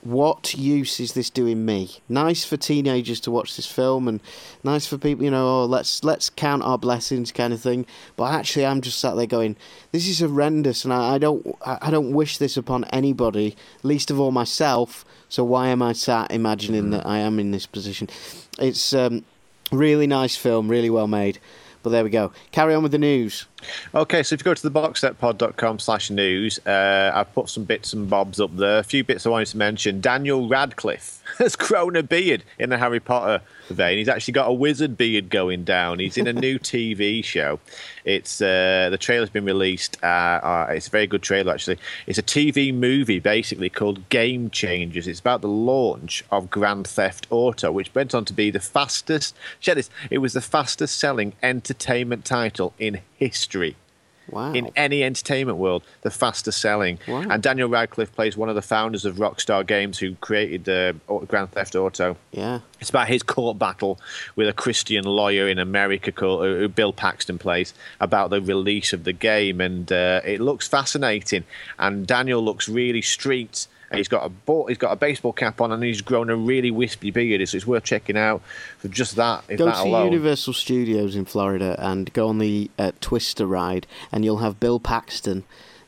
what 0.02 0.54
use 0.54 0.98
is 0.98 1.12
this 1.12 1.28
doing 1.28 1.66
me? 1.66 1.98
Nice 2.08 2.44
for 2.44 2.56
teenagers 2.56 3.20
to 3.20 3.30
watch 3.30 3.56
this 3.56 3.66
film, 3.66 4.08
and 4.08 4.20
nice 4.64 4.86
for 4.86 4.96
people, 4.96 5.24
you 5.24 5.30
know, 5.30 5.46
oh, 5.46 5.64
let's 5.66 6.02
let's 6.02 6.30
count 6.30 6.62
our 6.62 6.78
blessings, 6.78 7.32
kind 7.32 7.52
of 7.52 7.60
thing. 7.60 7.84
But 8.16 8.32
actually, 8.32 8.64
I'm 8.64 8.80
just 8.80 8.98
sat 8.98 9.14
there 9.16 9.26
going, 9.26 9.56
this 9.92 10.08
is 10.08 10.20
horrendous, 10.20 10.84
and 10.84 10.92
I, 10.94 11.16
I 11.16 11.18
don't 11.18 11.46
I 11.66 11.78
I 11.82 11.90
don't 11.90 12.12
wish 12.12 12.38
this 12.38 12.56
upon 12.56 12.84
anybody, 12.84 13.56
least 13.82 14.10
of 14.10 14.18
all 14.18 14.30
myself. 14.32 15.04
So 15.28 15.44
why 15.44 15.68
am 15.68 15.82
I 15.82 15.92
sat 15.92 16.32
imagining 16.32 16.90
that 16.90 17.06
I 17.06 17.18
am 17.18 17.38
in 17.38 17.50
this 17.50 17.66
position? 17.66 18.08
It's 18.58 18.94
um, 18.94 19.24
really 19.70 20.06
nice 20.06 20.34
film, 20.34 20.68
really 20.68 20.90
well 20.90 21.06
made. 21.06 21.38
But 21.82 21.90
there 21.90 22.04
we 22.04 22.10
go. 22.10 22.32
Carry 22.52 22.74
on 22.74 22.82
with 22.82 22.92
the 22.92 22.98
news. 22.98 23.46
Okay, 23.94 24.22
so 24.22 24.34
if 24.34 24.40
you 24.40 24.44
go 24.44 24.54
to 24.54 24.62
the 24.62 24.70
boxsetpod.com 24.70 25.78
slash 25.78 26.10
news, 26.10 26.58
uh, 26.66 27.12
I've 27.14 27.32
put 27.34 27.48
some 27.48 27.64
bits 27.64 27.92
and 27.92 28.08
bobs 28.08 28.40
up 28.40 28.56
there. 28.56 28.78
A 28.78 28.82
few 28.82 29.04
bits 29.04 29.26
I 29.26 29.30
wanted 29.30 29.48
to 29.48 29.56
mention. 29.56 30.00
Daniel 30.00 30.48
Radcliffe 30.48 31.22
has 31.38 31.56
grown 31.56 31.96
a 31.96 32.02
beard 32.02 32.44
in 32.58 32.70
the 32.70 32.78
Harry 32.78 33.00
Potter 33.00 33.42
vein. 33.68 33.98
He's 33.98 34.08
actually 34.08 34.32
got 34.32 34.48
a 34.48 34.52
wizard 34.52 34.96
beard 34.96 35.30
going 35.30 35.64
down. 35.64 35.98
He's 35.98 36.16
in 36.16 36.26
a 36.26 36.32
new 36.32 36.58
TV 36.60 37.24
show. 37.24 37.60
It's 38.04 38.40
uh, 38.40 38.88
the 38.90 38.98
trailer's 38.98 39.30
been 39.30 39.44
released. 39.44 39.96
Uh, 40.02 40.06
uh, 40.06 40.66
it's 40.70 40.88
a 40.88 40.90
very 40.90 41.06
good 41.06 41.22
trailer, 41.22 41.52
actually. 41.52 41.78
It's 42.06 42.18
a 42.18 42.22
TV 42.22 42.74
movie 42.74 43.18
basically 43.18 43.70
called 43.70 44.08
Game 44.08 44.50
Changers. 44.50 45.06
It's 45.06 45.20
about 45.20 45.40
the 45.42 45.48
launch 45.48 46.24
of 46.30 46.50
Grand 46.50 46.86
Theft 46.86 47.26
Auto, 47.30 47.70
which 47.72 47.94
went 47.94 48.14
on 48.14 48.24
to 48.24 48.32
be 48.32 48.50
the 48.50 48.60
fastest. 48.60 49.36
Check 49.60 49.76
this. 49.76 49.90
It 50.10 50.18
was 50.18 50.32
the 50.32 50.40
fastest 50.40 50.98
selling 50.98 51.34
entertainment 51.42 52.24
title 52.24 52.72
in 52.78 53.00
history 53.20 53.76
Wow. 54.28 54.52
in 54.52 54.70
any 54.76 55.02
entertainment 55.02 55.58
world, 55.58 55.82
the 56.02 56.10
fastest 56.10 56.60
selling. 56.60 57.00
Wow. 57.08 57.24
And 57.28 57.42
Daniel 57.42 57.68
Radcliffe 57.68 58.14
plays 58.14 58.36
one 58.36 58.48
of 58.48 58.54
the 58.54 58.62
founders 58.62 59.04
of 59.04 59.16
Rockstar 59.16 59.66
Games 59.66 59.98
who 59.98 60.14
created 60.16 60.64
the 60.66 60.94
Grand 61.26 61.50
Theft 61.50 61.74
Auto. 61.74 62.16
yeah. 62.30 62.60
It's 62.80 62.90
about 62.90 63.08
his 63.08 63.24
court 63.24 63.58
battle 63.58 63.98
with 64.36 64.46
a 64.48 64.52
Christian 64.52 65.04
lawyer 65.04 65.48
in 65.48 65.58
America 65.58 66.12
called 66.12 66.44
who 66.44 66.68
Bill 66.68 66.92
Paxton 66.92 67.38
plays 67.38 67.74
about 67.98 68.30
the 68.30 68.40
release 68.40 68.92
of 68.92 69.02
the 69.02 69.12
game, 69.12 69.60
and 69.60 69.90
uh, 69.90 70.20
it 70.24 70.40
looks 70.40 70.68
fascinating. 70.68 71.42
And 71.78 72.06
Daniel 72.06 72.40
looks 72.42 72.68
really 72.68 73.02
street. 73.02 73.66
And 73.90 73.98
he's 73.98 74.08
got 74.08 74.24
a 74.24 74.28
ball, 74.28 74.66
he's 74.66 74.78
got 74.78 74.92
a 74.92 74.96
baseball 74.96 75.32
cap 75.32 75.60
on, 75.60 75.72
and 75.72 75.82
he's 75.82 76.00
grown 76.00 76.30
a 76.30 76.36
really 76.36 76.70
wispy 76.70 77.10
beard. 77.10 77.46
So 77.48 77.56
it's 77.56 77.66
worth 77.66 77.84
checking 77.84 78.16
out 78.16 78.40
for 78.78 78.88
just 78.88 79.16
that. 79.16 79.46
Go 79.48 79.64
that 79.64 79.82
to 79.82 79.82
alone. 79.82 80.12
Universal 80.12 80.52
Studios 80.52 81.16
in 81.16 81.24
Florida 81.24 81.74
and 81.78 82.12
go 82.12 82.28
on 82.28 82.38
the 82.38 82.70
uh, 82.78 82.92
Twister 83.00 83.46
ride, 83.46 83.86
and 84.12 84.24
you'll 84.24 84.38
have 84.38 84.60
Bill 84.60 84.78
Paxton 84.78 85.44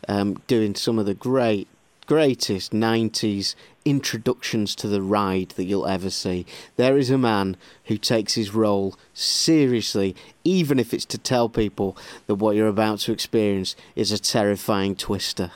um, 0.09 0.35
doing 0.49 0.75
some 0.75 0.99
of 0.99 1.07
the 1.07 1.15
great, 1.15 1.69
greatest 2.07 2.73
'90s 2.73 3.55
introductions 3.85 4.75
to 4.77 4.89
the 4.89 5.03
ride 5.03 5.51
that 5.51 5.65
you'll 5.65 5.87
ever 5.87 6.11
see. 6.11 6.47
There 6.77 6.99
is 6.99 7.11
a 7.11 7.19
man 7.19 7.57
who 7.85 7.99
takes 7.99 8.35
his 8.35 8.55
role 8.55 8.97
seriously, 9.15 10.17
even 10.45 10.79
if 10.79 10.93
it's 10.93 11.05
to 11.07 11.19
tell 11.19 11.49
people 11.49 11.97
that 12.27 12.37
what 12.37 12.57
you're 12.57 12.69
about 12.69 13.01
to 13.01 13.13
experience 13.13 13.77
is 13.95 14.13
a 14.13 14.19
terrifying 14.19 14.97
twister. 14.97 15.53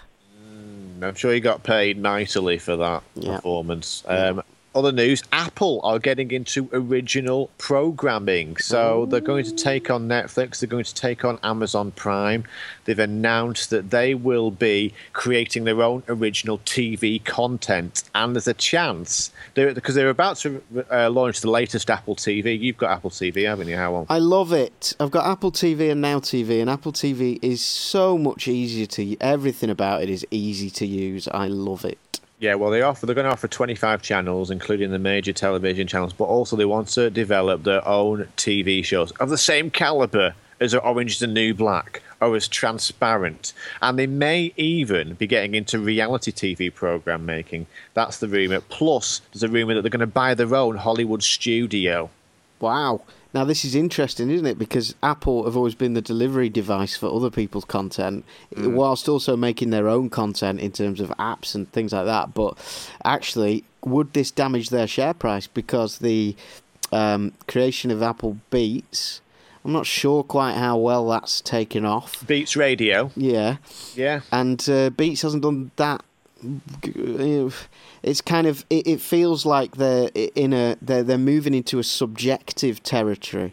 I'm 1.05 1.15
sure 1.15 1.33
he 1.33 1.41
got 1.41 1.63
paid 1.63 2.01
mightily 2.01 2.59
for 2.59 2.77
that 2.77 3.03
Yeah. 3.15 3.37
performance. 3.37 4.03
Um, 4.07 4.43
other 4.77 4.93
news: 4.93 5.23
Apple 5.33 5.81
are 5.83 5.99
getting 5.99 6.31
into 6.31 6.69
original 6.73 7.51
programming, 7.59 8.57
so 8.59 9.07
they're 9.07 9.21
going 9.21 9.45
to 9.45 9.55
take 9.55 9.91
on 9.91 10.09
Netflix. 10.09 10.61
They're 10.61 10.69
going 10.69 10.85
to 10.85 10.95
take 10.95 11.25
on 11.25 11.39
Amazon 11.43 11.91
Prime. 11.93 12.45
They've 12.85 12.99
announced 12.99 13.71
that 13.71 13.91
they 13.91 14.15
will 14.15 14.51
be 14.51 14.93
creating 15.12 15.65
their 15.65 15.83
own 15.83 16.03
original 16.09 16.59
TV 16.59 17.25
content, 17.25 18.05
and 18.15 18.37
there's 18.37 18.47
a 18.47 18.55
chance 18.55 19.33
they're, 19.55 19.75
because 19.75 19.95
they're 19.95 20.11
about 20.11 20.37
to 20.39 20.62
uh, 20.91 21.11
launch 21.11 21.41
the 21.41 21.51
latest 21.51 21.91
Apple 21.91 22.15
TV. 22.15 22.59
You've 22.59 22.77
got 22.77 22.91
Apple 22.91 23.11
TV, 23.11 23.47
haven't 23.47 23.69
you? 23.69 23.77
How 23.77 23.93
long? 23.93 24.07
I 24.09 24.19
love 24.19 24.53
it. 24.53 24.95
I've 25.01 25.11
got 25.11 25.27
Apple 25.27 25.53
TV 25.53 25.91
and 25.91 26.01
Now 26.01 26.21
TV, 26.21 26.61
and 26.61 26.71
Apple 26.71 26.93
TV 26.93 27.39
is 27.43 27.65
so 27.65 28.19
much 28.19 28.47
easier 28.47 28.87
to. 28.87 29.17
Everything 29.21 29.71
about 29.71 30.03
it 30.03 30.11
is 30.11 30.27
easy 30.31 30.71
to 30.71 30.87
use. 30.87 31.29
I 31.29 31.49
love 31.49 31.85
it. 31.85 31.99
Yeah, 32.38 32.55
well, 32.55 32.70
they 32.70 32.83
offer 32.83 33.07
they're 33.07 33.14
going 33.14 33.27
to 33.27 33.33
offer 33.33 33.49
25 33.49 34.03
channels, 34.03 34.51
including 34.51 34.90
the 34.90 34.99
major 34.99 35.33
television 35.33 35.87
channels, 35.87 36.12
but 36.12 36.25
also 36.25 36.55
they 36.55 36.66
want 36.66 36.88
to 36.88 37.09
develop 37.09 37.62
their 37.62 37.87
own 37.88 38.29
TV 38.37 38.85
shows 38.85 39.11
of 39.12 39.31
the 39.31 39.38
same 39.38 39.70
caliber 39.70 40.35
as 40.61 40.75
Orange 40.75 41.12
is 41.12 41.18
the 41.18 41.27
New 41.27 41.55
Black 41.55 42.03
or 42.20 42.35
as 42.37 42.49
transparent, 42.49 43.53
and 43.83 43.99
they 43.99 44.07
may 44.07 44.53
even 44.57 45.14
be 45.14 45.27
getting 45.27 45.55
into 45.55 45.79
reality 45.79 46.33
TV 46.33 46.73
program 46.73 47.27
making. 47.27 47.67
That's 47.94 48.19
the 48.19 48.29
rumor. 48.29 48.61
Plus, 48.61 49.21
there's 49.33 49.42
a 49.42 49.48
rumor 49.48 49.75
that 49.75 49.83
they're 49.83 49.90
going 49.90 50.00
to 50.00 50.06
buy 50.06 50.35
their 50.35 50.54
own 50.54 50.77
Hollywood 50.77 51.23
studio. 51.23 52.08
Wow. 52.61 53.02
Now 53.37 53.45
this 53.45 53.67
is 53.67 53.75
interesting, 53.75 54.31
isn't 54.31 54.47
it? 54.47 54.59
Because 54.59 54.95
Apple 55.03 55.45
have 55.45 55.59
always 55.59 55.75
been 55.75 55.93
the 55.93 56.01
delivery 56.01 56.49
device 56.49 56.97
for 56.97 57.15
other 57.15 57.29
people's 57.29 57.67
content, 57.67 58.25
whilst 58.57 59.11
also 59.11 59.37
making 59.37 59.69
their 59.69 59.89
own 59.89 60.09
content 60.09 60.59
in 60.59 60.73
terms 60.73 61.01
of 61.01 61.11
apps 61.19 61.55
and 61.55 61.71
things 61.71 61.93
like 61.93 62.07
that. 62.07 62.33
But 62.33 62.57
actually, 63.05 63.65
would 63.85 64.15
this 64.15 64.31
damage 64.31 64.71
their 64.71 64.87
share 64.87 65.13
price? 65.13 65.47
Because 65.47 65.99
the 65.99 66.35
um, 66.93 67.35
creation 67.47 67.91
of 67.91 68.03
Apple 68.03 68.39
Beats, 68.49 69.21
I'm 69.67 69.73
not 69.75 69.85
sure 69.85 70.23
quite 70.23 70.55
how 70.55 70.79
well 70.79 71.07
that's 71.07 71.43
taken 71.43 71.85
off. 71.85 72.27
Beats 72.27 72.57
Radio. 72.57 73.11
Yeah, 73.17 73.59
Yeah. 73.95 74.21
and 74.33 74.67
uh, 74.67 74.89
Beats 74.89 75.21
hasn't 75.21 75.43
done 75.43 75.73
that. 75.77 76.03
It's 78.07 78.21
kind 78.21 78.46
of 78.46 78.65
it, 78.71 78.87
it 78.87 79.00
feels 79.00 79.44
like 79.44 79.77
they're 79.77 80.11
in 80.15 80.52
a 80.52 80.77
they're 80.81 81.02
they're 81.02 81.19
moving 81.19 81.54
into 81.54 81.81
a 81.81 81.85
subjective 81.85 82.83
territory. 82.83 83.52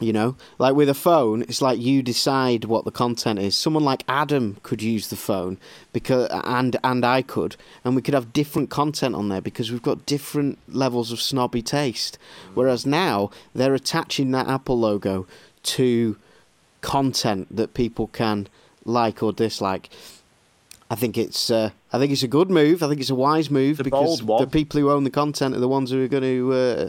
You 0.00 0.12
know, 0.12 0.36
like 0.58 0.74
with 0.74 0.88
a 0.88 0.94
phone, 0.94 1.42
it's 1.42 1.62
like 1.62 1.80
you 1.80 2.02
decide 2.02 2.64
what 2.64 2.84
the 2.84 2.90
content 2.90 3.38
is. 3.38 3.56
Someone 3.56 3.84
like 3.84 4.02
Adam 4.08 4.58
could 4.64 4.82
use 4.82 5.08
the 5.08 5.16
phone 5.16 5.58
because, 5.92 6.28
and 6.44 6.76
and 6.84 7.06
I 7.06 7.22
could, 7.22 7.56
and 7.84 7.96
we 7.96 8.02
could 8.02 8.14
have 8.14 8.32
different 8.32 8.68
content 8.68 9.14
on 9.14 9.28
there 9.28 9.40
because 9.40 9.70
we've 9.70 9.80
got 9.80 10.04
different 10.04 10.58
levels 10.68 11.12
of 11.12 11.20
snobby 11.20 11.62
taste. 11.62 12.18
Whereas 12.52 12.84
now 12.84 13.30
they're 13.54 13.74
attaching 13.74 14.32
that 14.32 14.48
Apple 14.48 14.78
logo 14.78 15.26
to 15.62 16.16
content 16.82 17.56
that 17.56 17.72
people 17.72 18.08
can 18.08 18.48
like 18.84 19.22
or 19.22 19.32
dislike. 19.32 19.88
I 20.90 20.96
think 20.96 21.16
it's 21.16 21.48
uh, 21.48 21.70
I 21.92 21.98
think 21.98 22.12
it's 22.12 22.22
a 22.22 22.28
good 22.28 22.50
move. 22.50 22.82
I 22.82 22.88
think 22.88 23.00
it's 23.00 23.10
a 23.10 23.14
wise 23.14 23.50
move 23.50 23.80
a 23.80 23.84
because 23.84 24.20
the 24.20 24.48
people 24.50 24.80
who 24.80 24.90
own 24.90 25.04
the 25.04 25.10
content 25.10 25.54
are 25.54 25.60
the 25.60 25.68
ones 25.68 25.90
who 25.90 26.02
are 26.02 26.08
going 26.08 26.22
to 26.22 26.52
uh, 26.52 26.88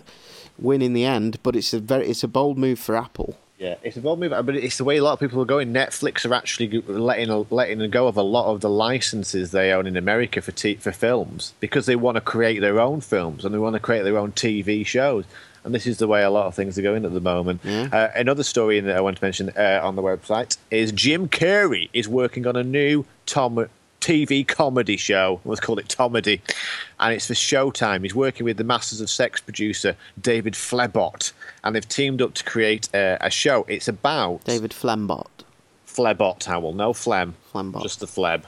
win 0.58 0.82
in 0.82 0.93
the 0.93 1.06
end. 1.06 1.38
But 1.43 1.56
it's 1.56 1.74
a 1.74 1.80
very 1.80 2.08
it's 2.08 2.24
a 2.24 2.28
bold 2.28 2.58
move 2.58 2.80
for 2.80 2.95
Apple. 2.95 3.38
Yeah, 3.60 3.76
it's 3.84 3.95
a 3.95 4.01
bold 4.01 4.20
move, 4.20 4.32
but 4.45 4.56
it's 4.56 4.78
the 4.78 4.84
way 4.84 4.97
a 4.97 5.04
lot 5.04 5.14
of 5.14 5.20
people 5.20 5.41
are 5.41 5.45
going. 5.45 5.74
Netflix 5.74 6.30
are 6.30 6.34
actually 6.34 6.82
letting 6.82 7.45
letting 7.49 7.89
go 7.89 8.08
of 8.08 8.18
a 8.18 8.22
lot 8.22 8.51
of 8.51 8.62
the 8.62 8.70
licenses 8.70 9.51
they 9.51 9.72
own 9.72 9.88
in 9.88 9.95
America 9.95 10.41
for 10.41 10.51
t- 10.51 10.76
for 10.76 10.91
films 10.91 11.54
because 11.60 11.86
they 11.86 11.95
want 11.95 12.16
to 12.16 12.22
create 12.22 12.60
their 12.60 12.80
own 12.80 12.99
films 13.01 13.45
and 13.45 13.54
they 13.54 13.60
want 13.60 13.74
to 13.74 13.80
create 13.80 14.04
their 14.04 14.18
own 14.18 14.32
TV 14.32 14.86
shows. 14.86 15.26
And 15.64 15.74
this 15.74 15.88
is 15.88 15.97
the 15.97 16.08
way 16.08 16.24
a 16.24 16.30
lot 16.30 16.47
of 16.47 16.56
things 16.56 16.78
are 16.78 16.82
going 16.82 17.06
at 17.06 17.14
the 17.14 17.22
moment. 17.22 17.66
Uh, 17.66 18.10
another 18.16 18.43
story 18.43 18.82
that 18.82 18.97
I 18.97 18.99
want 18.99 19.18
to 19.18 19.24
mention 19.24 19.49
uh, 19.56 19.80
on 19.82 19.95
the 19.95 20.01
website 20.01 20.58
is 20.70 20.91
Jim 20.91 21.30
Carrey 21.30 21.89
is 21.93 22.10
working 22.10 22.45
on 22.45 22.58
a 22.58 22.64
new 22.64 23.06
Tom 23.26 23.70
TV 24.04 24.45
comedy 24.45 24.97
show. 24.97 25.39
Let's 25.45 25.62
call 25.62 25.80
it 25.80 25.88
Tomedy. 25.88 26.41
And 26.99 27.14
it's 27.14 27.28
for 27.28 27.34
Showtime. 27.34 28.04
He's 28.04 28.14
working 28.14 28.43
with 28.43 28.58
the 28.58 28.66
Masters 28.66 28.99
of 28.99 29.10
Sex 29.10 29.39
producer 29.39 29.95
David 30.22 30.56
Flebotte. 30.56 31.32
And 31.64 31.74
they've 31.74 31.88
teamed 31.88 32.22
up 32.22 32.34
to 32.34 32.43
create 32.43 32.93
uh, 32.93 33.18
a 33.22 33.30
show. 33.30 33.64
It's 33.70 33.88
about 33.88 34.43
David 34.43 34.72
Flembot. 34.72 35.28
Flebotte 35.88 36.43
Hywel, 36.43 36.76
no 36.76 36.91
phlegm, 36.91 37.36
Flembot. 37.54 37.84
just 37.84 37.99
the 37.99 38.08
fleb. 38.08 38.43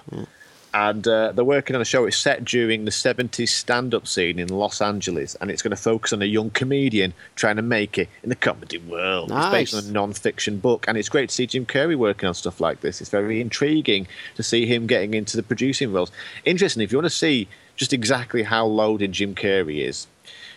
And 0.75 1.07
uh, 1.07 1.31
they're 1.31 1.45
working 1.45 1.73
on 1.77 1.81
a 1.81 1.85
show. 1.85 2.03
It's 2.03 2.17
set 2.17 2.43
during 2.43 2.83
the 2.83 2.91
70s 2.91 3.47
stand 3.47 3.93
up 3.93 4.05
scene 4.05 4.39
in 4.39 4.49
Los 4.49 4.81
Angeles, 4.81 5.35
and 5.35 5.49
it's 5.49 5.61
going 5.61 5.71
to 5.71 5.81
focus 5.81 6.11
on 6.11 6.21
a 6.21 6.25
young 6.25 6.49
comedian 6.49 7.13
trying 7.37 7.55
to 7.55 7.61
make 7.61 7.97
it 7.97 8.09
in 8.23 8.27
the 8.27 8.35
comedy 8.35 8.79
world. 8.79 9.31
It's 9.31 9.49
based 9.51 9.73
on 9.73 9.85
a 9.85 9.91
non 9.93 10.11
fiction 10.11 10.59
book, 10.59 10.83
and 10.89 10.97
it's 10.97 11.07
great 11.07 11.29
to 11.29 11.35
see 11.35 11.47
Jim 11.47 11.65
Carrey 11.65 11.95
working 11.95 12.27
on 12.27 12.33
stuff 12.33 12.59
like 12.59 12.81
this. 12.81 12.99
It's 12.99 13.09
very 13.09 13.39
intriguing 13.39 14.05
to 14.35 14.43
see 14.43 14.65
him 14.65 14.85
getting 14.85 15.13
into 15.13 15.37
the 15.37 15.43
producing 15.43 15.93
roles. 15.93 16.11
Interesting, 16.43 16.83
if 16.83 16.91
you 16.91 16.97
want 16.97 17.05
to 17.05 17.09
see 17.09 17.47
just 17.77 17.93
exactly 17.93 18.43
how 18.43 18.65
loaded 18.65 19.13
Jim 19.13 19.33
Carrey 19.33 19.79
is, 19.79 20.07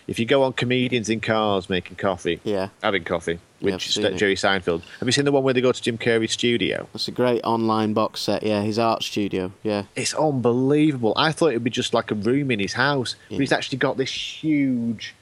if 0.08 0.18
you 0.18 0.26
go 0.26 0.42
on 0.42 0.54
comedians 0.54 1.08
in 1.08 1.20
cars 1.20 1.68
making 1.70 1.96
coffee, 1.96 2.40
Yeah. 2.42 2.70
having 2.82 3.04
coffee, 3.04 3.38
which 3.60 3.96
it. 3.96 4.16
Jerry 4.16 4.34
Seinfeld. 4.34 4.82
Have 4.98 5.06
you 5.06 5.12
seen 5.12 5.24
the 5.26 5.32
one 5.32 5.44
where 5.44 5.54
they 5.54 5.60
go 5.60 5.70
to 5.70 5.80
Jim 5.82 5.98
Carrey's 5.98 6.32
studio? 6.32 6.88
That's 6.92 7.06
a 7.08 7.12
great 7.12 7.42
online 7.44 7.92
box 7.92 8.20
set. 8.22 8.42
Yeah, 8.42 8.62
his 8.62 8.78
art 8.78 9.02
studio. 9.04 9.52
Yeah. 9.62 9.84
It's 9.94 10.14
unbelievable. 10.14 11.12
I 11.16 11.30
thought 11.32 11.48
it 11.50 11.54
would 11.54 11.64
be 11.64 11.70
just 11.70 11.94
like 11.94 12.10
a 12.10 12.14
room 12.14 12.50
in 12.50 12.58
his 12.58 12.72
house, 12.72 13.14
Yeah. 13.28 13.36
but 13.36 13.40
he's 13.42 13.52
actually 13.52 13.78
got 13.78 13.96
this 13.98 14.10
huge 14.42 15.14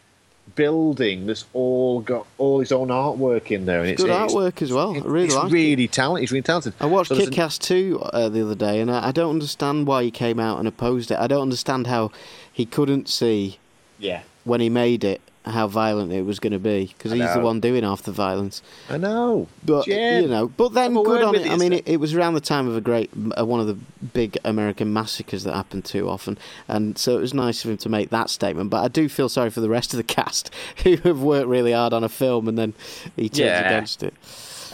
building 0.54 1.26
that's 1.26 1.44
all 1.52 2.00
got 2.00 2.24
all 2.38 2.60
his 2.60 2.70
own 2.72 2.88
artwork 2.88 3.50
in 3.50 3.66
there. 3.66 3.80
And 3.80 3.90
it's 3.90 4.00
Good 4.02 4.10
it's- 4.10 4.32
artwork 4.32 4.62
as 4.62 4.72
well. 4.72 4.94
I 4.96 5.00
really 5.00 5.26
it's 5.26 5.34
like 5.34 5.46
it. 5.48 5.52
really 5.52 5.88
talented. 5.88 6.22
He's 6.22 6.32
really 6.32 6.42
talented. 6.42 6.72
I 6.80 6.86
watched 6.86 7.08
So 7.08 7.16
there's 7.16 7.28
Kick-Ass 7.30 7.58
2 7.58 7.98
uh, 8.00 8.28
the 8.28 8.42
other 8.44 8.54
day, 8.54 8.80
and 8.80 8.90
I, 8.90 9.08
I 9.08 9.12
don't 9.12 9.30
understand 9.30 9.86
why 9.86 10.04
he 10.04 10.10
came 10.10 10.38
out 10.38 10.58
and 10.58 10.68
opposed 10.68 11.10
it. 11.10 11.18
I 11.18 11.26
don't 11.26 11.42
understand 11.42 11.88
how 11.88 12.10
he 12.52 12.64
couldn't 12.64 13.08
see 13.08 13.58
Yeah, 13.98 14.22
when 14.46 14.60
he 14.60 14.68
made 14.70 15.04
it 15.04 15.20
how 15.44 15.68
violent 15.68 16.10
it 16.12 16.22
was 16.22 16.40
going 16.40 16.52
to 16.52 16.58
be 16.58 16.86
because 16.86 17.12
he's 17.12 17.32
the 17.32 17.38
one 17.38 17.60
doing 17.60 17.84
half 17.84 18.02
the 18.02 18.10
violence. 18.10 18.62
I 18.90 18.96
know. 18.96 19.46
But 19.64 19.84
Jim, 19.84 20.22
you 20.24 20.28
know, 20.28 20.48
but 20.48 20.72
then 20.72 20.92
good 20.94 21.22
on 21.22 21.36
it. 21.36 21.46
I 21.48 21.56
mean, 21.56 21.72
it, 21.72 21.86
it 21.86 21.98
was 21.98 22.14
around 22.14 22.34
the 22.34 22.40
time 22.40 22.66
of 22.66 22.76
a 22.76 22.80
great 22.80 23.10
uh, 23.38 23.46
one 23.46 23.60
of 23.60 23.68
the 23.68 23.74
big 24.12 24.36
American 24.44 24.92
massacres 24.92 25.44
that 25.44 25.54
happened 25.54 25.84
too 25.84 26.08
often, 26.08 26.36
and 26.66 26.98
so 26.98 27.16
it 27.16 27.20
was 27.20 27.32
nice 27.32 27.64
of 27.64 27.70
him 27.70 27.76
to 27.76 27.88
make 27.88 28.10
that 28.10 28.28
statement. 28.28 28.70
But 28.70 28.84
I 28.84 28.88
do 28.88 29.08
feel 29.08 29.28
sorry 29.28 29.50
for 29.50 29.60
the 29.60 29.68
rest 29.68 29.92
of 29.94 29.98
the 29.98 30.02
cast 30.16 30.50
who 30.82 30.96
have 30.96 31.20
worked 31.22 31.46
really 31.46 31.70
hard 31.72 31.92
on 31.92 32.02
a 32.02 32.08
film 32.08 32.48
and 32.48 32.58
then 32.58 32.74
he 33.14 33.28
turns 33.28 33.38
Yeah. 33.38 33.68
against 33.68 34.02
it. 34.02 34.14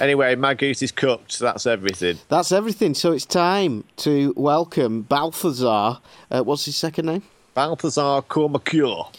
Anyway, 0.01 0.35
my 0.37 0.55
goose 0.55 0.81
is 0.83 0.91
cooked. 0.91 1.33
So 1.33 1.45
that's 1.45 1.67
everything. 1.67 2.19
That's 2.29 2.51
everything. 2.51 2.95
So 2.95 3.13
it's 3.13 3.27
time 3.27 3.85
to 3.99 4.33
welcome 4.39 5.03
Baltazar. 5.03 6.01
Uh, 6.31 6.43
what's 6.43 6.65
his 6.65 6.77
second 6.77 7.05
name? 7.07 7.23
Baltazar 7.55 8.23
Kormakur. 8.23 9.13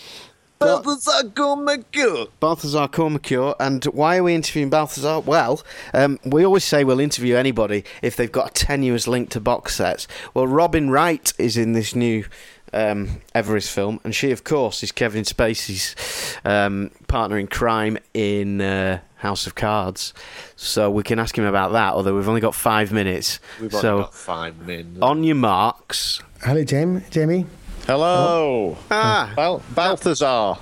Baltazar 0.66 1.24
Kormakur. 1.30 2.30
Baltazar 2.40 2.88
Kormakur. 2.88 3.56
And 3.60 3.84
why 3.86 4.18
are 4.18 4.24
we 4.24 4.36
interviewing 4.36 4.70
Baltazar? 4.70 5.22
Well, 5.22 5.62
um, 5.94 6.20
we 6.26 6.46
always 6.46 6.64
say 6.64 6.84
we'll 6.84 7.00
interview 7.00 7.36
anybody 7.36 7.84
if 8.02 8.16
they've 8.16 8.32
got 8.32 8.52
a 8.52 8.54
tenuous 8.54 9.08
link 9.08 9.30
to 9.32 9.40
box 9.40 9.76
sets. 9.76 10.08
Well, 10.34 10.48
Robin 10.48 10.90
Wright 10.90 11.32
is 11.38 11.58
in 11.58 11.74
this 11.74 11.96
new 11.96 12.26
um, 12.74 13.22
Everest 13.36 13.72
film, 13.72 14.00
and 14.04 14.14
she, 14.16 14.32
of 14.32 14.44
course, 14.44 14.84
is 14.84 14.92
Kevin 14.92 15.24
Spacey's 15.24 15.96
um, 16.44 16.92
partner 17.08 17.38
in 17.38 17.48
crime 17.48 17.98
in 18.14 18.62
uh, 18.62 19.00
House 19.18 19.46
of 19.48 19.56
Cards. 19.56 20.14
So 20.56 20.90
we 20.90 21.04
can 21.04 21.20
ask 21.20 21.38
him 21.38 21.46
about 21.46 21.72
that, 21.74 21.94
although 21.94 22.16
we've 22.16 22.28
only 22.28 22.42
got 22.42 22.56
five 22.56 22.92
minutes. 22.92 23.40
We've 23.62 23.72
so 23.72 23.92
only 23.92 24.04
got 24.04 24.14
five 24.14 24.68
minutes. 24.68 25.02
on 25.02 25.24
your 25.24 25.36
marks. 25.36 26.22
Hello, 26.42 26.64
Jamie. 26.64 27.04
Jamie. 27.10 27.46
Hello. 27.86 28.78
Ah, 28.90 29.32
Bal- 29.36 29.62
Baltazar. 29.76 30.58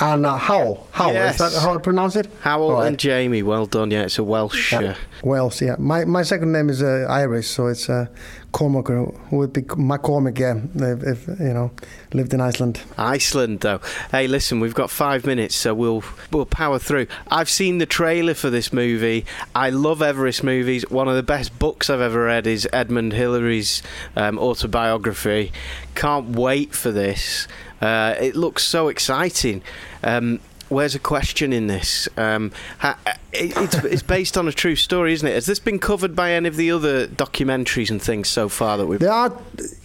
And 0.00 0.24
uh, 0.24 0.38
Hywel. 0.38 0.86
Hywel. 0.92 1.12
Yes. 1.14 1.40
Is 1.40 1.54
that 1.54 1.60
how 1.62 1.74
I 1.74 1.78
pronounce 1.78 2.16
it? 2.16 2.26
Hywel 2.42 2.58
All 2.60 2.72
right. 2.74 2.86
and 2.88 2.98
Jamie. 2.98 3.42
Well 3.42 3.66
done. 3.66 3.90
Yeah, 3.90 4.02
it's 4.02 4.18
a 4.18 4.24
Welsh. 4.24 4.72
Uh, 4.72 4.94
Wales, 5.22 5.60
yeah. 5.60 5.76
My 5.78 6.04
my 6.04 6.22
second 6.22 6.52
name 6.52 6.70
is 6.70 6.82
uh, 6.82 7.06
Irish, 7.08 7.48
so 7.48 7.66
it's 7.66 7.88
uh, 7.90 8.06
Cormac, 8.52 8.88
who 8.88 9.36
would 9.36 9.52
be 9.52 9.62
McCormick, 9.62 10.38
yeah, 10.38 10.56
if, 10.92 11.28
if, 11.28 11.40
you 11.40 11.54
know, 11.54 11.70
lived 12.12 12.34
in 12.34 12.40
Iceland. 12.40 12.80
Iceland, 12.98 13.60
though. 13.60 13.80
Hey, 14.10 14.26
listen, 14.26 14.60
we've 14.60 14.74
got 14.74 14.90
five 14.90 15.24
minutes, 15.24 15.54
so 15.54 15.72
we'll 15.74 16.02
we'll 16.32 16.46
power 16.46 16.78
through. 16.78 17.06
I've 17.28 17.48
seen 17.48 17.78
the 17.78 17.86
trailer 17.86 18.34
for 18.34 18.50
this 18.50 18.72
movie. 18.72 19.24
I 19.54 19.70
love 19.70 20.02
Everest 20.02 20.42
movies. 20.42 20.88
One 20.90 21.08
of 21.08 21.16
the 21.16 21.22
best 21.22 21.58
books 21.58 21.88
I've 21.88 22.00
ever 22.00 22.24
read 22.24 22.46
is 22.46 22.68
Edmund 22.72 23.12
Hillary's 23.12 23.82
um, 24.16 24.38
autobiography. 24.38 25.52
Can't 25.94 26.30
wait 26.30 26.74
for 26.74 26.90
this. 26.90 27.46
Uh, 27.80 28.14
it 28.20 28.36
looks 28.36 28.64
so 28.64 28.88
exciting. 28.88 29.62
Um, 30.02 30.40
Where's 30.70 30.94
a 30.94 31.00
question 31.00 31.52
in 31.52 31.66
this? 31.66 32.08
Um, 32.16 32.52
it, 33.32 33.56
it's, 33.56 33.74
it's 33.74 34.02
based 34.04 34.38
on 34.38 34.46
a 34.46 34.52
true 34.52 34.76
story, 34.76 35.12
isn't 35.12 35.26
it? 35.26 35.34
Has 35.34 35.46
this 35.46 35.58
been 35.58 35.80
covered 35.80 36.14
by 36.14 36.30
any 36.30 36.46
of 36.46 36.54
the 36.54 36.70
other 36.70 37.08
documentaries 37.08 37.90
and 37.90 38.00
things 38.00 38.28
so 38.28 38.48
far 38.48 38.78
that 38.78 38.86
we've? 38.86 39.00
There 39.00 39.10
are, 39.10 39.36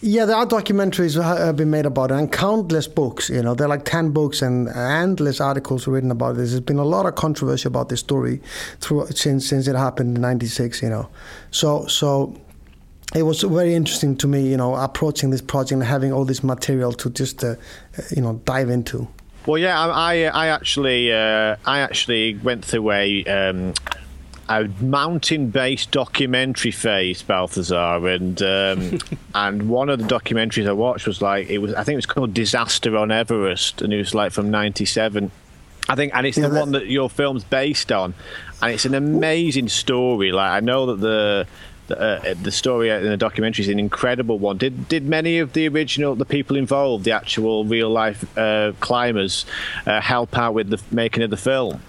yeah, 0.01 0.25
there 0.25 0.36
are 0.36 0.45
documentaries 0.45 1.15
that 1.15 1.23
have 1.23 1.55
been 1.55 1.71
made 1.71 1.88
about 1.88 2.11
it, 2.11 2.13
and 2.13 2.31
countless 2.31 2.88
books. 2.88 3.31
You 3.31 3.41
know, 3.41 3.55
there 3.55 3.65
are 3.65 3.69
like 3.69 3.86
ten 3.86 4.11
books 4.11 4.43
and 4.43 4.67
endless 4.69 5.41
articles 5.41 5.88
written 5.88 6.11
about 6.11 6.36
this. 6.36 6.51
There's 6.51 6.61
been 6.61 6.77
a 6.77 6.86
lot 6.86 7.07
of 7.07 7.15
controversy 7.15 7.67
about 7.67 7.89
this 7.89 8.01
story 8.01 8.39
through 8.79 9.07
since 9.07 9.47
since 9.47 9.67
it 9.67 9.75
happened 9.75 10.15
in 10.15 10.21
'96. 10.21 10.83
You 10.83 10.89
know, 10.89 11.09
so 11.49 11.88
so 11.88 12.39
it 13.15 13.23
was 13.23 13.41
very 13.41 13.73
interesting 13.73 14.15
to 14.17 14.27
me, 14.27 14.47
you 14.47 14.57
know, 14.57 14.75
approaching 14.75 15.31
this 15.31 15.41
project 15.41 15.71
and 15.73 15.83
having 15.83 16.13
all 16.13 16.25
this 16.25 16.43
material 16.43 16.91
to 16.93 17.09
just, 17.09 17.43
uh, 17.43 17.55
you 18.15 18.21
know, 18.21 18.41
dive 18.45 18.69
into. 18.69 19.07
Well, 19.46 19.58
yeah, 19.60 19.80
I, 19.80 20.24
I, 20.26 20.46
I 20.46 20.48
actually, 20.48 21.12
uh, 21.12 21.56
I 21.66 21.80
actually 21.80 22.36
went 22.38 22.66
through 22.66 22.91
a 22.91 23.24
um, 23.26 23.74
a 24.48 24.66
mountain-based 24.80 25.91
documentary 25.91 26.72
phase, 26.72 27.22
Baltazar, 27.24 28.08
and 28.08 28.41
um, 28.41 29.00
and 29.36 29.70
one 29.70 29.89
of 29.89 30.00
the 30.00 30.06
documentaries 30.06 30.68
I 30.68 30.72
watched 30.72 31.06
was 31.08 31.22
like 31.22 31.50
it 31.50 31.60
was, 31.60 31.74
I 31.74 31.84
think 31.84 31.93
it 31.93 31.98
was 31.98 32.06
called 32.06 32.34
Disaster 32.34 32.96
on 32.98 33.12
Everest, 33.12 33.82
and 33.82 33.93
it 33.93 33.98
was 33.98 34.14
like 34.16 34.32
from 34.32 34.50
'97. 34.52 35.32
I 35.88 35.93
think, 35.96 36.16
and 36.16 36.26
it's 36.26 36.38
Yeah, 36.38 36.48
the 36.48 36.54
that- 36.56 36.60
one 36.60 36.72
that 36.72 36.88
your 36.88 37.10
film's 37.10 37.43
based 37.43 37.91
on, 37.91 38.16
and 38.62 38.72
it's 38.72 38.86
an 38.86 38.96
amazing 38.96 39.70
story. 39.70 40.32
Like 40.32 40.52
I 40.52 40.60
know 40.60 40.88
that 40.88 41.00
the 41.02 41.48
uh, 41.91 42.33
the 42.41 42.51
story 42.51 42.89
in 42.89 43.03
the 43.03 43.17
documentary 43.17 43.63
is 43.63 43.69
an 43.69 43.79
incredible 43.79 44.39
one. 44.39 44.57
Did 44.57 44.88
did 44.88 45.05
many 45.05 45.39
of 45.39 45.53
the 45.53 45.67
original 45.67 46.15
the 46.15 46.25
people 46.25 46.55
involved, 46.55 47.05
the 47.05 47.11
actual 47.11 47.65
real 47.65 47.89
life 47.89 48.38
uh, 48.38 48.73
climbers, 48.79 49.45
uh, 49.86 50.01
help 50.01 50.38
out 50.38 50.53
with 50.53 50.69
the 50.69 50.81
making 50.91 51.23
of 51.23 51.29
the 51.29 51.38
film? 51.38 51.81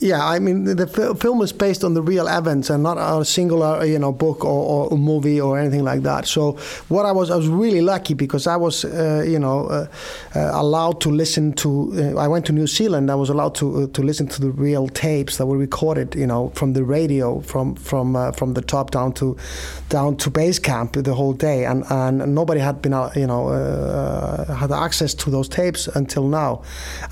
Yeah, 0.00 0.26
I 0.26 0.38
mean 0.38 0.64
the, 0.64 0.86
film 0.86 1.42
is 1.42 1.52
based 1.52 1.84
on 1.84 1.92
the 1.92 2.00
real 2.00 2.26
events 2.26 2.70
and 2.70 2.82
not 2.82 2.96
a 2.96 3.22
singular, 3.22 3.84
you 3.84 3.98
know, 3.98 4.12
book 4.12 4.46
or, 4.46 4.88
or 4.90 4.96
movie 4.96 5.38
or 5.38 5.58
anything 5.58 5.84
like 5.84 6.00
that. 6.04 6.26
So 6.26 6.52
what 6.88 7.04
I 7.04 7.12
was, 7.12 7.30
I 7.30 7.36
was 7.36 7.48
really 7.48 7.82
lucky 7.82 8.14
because 8.14 8.46
I 8.46 8.56
was, 8.56 8.86
uh, 8.86 9.22
you 9.28 9.38
know, 9.38 9.66
uh, 9.66 9.86
uh, 10.34 10.52
allowed 10.54 11.02
to 11.02 11.10
listen 11.10 11.52
to. 11.56 11.92
Uh, 11.94 12.18
I 12.18 12.28
went 12.28 12.46
to 12.46 12.52
New 12.52 12.66
Zealand. 12.66 13.10
I 13.10 13.14
was 13.14 13.28
allowed 13.28 13.54
to 13.56 13.82
uh, 13.82 13.86
to 13.88 14.02
listen 14.02 14.26
to 14.28 14.40
the 14.40 14.50
real 14.50 14.88
tapes 14.88 15.36
that 15.36 15.44
were 15.44 15.58
recorded, 15.58 16.14
you 16.14 16.26
know, 16.26 16.48
from 16.54 16.72
the 16.72 16.82
radio, 16.82 17.40
from 17.40 17.74
from 17.74 18.16
uh, 18.16 18.32
from 18.32 18.54
the 18.54 18.62
top 18.62 18.92
down 18.92 19.12
to 19.14 19.36
down 19.90 20.16
to 20.16 20.30
base 20.30 20.58
camp 20.58 20.94
the 20.94 21.12
whole 21.12 21.34
day, 21.34 21.66
and 21.66 21.84
and 21.90 22.34
nobody 22.34 22.60
had 22.60 22.80
been, 22.80 22.92
you 23.14 23.26
know, 23.26 23.50
had 24.48 24.72
access 24.72 25.12
to 25.12 25.30
those 25.30 25.46
tapes 25.46 25.88
until 25.88 26.26
now, 26.26 26.62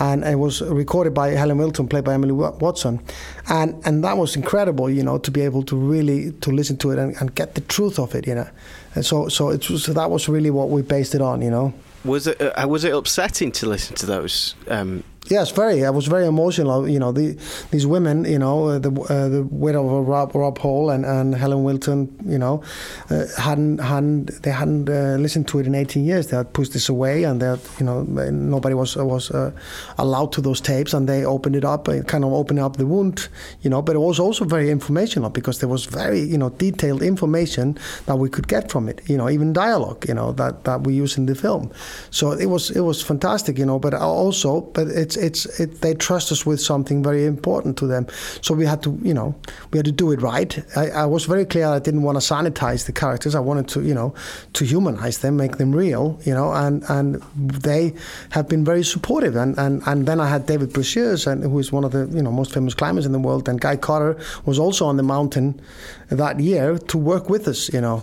and 0.00 0.24
it 0.24 0.38
was 0.38 0.62
recorded 0.62 1.12
by 1.12 1.32
Helen 1.32 1.58
Wilton, 1.58 1.86
played 1.86 2.04
by 2.04 2.14
Emily 2.14 2.32
Watson 2.32 2.77
Watson, 2.84 3.00
and 3.48 3.74
and 3.84 4.04
that 4.04 4.16
was 4.16 4.36
incredible, 4.36 4.90
you 4.90 5.02
know, 5.02 5.18
to 5.18 5.30
be 5.30 5.40
able 5.42 5.62
to 5.64 5.76
really 5.76 6.32
to 6.40 6.50
listen 6.50 6.76
to 6.78 6.90
it 6.90 6.98
and, 6.98 7.16
and 7.20 7.34
get 7.34 7.54
the 7.54 7.60
truth 7.62 7.98
of 7.98 8.14
it, 8.14 8.26
you 8.26 8.34
know, 8.34 8.48
and 8.94 9.04
so 9.04 9.28
so 9.28 9.50
it 9.50 9.68
was 9.70 9.84
so 9.84 9.92
that 9.92 10.10
was 10.10 10.28
really 10.28 10.50
what 10.50 10.70
we 10.70 10.82
based 10.82 11.14
it 11.14 11.20
on, 11.20 11.42
you 11.42 11.50
know. 11.50 11.72
Was 12.04 12.26
it 12.26 12.40
uh, 12.40 12.66
was 12.68 12.84
it 12.84 12.94
upsetting 12.94 13.52
to 13.52 13.66
listen 13.66 13.96
to 13.96 14.06
those 14.06 14.54
um, 14.68 15.02
Yes, 15.30 15.50
very. 15.50 15.84
I 15.84 15.90
was 15.90 16.06
very 16.06 16.26
emotional. 16.26 16.88
You 16.88 16.98
know, 16.98 17.12
the, 17.12 17.36
these 17.70 17.86
women. 17.86 18.24
You 18.24 18.38
know, 18.38 18.68
uh, 18.68 18.78
the 18.78 18.90
uh, 18.90 19.28
the 19.28 19.42
widow 19.42 19.98
of 19.98 20.08
Rob, 20.08 20.34
Rob 20.34 20.56
Hall 20.58 20.88
and, 20.88 21.04
and 21.04 21.34
Helen 21.34 21.64
Wilton. 21.64 22.08
You 22.24 22.38
know, 22.38 22.62
uh, 23.10 23.26
hadn't 23.36 23.78
hadn't 23.78 24.42
they 24.42 24.50
hadn't 24.50 24.88
uh, 24.88 25.16
listened 25.20 25.46
to 25.48 25.58
it 25.58 25.66
in 25.66 25.74
18 25.74 26.04
years. 26.04 26.28
They 26.28 26.36
had 26.36 26.54
pushed 26.54 26.72
this 26.72 26.88
away, 26.88 27.24
and 27.24 27.42
that 27.42 27.60
you 27.78 27.84
know 27.84 28.02
nobody 28.04 28.74
was 28.74 28.96
was 28.96 29.30
uh, 29.30 29.52
allowed 29.98 30.32
to 30.32 30.40
those 30.40 30.62
tapes, 30.62 30.94
and 30.94 31.06
they 31.06 31.26
opened 31.26 31.56
it 31.56 31.64
up, 31.64 31.88
and 31.88 32.08
kind 32.08 32.24
of 32.24 32.32
opened 32.32 32.60
up 32.60 32.76
the 32.76 32.86
wound. 32.86 33.28
You 33.60 33.68
know, 33.68 33.82
but 33.82 33.96
it 33.96 34.00
was 34.00 34.18
also 34.18 34.46
very 34.46 34.70
informational 34.70 35.28
because 35.28 35.58
there 35.58 35.68
was 35.68 35.84
very 35.84 36.20
you 36.20 36.38
know 36.38 36.48
detailed 36.50 37.02
information 37.02 37.76
that 38.06 38.16
we 38.16 38.30
could 38.30 38.48
get 38.48 38.70
from 38.70 38.88
it. 38.88 39.02
You 39.06 39.18
know, 39.18 39.28
even 39.28 39.52
dialogue. 39.52 40.06
You 40.08 40.14
know 40.14 40.32
that 40.32 40.64
that 40.64 40.84
we 40.84 40.94
use 40.94 41.18
in 41.18 41.26
the 41.26 41.34
film. 41.34 41.70
So 42.10 42.32
it 42.32 42.46
was 42.46 42.70
it 42.70 42.80
was 42.80 43.02
fantastic. 43.02 43.58
You 43.58 43.66
know, 43.66 43.78
but 43.78 43.92
also 43.92 44.62
but 44.62 44.88
it's 44.88 45.17
it's 45.18 45.60
it, 45.60 45.80
they 45.80 45.94
trust 45.94 46.32
us 46.32 46.46
with 46.46 46.60
something 46.60 47.02
very 47.02 47.26
important 47.26 47.76
to 47.78 47.86
them. 47.86 48.06
So 48.40 48.54
we 48.54 48.66
had 48.66 48.82
to, 48.82 48.98
you 49.02 49.14
know, 49.14 49.34
we 49.72 49.78
had 49.78 49.86
to 49.86 49.92
do 49.92 50.12
it 50.12 50.22
right. 50.22 50.58
I, 50.76 50.90
I 50.90 51.06
was 51.06 51.24
very 51.24 51.44
clear. 51.44 51.66
I 51.66 51.78
didn't 51.78 52.02
want 52.02 52.20
to 52.20 52.34
sanitize 52.34 52.86
the 52.86 52.92
characters. 52.92 53.34
I 53.34 53.40
wanted 53.40 53.68
to, 53.68 53.82
you 53.82 53.94
know, 53.94 54.14
to 54.54 54.64
humanize 54.64 55.18
them, 55.18 55.36
make 55.36 55.56
them 55.56 55.74
real, 55.74 56.18
you 56.24 56.34
know, 56.34 56.52
and 56.52 56.84
and 56.88 57.22
they 57.36 57.94
have 58.30 58.48
been 58.48 58.64
very 58.64 58.84
supportive. 58.84 59.36
And 59.36 59.58
and, 59.58 59.82
and 59.86 60.06
then 60.06 60.20
I 60.20 60.28
had 60.28 60.46
David 60.46 60.70
Breashears, 60.70 61.26
and 61.26 61.42
who 61.42 61.58
is 61.58 61.72
one 61.72 61.84
of 61.84 61.92
the 61.92 62.08
you 62.16 62.22
know 62.22 62.30
most 62.30 62.52
famous 62.52 62.74
climbers 62.74 63.06
in 63.06 63.12
the 63.12 63.18
world, 63.18 63.48
and 63.48 63.60
Guy 63.60 63.76
Cotter 63.76 64.16
was 64.44 64.58
also 64.58 64.86
on 64.86 64.96
the 64.96 65.02
mountain 65.02 65.60
that 66.08 66.40
year 66.40 66.78
to 66.78 66.98
work 66.98 67.28
with 67.28 67.48
us, 67.48 67.72
you 67.72 67.80
know. 67.80 68.02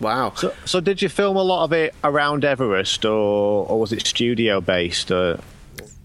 Wow. 0.00 0.32
So, 0.36 0.52
so 0.64 0.80
did 0.80 1.00
you 1.00 1.08
film 1.08 1.36
a 1.36 1.42
lot 1.42 1.64
of 1.64 1.72
it 1.72 1.94
around 2.02 2.44
Everest, 2.44 3.04
or, 3.04 3.66
or 3.68 3.78
was 3.78 3.92
it 3.92 4.04
studio 4.06 4.60
based? 4.60 5.10
Or? 5.10 5.38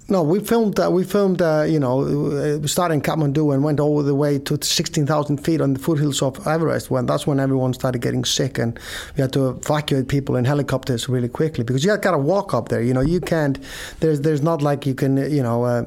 No, 0.10 0.24
we 0.24 0.40
filmed. 0.40 0.80
Uh, 0.80 0.90
we 0.90 1.04
filmed. 1.04 1.42
Uh, 1.42 1.66
you 1.68 1.80
know, 1.80 2.00
uh, 2.02 2.56
in 2.56 3.02
Kathmandu 3.02 3.54
and 3.54 3.62
went 3.64 3.80
all 3.80 4.02
the 4.02 4.16
way 4.16 4.40
to 4.40 4.58
16,000 4.62 5.38
feet 5.38 5.60
on 5.60 5.74
the 5.74 5.80
foothills 5.80 6.22
of 6.22 6.48
Everest. 6.48 6.90
When 6.90 7.06
that's 7.06 7.28
when 7.28 7.42
everyone 7.42 7.74
started 7.74 8.02
getting 8.02 8.24
sick, 8.24 8.58
and 8.58 8.80
we 9.18 9.22
had 9.22 9.34
to 9.34 9.50
evacuate 9.50 10.08
people 10.08 10.38
in 10.38 10.46
helicopters 10.46 11.10
really 11.10 11.28
quickly 11.28 11.66
because 11.66 11.84
you 11.84 11.98
got 11.98 12.12
to 12.12 12.18
walk 12.18 12.54
up 12.54 12.70
there. 12.70 12.82
You 12.82 12.94
know, 12.94 13.02
you 13.02 13.20
can't. 13.20 13.60
There's 14.00 14.22
there's 14.22 14.42
not 14.42 14.62
like 14.62 14.86
you 14.86 14.96
can. 14.96 15.18
You 15.18 15.44
know. 15.44 15.66
Uh, 15.66 15.86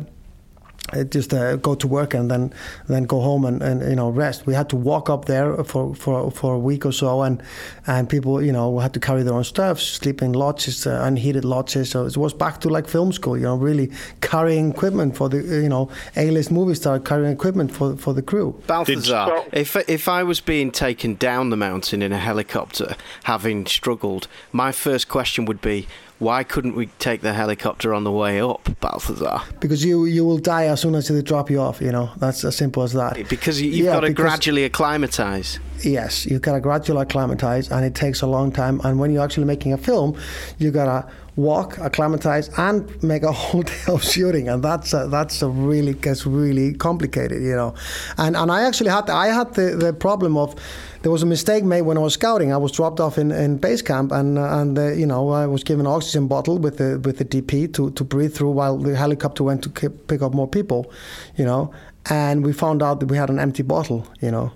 just 1.11 1.33
uh, 1.33 1.57
go 1.57 1.75
to 1.75 1.87
work 1.87 2.15
and 2.15 2.31
then 2.31 2.53
then 2.89 3.05
go 3.05 3.21
home 3.21 3.45
and, 3.45 3.63
and 3.63 3.81
you 3.89 3.97
know 3.97 4.11
rest. 4.11 4.47
We 4.47 4.55
had 4.55 4.69
to 4.71 4.77
walk 4.77 5.09
up 5.09 5.27
there 5.27 5.63
for, 5.65 5.95
for, 5.95 6.31
for 6.31 6.55
a 6.55 6.59
week 6.59 6.85
or 6.85 6.93
so, 6.93 7.23
and 7.23 7.43
and 7.87 8.09
people 8.09 8.43
you 8.43 8.53
know 8.53 8.79
had 8.79 8.93
to 8.95 9.01
carry 9.01 9.23
their 9.23 9.35
own 9.35 9.45
stuff, 9.45 9.81
sleep 9.81 10.23
in 10.23 10.33
lodges, 10.33 10.87
uh, 10.87 11.01
unheated 11.05 11.45
lodges. 11.45 11.91
So 11.91 12.07
it 12.07 12.17
was 12.17 12.35
back 12.35 12.61
to 12.63 12.69
like 12.69 12.89
film 12.89 13.13
school, 13.13 13.37
you 13.37 13.45
know, 13.45 13.57
really 13.57 13.91
carrying 14.21 14.71
equipment 14.71 15.17
for 15.17 15.29
the 15.29 15.39
you 15.39 15.69
know 15.69 15.91
A-list 16.17 16.51
movie 16.51 16.75
star 16.75 16.99
carrying 16.99 17.33
equipment 17.33 17.73
for 17.73 17.97
for 17.97 18.13
the 18.13 18.23
crew. 18.23 18.61
Baltazar, 18.67 19.45
if 19.53 19.77
if 19.89 20.09
I 20.09 20.23
was 20.23 20.41
being 20.41 20.71
taken 20.71 21.15
down 21.15 21.51
the 21.51 21.57
mountain 21.57 22.03
in 22.03 22.13
a 22.13 22.19
helicopter, 22.19 22.97
having 23.25 23.67
struggled, 23.67 24.27
my 24.53 24.73
first 24.73 25.09
question 25.09 25.45
would 25.45 25.61
be 25.61 25.87
why 26.21 26.45
couldn't 26.45 26.77
we 26.77 26.87
take 26.99 27.23
the 27.23 27.33
helicopter 27.33 27.93
on 27.93 28.05
the 28.05 28.13
way 28.13 28.41
up, 28.41 28.69
Baltazar? 28.81 29.43
Because 29.59 29.85
you 29.85 30.05
you 30.05 30.25
will 30.25 30.39
die 30.39 30.67
as 30.67 30.81
soon 30.81 30.95
as 30.95 31.09
they 31.09 31.23
drop 31.23 31.51
you 31.51 31.61
off. 31.61 31.81
You 31.81 31.91
know 31.91 32.11
that's 32.19 32.45
as 32.45 32.57
simple 32.57 32.83
as 32.83 32.93
that. 32.93 33.29
Because 33.29 33.61
you've 33.61 33.75
yeah, 33.75 33.95
got 33.95 34.01
to 34.01 34.13
gradually 34.13 34.65
acclimatise. 34.65 35.59
Yes, 35.83 36.27
you've 36.27 36.43
got 36.43 36.53
to 36.53 36.61
gradually 36.61 37.01
acclimatise, 37.01 37.71
and 37.71 37.85
it 37.85 37.95
takes 37.95 38.21
a 38.21 38.27
long 38.27 38.53
time. 38.53 38.81
And 38.85 39.01
when 39.01 39.11
you're 39.13 39.25
actually 39.25 39.47
making 39.47 39.73
a 39.73 39.79
film, 39.79 40.17
you 40.59 40.67
have 40.67 40.75
gotta 40.75 41.11
walk, 41.41 41.79
acclimatize, 41.79 42.51
and 42.57 43.03
make 43.03 43.23
a 43.23 43.33
whole 43.41 43.63
day 43.63 43.85
of 43.89 44.05
shooting, 44.05 44.49
and 44.49 44.63
that's 44.63 44.93
a, 44.93 45.09
that's 45.09 45.43
a 45.43 45.49
really 45.49 45.95
gets 45.95 46.27
really 46.27 46.75
complicated, 46.75 47.43
you 47.43 47.57
know. 47.57 47.75
And 48.19 48.37
and 48.37 48.51
I 48.51 48.63
actually 48.63 48.91
had 48.91 49.11
I 49.11 49.29
had 49.29 49.55
the, 49.55 49.77
the 49.77 49.93
problem 49.93 50.37
of 50.37 50.55
there 51.03 51.11
was 51.11 51.23
a 51.23 51.27
mistake 51.27 51.65
made 51.65 51.83
when 51.83 51.97
I 51.97 52.01
was 52.01 52.15
scouting. 52.15 52.53
I 52.53 52.57
was 52.57 52.73
dropped 52.73 53.01
off 53.01 53.17
in, 53.19 53.31
in 53.33 53.57
base 53.57 53.83
camp, 53.83 54.13
and 54.13 54.39
and 54.39 54.79
uh, 54.79 54.93
you 54.93 55.07
know 55.07 55.31
I 55.31 55.47
was 55.47 55.65
given 55.65 55.87
an 55.87 55.93
oxygen 55.93 56.29
bottle 56.29 56.59
with 56.59 56.77
the 56.77 57.01
with 57.05 57.19
the 57.19 57.25
DP 57.25 57.73
to, 57.75 57.91
to 57.93 58.05
breathe 58.05 58.35
through 58.35 58.51
while 58.51 58.77
the 58.77 58.97
helicopter 58.97 59.45
went 59.45 59.63
to 59.65 59.91
pick 59.91 60.23
up 60.23 60.35
more 60.35 60.49
people, 60.49 60.93
you 61.37 61.45
know. 61.45 61.73
And 62.09 62.45
we 62.45 62.53
found 62.53 62.83
out 62.83 63.01
that 63.01 63.07
we 63.07 63.17
had 63.17 63.31
an 63.31 63.39
empty 63.39 63.63
bottle, 63.63 64.07
you 64.21 64.31
know. 64.31 64.53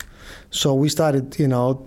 So 0.51 0.73
we 0.73 0.89
started, 0.89 1.39
you 1.39 1.49
know, 1.49 1.83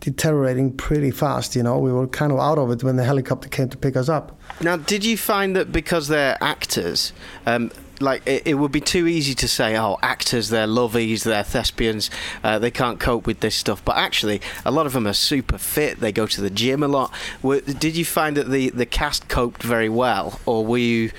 deteriorating 0.00 0.76
pretty 0.76 1.10
fast. 1.10 1.56
You 1.56 1.62
know, 1.62 1.78
we 1.78 1.92
were 1.92 2.06
kind 2.06 2.32
of 2.32 2.38
out 2.38 2.58
of 2.58 2.70
it 2.70 2.82
when 2.82 2.96
the 2.96 3.04
helicopter 3.04 3.48
came 3.48 3.68
to 3.68 3.76
pick 3.76 3.96
us 3.96 4.08
up. 4.08 4.38
Now, 4.60 4.76
did 4.76 5.04
you 5.04 5.16
find 5.16 5.56
that 5.56 5.72
because 5.72 6.08
they're 6.08 6.36
actors, 6.40 7.12
um, 7.46 7.70
like 8.00 8.26
it, 8.26 8.46
it, 8.46 8.54
would 8.54 8.72
be 8.72 8.80
too 8.80 9.06
easy 9.06 9.34
to 9.34 9.48
say, 9.48 9.76
oh, 9.76 9.98
actors, 10.02 10.50
they're 10.50 10.66
lovies, 10.66 11.24
they're 11.24 11.42
thespians, 11.42 12.10
uh, 12.44 12.58
they 12.58 12.70
can't 12.70 13.00
cope 13.00 13.26
with 13.26 13.40
this 13.40 13.56
stuff. 13.56 13.84
But 13.84 13.96
actually, 13.96 14.40
a 14.64 14.70
lot 14.70 14.86
of 14.86 14.92
them 14.92 15.06
are 15.06 15.12
super 15.12 15.58
fit. 15.58 16.00
They 16.00 16.12
go 16.12 16.26
to 16.26 16.40
the 16.40 16.50
gym 16.50 16.82
a 16.82 16.88
lot. 16.88 17.12
Were, 17.42 17.60
did 17.60 17.96
you 17.96 18.04
find 18.04 18.36
that 18.36 18.48
the 18.48 18.70
the 18.70 18.86
cast 18.86 19.28
coped 19.28 19.62
very 19.62 19.88
well, 19.88 20.40
or 20.46 20.64
were 20.64 20.78
you? 20.78 21.10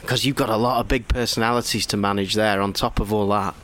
Because 0.00 0.26
you've 0.26 0.36
got 0.36 0.50
a 0.50 0.56
lot 0.56 0.80
of 0.80 0.88
big 0.88 1.08
personalities 1.08 1.86
to 1.86 1.96
manage 1.96 2.34
there. 2.34 2.60
On 2.60 2.72
top 2.72 3.00
of 3.00 3.12
all 3.12 3.28
that. 3.28 3.54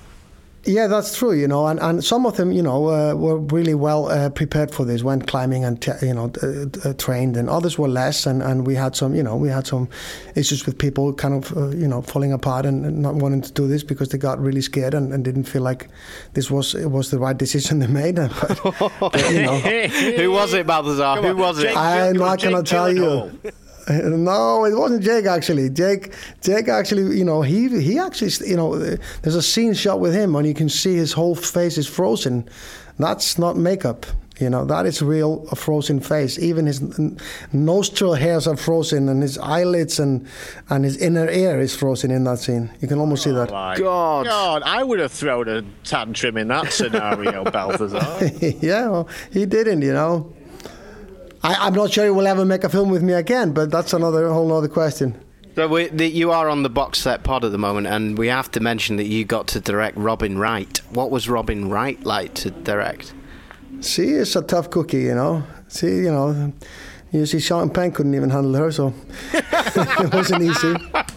Yeah, 0.64 0.88
that's 0.88 1.16
true. 1.16 1.32
You 1.32 1.48
know, 1.48 1.66
and, 1.66 1.80
and 1.80 2.04
some 2.04 2.26
of 2.26 2.36
them, 2.36 2.52
you 2.52 2.62
know, 2.62 2.88
uh, 2.88 3.14
were 3.14 3.38
really 3.38 3.74
well 3.74 4.10
uh, 4.10 4.28
prepared 4.28 4.70
for 4.70 4.84
this, 4.84 5.02
went 5.02 5.26
climbing 5.26 5.64
and 5.64 5.84
you 6.02 6.12
know 6.12 6.30
uh, 6.42 6.92
trained, 6.94 7.36
and 7.38 7.48
others 7.48 7.78
were 7.78 7.88
less. 7.88 8.26
And, 8.26 8.42
and 8.42 8.66
we 8.66 8.74
had 8.74 8.94
some, 8.94 9.14
you 9.14 9.22
know, 9.22 9.36
we 9.36 9.48
had 9.48 9.66
some 9.66 9.88
issues 10.36 10.66
with 10.66 10.76
people 10.76 11.14
kind 11.14 11.34
of, 11.34 11.56
uh, 11.56 11.68
you 11.70 11.88
know, 11.88 12.02
falling 12.02 12.32
apart 12.32 12.66
and, 12.66 12.84
and, 12.84 13.00
not 13.00 13.14
wanting 13.14 13.40
to 13.40 13.52
do 13.52 13.66
this 13.66 13.82
because 13.82 14.10
they 14.10 14.18
got 14.18 14.38
really 14.38 14.60
scared 14.60 14.92
and, 14.92 15.14
and 15.14 15.24
didn't 15.24 15.44
feel 15.44 15.62
like 15.62 15.88
this 16.34 16.50
was 16.50 16.74
it 16.74 16.90
was 16.90 17.10
the 17.10 17.18
right 17.18 17.38
decision 17.38 17.78
they 17.78 17.86
made. 17.86 18.18
But, 18.40 18.92
but, 19.00 19.30
you 19.30 19.42
know, 19.42 19.58
who 20.16 20.30
was 20.30 20.52
it, 20.52 20.66
Baltazar? 20.66 21.22
Who 21.22 21.36
was 21.36 21.62
it? 21.62 21.76
I'm 21.76 22.16
not 22.16 22.40
going 22.42 22.56
to 22.56 22.62
tell 22.62 22.92
you. 22.92 23.30
No, 23.90 24.64
it 24.64 24.74
wasn't 24.74 25.02
Jake 25.02 25.26
actually. 25.26 25.70
Jake, 25.70 26.12
Jake 26.42 26.68
actually, 26.68 27.16
you 27.16 27.24
know, 27.24 27.42
he 27.42 27.68
he 27.80 27.98
actually, 27.98 28.30
you 28.48 28.56
know, 28.56 28.76
there's 28.76 29.34
a 29.34 29.42
scene 29.42 29.74
shot 29.74 30.00
with 30.00 30.14
him, 30.14 30.34
and 30.36 30.46
you 30.46 30.54
can 30.54 30.68
see 30.68 30.94
his 30.94 31.12
whole 31.12 31.34
face 31.34 31.78
is 31.78 31.86
frozen. 31.86 32.48
That's 32.98 33.38
not 33.38 33.56
makeup. 33.56 34.06
You 34.40 34.48
know, 34.48 34.64
that 34.64 34.86
is 34.86 35.02
real 35.02 35.46
a 35.50 35.56
frozen 35.56 36.00
face. 36.00 36.38
Even 36.38 36.64
his 36.64 36.80
nostril 37.52 38.14
hairs 38.14 38.46
are 38.46 38.56
frozen, 38.56 39.08
and 39.08 39.22
his 39.22 39.36
eyelids 39.36 40.00
and 40.00 40.26
and 40.70 40.84
his 40.84 40.96
inner 40.96 41.28
ear 41.28 41.60
is 41.60 41.76
frozen 41.76 42.10
in 42.10 42.24
that 42.24 42.38
scene. 42.38 42.70
You 42.80 42.88
can 42.88 42.98
almost 42.98 43.22
see 43.22 43.30
oh 43.30 43.34
that. 43.34 43.50
Oh 43.50 43.74
God, 43.76 44.26
God, 44.26 44.62
I 44.64 44.82
would 44.82 44.98
have 44.98 45.12
thrown 45.12 45.46
a 45.48 45.62
tantrum 45.84 46.38
in 46.38 46.48
that 46.48 46.72
scenario, 46.72 47.44
Baltazar. 47.50 48.30
yeah, 48.40 48.88
well, 48.88 49.08
he 49.30 49.44
didn't. 49.46 49.82
You 49.82 49.92
know. 49.92 50.32
I, 51.42 51.66
am 51.68 51.74
not 51.74 51.92
sure 51.92 52.04
he 52.04 52.10
will 52.10 52.26
ever 52.26 52.44
make 52.44 52.64
a 52.64 52.68
film 52.68 52.90
with 52.90 53.02
me 53.02 53.14
again, 53.14 53.52
but 53.52 53.70
that's 53.70 53.92
another 53.92 54.28
whole 54.28 54.52
other 54.52 54.68
question. 54.68 55.22
So 55.54 55.66
we, 55.66 55.88
the, 55.88 56.06
you 56.06 56.30
are 56.30 56.48
on 56.48 56.62
the 56.62 56.68
box 56.68 57.00
set 57.00 57.22
pod 57.22 57.44
at 57.44 57.52
the 57.52 57.58
moment, 57.58 57.86
and 57.86 58.16
we 58.16 58.28
have 58.28 58.50
to 58.52 58.60
mention 58.60 58.96
that 58.96 59.06
you 59.06 59.24
got 59.24 59.48
to 59.48 59.60
direct 59.60 59.96
Robin 59.96 60.38
Wright. 60.38 60.78
What 60.90 61.10
was 61.10 61.28
Robin 61.28 61.68
Wright 61.68 62.02
like 62.04 62.34
to 62.34 62.50
direct? 62.50 63.14
She 63.80 64.10
is 64.10 64.36
a 64.36 64.42
tough 64.42 64.70
cookie, 64.70 65.02
you 65.02 65.14
know. 65.14 65.42
She, 65.68 65.86
you 65.86 66.12
know, 66.12 66.52
you 67.10 67.26
see, 67.26 67.40
Sean 67.40 67.70
Penn 67.70 67.92
couldn't 67.92 68.14
even 68.14 68.30
handle 68.30 68.54
her, 68.54 68.70
so 68.70 68.94
it 69.32 70.12
wasn't 70.12 70.42
easy. 70.42 70.74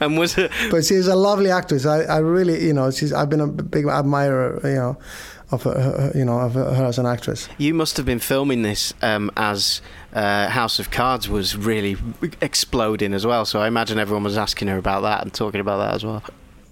And 0.00 0.18
was 0.18 0.36
it? 0.36 0.50
But 0.70 0.84
she's 0.84 1.06
a 1.06 1.14
lovely 1.14 1.50
actress. 1.50 1.86
I, 1.86 2.02
I 2.02 2.18
really, 2.18 2.66
you 2.66 2.72
know, 2.72 2.90
she's. 2.90 3.12
I've 3.12 3.30
been 3.30 3.40
a 3.40 3.46
big 3.46 3.86
admirer, 3.86 4.60
you 4.64 4.74
know, 4.74 4.98
of 5.52 5.62
her, 5.62 5.72
her 5.74 6.12
you 6.14 6.24
know 6.24 6.38
of 6.38 6.54
her, 6.54 6.74
her 6.74 6.84
as 6.84 6.98
an 6.98 7.06
actress. 7.06 7.48
You 7.58 7.74
must 7.74 7.96
have 7.96 8.06
been 8.06 8.18
filming 8.18 8.62
this 8.62 8.94
um, 9.02 9.30
as 9.36 9.80
uh, 10.12 10.48
House 10.48 10.78
of 10.78 10.90
Cards 10.90 11.28
was 11.28 11.56
really 11.56 11.96
exploding 12.40 13.14
as 13.14 13.26
well. 13.26 13.44
So 13.44 13.60
I 13.60 13.68
imagine 13.68 13.98
everyone 13.98 14.24
was 14.24 14.38
asking 14.38 14.68
her 14.68 14.78
about 14.78 15.02
that 15.02 15.22
and 15.22 15.32
talking 15.32 15.60
about 15.60 15.78
that 15.78 15.94
as 15.94 16.04
well. 16.04 16.22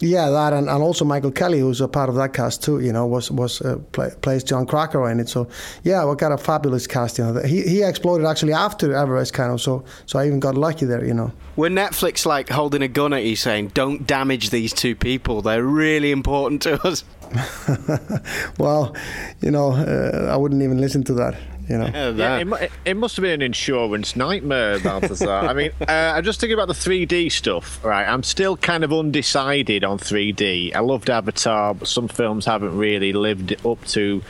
Yeah, 0.03 0.31
that 0.31 0.55
and, 0.55 0.69
and 0.69 0.83
also 0.83 1.05
Michael 1.05 1.31
Kelly, 1.31 1.61
who's 1.61 1.83
a 1.83 1.89
part 1.89 2.09
of 2.09 2.15
that 2.15 2.33
cast 2.33 2.63
too. 2.63 2.81
You 2.81 2.93
know, 2.93 3.07
was 3.07 3.31
was 3.31 3.61
uh, 3.61 3.77
play, 3.93 4.11
plays 4.23 4.43
Jon 4.43 4.67
Krakauer 4.67 5.11
in 5.11 5.21
it. 5.21 5.29
So 5.29 5.47
yeah, 5.85 6.05
we 6.07 6.17
got 6.17 6.33
a 6.33 6.39
fabulous 6.39 6.87
cast. 6.87 7.19
You 7.19 7.25
know, 7.25 7.43
he 7.43 7.63
he 7.63 7.83
exploded 7.83 8.27
actually 8.27 8.55
after 8.55 8.95
Everest, 8.95 9.35
kind 9.35 9.53
of. 9.53 9.61
So 9.61 9.85
so 10.07 10.19
I 10.19 10.27
even 10.27 10.41
got 10.41 10.57
lucky 10.57 10.87
there. 10.87 11.05
You 11.05 11.13
know. 11.13 11.33
Were 11.57 11.69
Netflix 11.69 12.25
like 12.25 12.49
holding 12.49 12.81
a 12.81 12.89
gun 12.89 13.13
at 13.13 13.25
you, 13.25 13.37
saying, 13.37 13.69
"Don't 13.75 14.07
damage 14.07 14.49
these 14.49 14.73
two 14.73 14.97
people. 14.97 15.43
They're 15.43 15.63
really 15.63 16.13
important 16.13 16.63
to 16.63 16.83
us." 16.87 17.05
well, 18.59 18.97
you 19.43 19.51
know, 19.51 19.73
uh, 19.73 20.31
I 20.33 20.37
wouldn't 20.37 20.63
even 20.63 20.81
listen 20.81 21.05
to 21.05 21.15
that 21.15 21.37
you 21.71 21.79
know. 21.79 21.87
Yeah, 22.17 22.39
it, 22.39 22.73
it, 22.85 22.97
must 22.97 23.17
have 23.17 23.23
been 23.23 23.35
an 23.35 23.43
insurance 23.43 24.17
nightmare, 24.17 24.81
Baltazar. 24.81 25.47
I 25.47 25.55
mean, 25.55 25.71
uh, 25.81 26.15
I'm 26.17 26.25
just 26.25 26.41
thinking 26.41 26.55
about 26.55 26.67
the 26.67 26.75
3D 26.75 27.31
stuff. 27.31 27.83
Right, 27.85 28.05
I'm 28.05 28.25
still 28.25 28.57
kind 28.57 28.83
of 28.83 28.93
undecided 28.93 29.85
on 29.85 29.99
3D. 29.99 30.75
I 30.75 30.81
loved 30.81 31.09
Avatar, 31.09 31.75
but 31.75 31.87
some 31.87 32.09
films 32.09 32.45
haven't 32.45 32.77
really 32.77 33.13
lived 33.13 33.55
up 33.65 33.85
to 33.87 34.23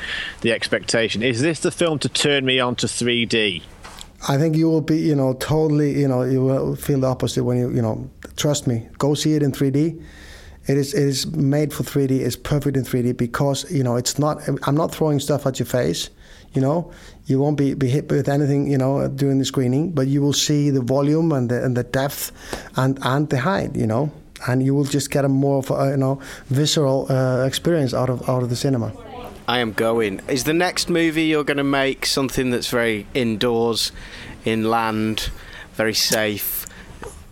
the 0.42 0.52
expectation. 0.52 1.22
Is 1.22 1.40
this 1.40 1.60
the 1.60 1.70
film 1.70 1.98
to 2.00 2.10
turn 2.10 2.44
me 2.44 2.60
on 2.60 2.76
to 2.76 2.86
3D? 2.86 3.62
I 4.28 4.36
think 4.36 4.54
you 4.54 4.68
will 4.68 4.82
be, 4.82 4.98
you 4.98 5.14
know, 5.14 5.32
totally, 5.32 5.98
you 5.98 6.06
know, 6.06 6.22
you 6.22 6.44
will 6.44 6.76
feel 6.76 7.00
the 7.00 7.06
opposite 7.06 7.42
when 7.42 7.56
you, 7.56 7.70
you 7.70 7.80
know, 7.80 8.10
trust 8.36 8.66
me, 8.66 8.86
go 8.98 9.14
see 9.14 9.32
it 9.32 9.42
in 9.42 9.50
3D. 9.50 10.04
It 10.66 10.76
is 10.76 10.92
it 10.92 11.02
is 11.02 11.26
made 11.26 11.72
for 11.72 11.84
3D. 11.84 12.20
It's 12.20 12.36
perfect 12.36 12.76
in 12.76 12.84
3D 12.84 13.16
because 13.16 13.68
you 13.72 13.82
know 13.82 13.96
it's 13.96 14.18
not. 14.18 14.46
I'm 14.68 14.76
not 14.76 14.94
throwing 14.94 15.18
stuff 15.18 15.46
at 15.46 15.58
your 15.58 15.66
face. 15.66 16.10
You 16.52 16.60
know, 16.60 16.92
you 17.30 17.38
won't 17.38 17.56
be, 17.56 17.74
be 17.74 17.88
hit 17.88 18.10
with 18.10 18.28
anything, 18.28 18.70
you 18.70 18.76
know, 18.76 19.06
during 19.08 19.38
the 19.38 19.44
screening, 19.44 19.92
but 19.92 20.08
you 20.08 20.20
will 20.20 20.32
see 20.32 20.70
the 20.70 20.80
volume 20.80 21.32
and 21.32 21.48
the, 21.48 21.64
and 21.64 21.76
the 21.76 21.84
depth 21.84 22.32
and, 22.76 22.98
and 23.02 23.30
the 23.30 23.38
height, 23.38 23.74
you 23.76 23.86
know, 23.86 24.10
and 24.48 24.62
you 24.62 24.74
will 24.74 24.84
just 24.84 25.10
get 25.10 25.24
a 25.24 25.28
more 25.28 25.58
of 25.58 25.70
a, 25.70 25.90
you 25.90 25.96
know, 25.96 26.20
visceral 26.46 27.06
uh, 27.10 27.46
experience 27.46 27.94
out 27.94 28.10
of, 28.10 28.28
out 28.28 28.42
of 28.42 28.50
the 28.50 28.56
cinema. 28.56 28.92
I 29.46 29.58
am 29.58 29.72
going. 29.72 30.20
Is 30.28 30.44
the 30.44 30.52
next 30.52 30.90
movie 30.90 31.24
you're 31.24 31.44
going 31.44 31.56
to 31.56 31.64
make 31.64 32.04
something 32.06 32.50
that's 32.50 32.68
very 32.68 33.06
indoors, 33.14 33.92
inland, 34.44 35.30
very 35.74 35.94
safe? 35.94 36.59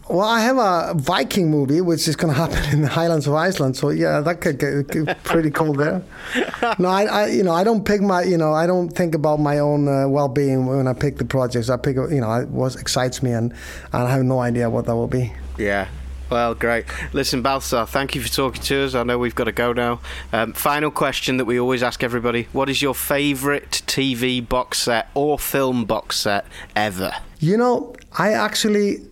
Well, 0.08 0.26
I 0.26 0.40
have 0.40 0.56
a 0.56 0.94
Viking 0.96 1.50
movie 1.50 1.80
which 1.80 2.08
is 2.08 2.16
going 2.16 2.32
to 2.32 2.40
happen 2.40 2.72
in 2.72 2.82
the 2.82 2.88
Highlands 2.88 3.26
of 3.26 3.34
Iceland. 3.34 3.76
So 3.76 3.90
yeah, 3.90 4.20
that 4.20 4.40
could 4.40 4.58
get 4.58 5.22
pretty 5.24 5.50
cool 5.50 5.74
there. 5.74 6.02
No, 6.78 6.88
I, 6.88 7.04
I, 7.04 7.26
you 7.28 7.42
know, 7.42 7.52
I 7.52 7.64
don't 7.64 7.84
pick 7.84 8.00
my, 8.00 8.22
you 8.22 8.36
know, 8.36 8.52
I 8.52 8.66
don't 8.66 8.90
think 8.90 9.14
about 9.14 9.40
my 9.40 9.58
own 9.58 9.88
uh, 9.88 10.08
well-being 10.08 10.66
when 10.66 10.86
I 10.86 10.92
pick 10.92 11.16
the 11.16 11.24
projects. 11.24 11.70
I 11.70 11.76
pick, 11.76 11.96
you 11.96 12.20
know, 12.20 12.46
what 12.50 12.76
excites 12.76 13.22
me, 13.22 13.32
and, 13.32 13.52
and 13.92 14.02
I 14.02 14.10
have 14.10 14.22
no 14.22 14.40
idea 14.40 14.68
what 14.68 14.86
that 14.86 14.94
will 14.94 15.08
be. 15.08 15.32
Yeah. 15.56 15.88
Well, 16.30 16.54
great. 16.54 16.84
Listen, 17.14 17.42
Baltazar, 17.42 17.86
thank 17.86 18.14
you 18.14 18.20
for 18.20 18.28
talking 18.28 18.60
to 18.62 18.84
us. 18.84 18.94
I 18.94 19.02
know 19.02 19.18
we've 19.18 19.34
got 19.34 19.44
to 19.44 19.52
go 19.52 19.72
now. 19.72 20.00
Um, 20.32 20.52
final 20.52 20.90
question 20.90 21.38
that 21.38 21.46
we 21.46 21.58
always 21.58 21.82
ask 21.82 22.04
everybody 22.04 22.48
What 22.52 22.68
is 22.68 22.82
your 22.82 22.94
favourite 22.94 23.82
TV 23.86 24.46
box 24.46 24.78
set 24.78 25.08
or 25.14 25.38
film 25.38 25.84
box 25.86 26.16
set 26.20 26.44
ever? 26.76 27.12
You 27.40 27.56
know, 27.56 27.94
I 28.18 28.32
actually 28.32 29.07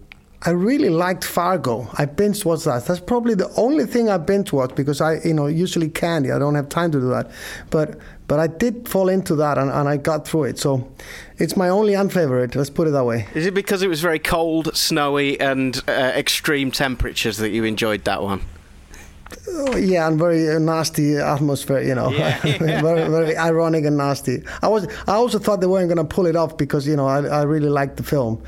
I 0.47 0.51
really 0.51 0.90
liked 0.90 1.24
Fargo. 1.24 1.88
I 1.94 2.05
binge 2.05 2.44
watched 2.44 2.66
that. 2.66 2.86
That's 2.86 3.01
probably 3.01 3.34
the 3.34 3.53
only 3.57 3.84
thing 3.84 4.09
I 4.09 4.16
binge 4.16 4.53
watched 4.53 4.76
because 4.76 5.01
I, 5.01 5.16
you 5.24 5.34
know, 5.34 5.47
usually 5.49 5.88
candy. 5.88 6.30
I 6.30 6.38
don't 6.38 6.55
have 6.55 6.68
time 6.68 6.92
to 6.92 7.01
do 7.01 7.09
that. 7.11 7.32
But 7.70 7.99
but 8.28 8.38
I 8.38 8.47
did 8.47 8.88
fall 8.88 9.09
into 9.09 9.34
that 9.36 9.59
and, 9.59 9.70
and 9.70 9.88
I 9.88 9.97
got 9.97 10.26
through 10.26 10.44
it. 10.44 10.59
So 10.59 10.88
it's 11.38 11.57
my 11.57 11.68
only 11.68 11.94
unfavorite. 11.94 12.55
Let's 12.55 12.70
put 12.70 12.86
it 12.86 12.92
that 12.92 13.05
way. 13.05 13.26
Is 13.34 13.44
it 13.47 13.55
because 13.55 13.82
it 13.82 13.88
was 13.88 14.01
very 14.01 14.20
cold, 14.20 14.76
snowy, 14.76 15.38
and 15.40 15.82
uh, 15.88 16.12
extreme 16.14 16.70
temperatures 16.70 17.38
that 17.38 17.51
you 17.51 17.64
enjoyed 17.64 18.05
that 18.05 18.22
one? 18.22 18.42
Oh, 19.49 19.77
yeah, 19.77 20.07
and 20.07 20.18
very 20.18 20.49
uh, 20.49 20.59
nasty 20.59 21.16
atmosphere, 21.16 21.81
you 21.81 21.95
know, 21.95 22.11
yeah, 22.11 22.41
yeah. 22.45 22.59
very, 22.83 23.09
very 23.09 23.37
ironic 23.37 23.85
and 23.85 23.97
nasty. 23.97 24.43
I 24.62 24.68
was, 24.68 24.87
I 25.07 25.14
also 25.14 25.39
thought 25.39 25.61
they 25.61 25.66
weren't 25.66 25.89
going 25.89 26.05
to 26.07 26.14
pull 26.14 26.27
it 26.27 26.37
off 26.37 26.57
because 26.57 26.87
you 26.87 26.95
know 26.95 27.07
I, 27.07 27.24
I 27.24 27.43
really 27.43 27.68
liked 27.68 27.97
the 27.97 28.03
film, 28.03 28.43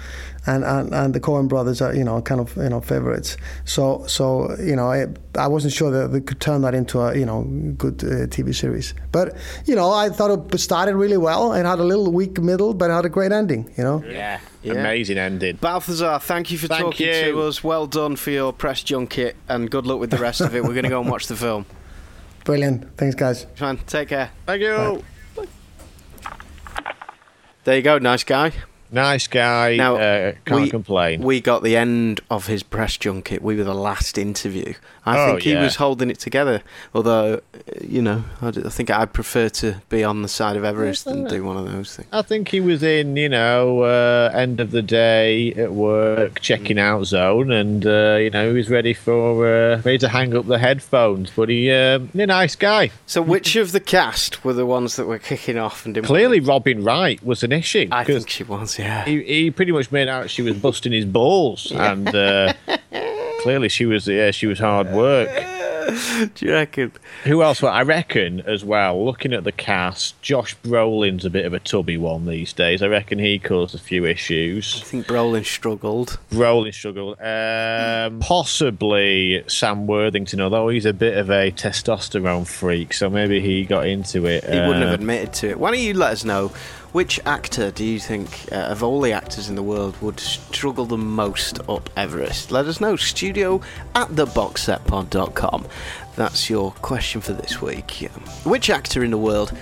and, 0.47 0.65
and, 0.65 0.93
and 0.95 1.15
the 1.15 1.21
Coen 1.21 1.49
brothers 1.49 1.81
are 1.81 1.95
you 1.95 2.05
know 2.05 2.21
kind 2.23 2.41
of 2.41 2.57
you 2.57 2.69
know 2.69 2.81
favorites. 2.81 3.37
So 3.65 4.05
so 4.07 4.55
you 4.61 4.77
know 4.77 4.91
I, 4.91 5.07
I 5.37 5.47
wasn't 5.47 5.73
sure 5.73 5.91
that 5.91 6.09
they 6.09 6.21
could 6.21 6.41
turn 6.41 6.63
that 6.63 6.75
into 6.75 7.01
a 7.01 7.17
you 7.17 7.27
know 7.27 7.43
good 7.77 8.03
uh, 8.05 8.27
TV 8.29 8.55
series. 8.55 8.95
But 9.11 9.37
you 9.67 9.75
know 9.75 9.91
I 9.91 10.11
thought 10.11 10.53
it 10.55 10.59
started 10.59 10.97
really 10.97 11.17
well. 11.19 11.53
It 11.55 11.65
had 11.65 11.79
a 11.79 11.85
little 11.85 12.13
weak 12.13 12.39
middle, 12.41 12.75
but 12.75 12.91
it 12.91 12.95
had 12.95 13.05
a 13.05 13.11
great 13.11 13.33
ending. 13.33 13.73
You 13.77 13.85
know. 13.85 14.05
Yeah. 14.07 14.41
Yeah. 14.63 14.75
Amazing 14.75 15.19
ending. 15.19 15.57
Baltazar, 15.57 16.19
thank 16.19 16.51
you 16.51 16.59
for 16.59 16.67
thank 16.67 16.83
talking 16.83 17.07
you. 17.07 17.33
to 17.33 17.43
us. 17.43 17.63
Well 17.63 17.87
done 17.87 18.17
for 18.17 18.31
your 18.31 18.53
press 18.53 18.83
junket, 18.83 19.37
and 19.49 19.71
good 19.71 19.87
luck 19.87 20.01
with 20.01 20.11
the 20.11 20.19
rest 20.19 20.41
of 20.41 20.55
it. 20.55 20.65
We're 20.65 20.75
going 20.75 20.83
to 20.83 20.89
go 20.89 21.01
and 21.01 21.11
watch 21.11 21.27
the 21.29 21.37
film. 21.37 21.67
Brilliant. 22.45 22.97
Thanks, 22.97 23.15
guys. 23.15 23.47
Fine. 23.55 23.79
Take 23.87 24.09
care. 24.09 24.31
Thank 24.47 24.63
you. 24.63 25.05
Bye. 25.37 25.47
There 27.65 27.77
you 27.77 27.83
go. 27.83 27.99
Nice 27.99 28.25
guy. 28.25 28.53
Nice 28.91 29.27
guy. 29.27 29.77
Now, 29.77 29.97
uh, 29.97 30.33
can't 30.47 30.63
we, 30.63 30.71
complain. 30.71 31.21
We 31.21 31.41
got 31.41 31.63
the 31.63 31.77
end 31.77 32.21
of 32.31 32.47
his 32.47 32.63
press 32.63 32.97
junket. 32.97 33.43
We 33.43 33.57
were 33.57 33.65
the 33.65 33.75
last 33.75 34.17
interview. 34.17 34.75
I 35.09 35.19
Oh, 35.25 35.31
think 35.33 35.43
he 35.43 35.53
yeah. 35.53 35.63
was 35.63 35.77
holding 35.77 36.11
it 36.11 36.19
together. 36.19 36.63
Although, 36.95 37.35
uh, 37.35 37.59
you 37.81 38.03
know, 38.03 38.25
I 38.43 38.51
think 38.51 38.91
I'd 38.91 39.13
prefer 39.13 39.49
to 39.49 39.77
be 39.89 40.05
on 40.05 40.23
the 40.23 40.29
side 40.29 40.57
of 40.57 40.65
Everest 40.65 41.05
than 41.05 41.25
do 41.27 41.43
one 41.45 41.57
of 41.57 41.71
those 41.71 41.95
things. 41.97 42.09
I 42.13 42.23
think 42.23 42.49
he 42.49 42.61
was 42.61 42.83
in, 42.83 43.17
you 43.17 43.29
know, 43.29 43.83
uh, 43.83 44.31
end 44.35 44.61
of 44.61 44.71
the 44.71 44.83
day 44.83 45.53
at 45.55 45.73
work, 45.73 46.41
checking 46.41 46.79
out 46.79 47.05
zone, 47.07 47.51
and 47.51 47.87
uh, 47.87 48.17
you 48.21 48.31
know 48.31 48.49
he 48.51 48.57
was 48.57 48.69
ready 48.71 48.95
for 48.95 49.47
uh, 49.47 49.77
ready 49.85 49.99
to 49.99 50.09
hang 50.09 50.37
up 50.37 50.47
the 50.47 50.59
headphones. 50.59 51.31
But 51.35 51.49
he, 51.49 51.71
um, 51.73 52.11
a 52.15 52.27
nice 52.27 52.55
guy. 52.57 52.91
So, 53.07 53.23
which 53.23 53.57
of 53.57 53.73
the 53.73 53.81
cast 53.81 54.45
were 54.45 54.53
the 54.53 54.67
ones 54.67 54.97
that 54.97 55.07
were 55.07 55.19
kicking 55.19 55.59
off 55.59 55.85
and 55.85 55.95
didn't? 55.95 56.07
Clearly, 56.07 56.41
Robin 56.41 56.83
Wright 56.85 57.23
was 57.25 57.43
an 57.43 57.53
issue. 57.53 57.89
I 57.91 58.05
'cause 58.05 58.17
think 58.17 58.31
she 58.31 58.45
was. 58.45 58.79
Yeah. 58.79 59.05
he, 59.05 59.23
he 59.23 59.51
pretty 59.51 59.73
much 59.73 59.91
made 59.93 60.09
out 60.09 60.31
she 60.31 60.43
was 60.43 60.57
busting 60.57 60.93
his 60.93 61.05
balls, 61.05 61.73
and 61.73 62.09
uh, 62.15 62.53
clearly 63.49 63.71
she 63.71 63.87
was. 63.87 64.07
Yeah, 64.07 64.31
she 64.31 64.47
was 64.47 64.59
hard 64.59 64.93
work. 64.93 65.31
do 66.35 66.45
you 66.45 66.53
reckon? 66.53 66.93
Who 67.25 67.43
else? 67.43 67.63
Well, 67.63 67.73
I 67.73 67.81
reckon 67.81 68.43
as 68.43 68.63
well. 68.63 69.03
Looking 69.03 69.33
at 69.33 69.45
the 69.45 69.53
cast, 69.53 70.21
Josh 70.21 70.55
Brolin's 70.63 71.25
a 71.25 71.31
bit 71.31 71.47
of 71.47 71.55
a 71.55 71.59
tubby 71.59 71.97
one 71.97 72.27
these 72.27 72.53
days. 72.53 72.83
I 72.83 72.89
reckon 72.89 73.19
he 73.19 73.39
caused 73.39 73.75
a 73.75 73.79
few 73.79 74.05
issues. 74.05 74.81
I 74.83 74.85
think 74.85 75.07
Brolin 75.07 75.47
struggled. 75.47 76.19
Brolin 76.31 76.75
struggled. 76.75 77.19
Um, 77.23 78.21
possibly 78.21 79.43
Sam 79.47 79.87
Worthington, 79.87 80.43
although 80.43 80.69
he's 80.69 80.85
a 80.85 80.93
bit 80.93 81.17
of 81.17 81.31
a 81.31 81.51
testosterone 81.53 82.47
freak, 82.47 82.93
so 82.93 83.09
maybe 83.09 83.41
he 83.41 83.65
got 83.65 83.87
into 83.87 84.27
it. 84.27 84.45
He 84.45 84.59
wouldn't 84.61 84.83
have 84.83 84.91
Uh, 84.91 84.95
admitted 84.95 85.33
to 85.35 85.49
it. 85.53 85.59
Why 85.59 85.71
don't 85.71 85.81
you 85.81 85.95
let 85.95 86.13
us 86.13 86.23
know 86.23 86.53
which 86.93 87.21
actor 87.27 87.71
do 87.71 87.85
you 87.85 88.01
think, 88.01 88.29
uh, 88.51 88.55
of 88.57 88.83
all 88.83 89.01
the 89.01 89.13
actors 89.13 89.49
in 89.49 89.55
the 89.57 89.63
world, 89.63 89.97
would 90.01 90.19
struggle 90.21 90.87
the 90.87 90.97
most 90.99 91.61
up 91.69 91.91
Everest? 91.97 92.51
Let 92.51 92.67
us 92.67 92.81
know. 92.81 92.97
Studio 92.97 93.61
at 93.95 94.09
theboxsetpod.com. 94.09 95.67
That's 96.17 96.51
your 96.51 96.73
question 96.83 97.21
for 97.21 97.33
this 97.33 97.61
week. 97.63 98.09
Which 98.45 98.71
actor 98.71 99.05
in 99.05 99.11
the 99.11 99.19
world 99.19 99.53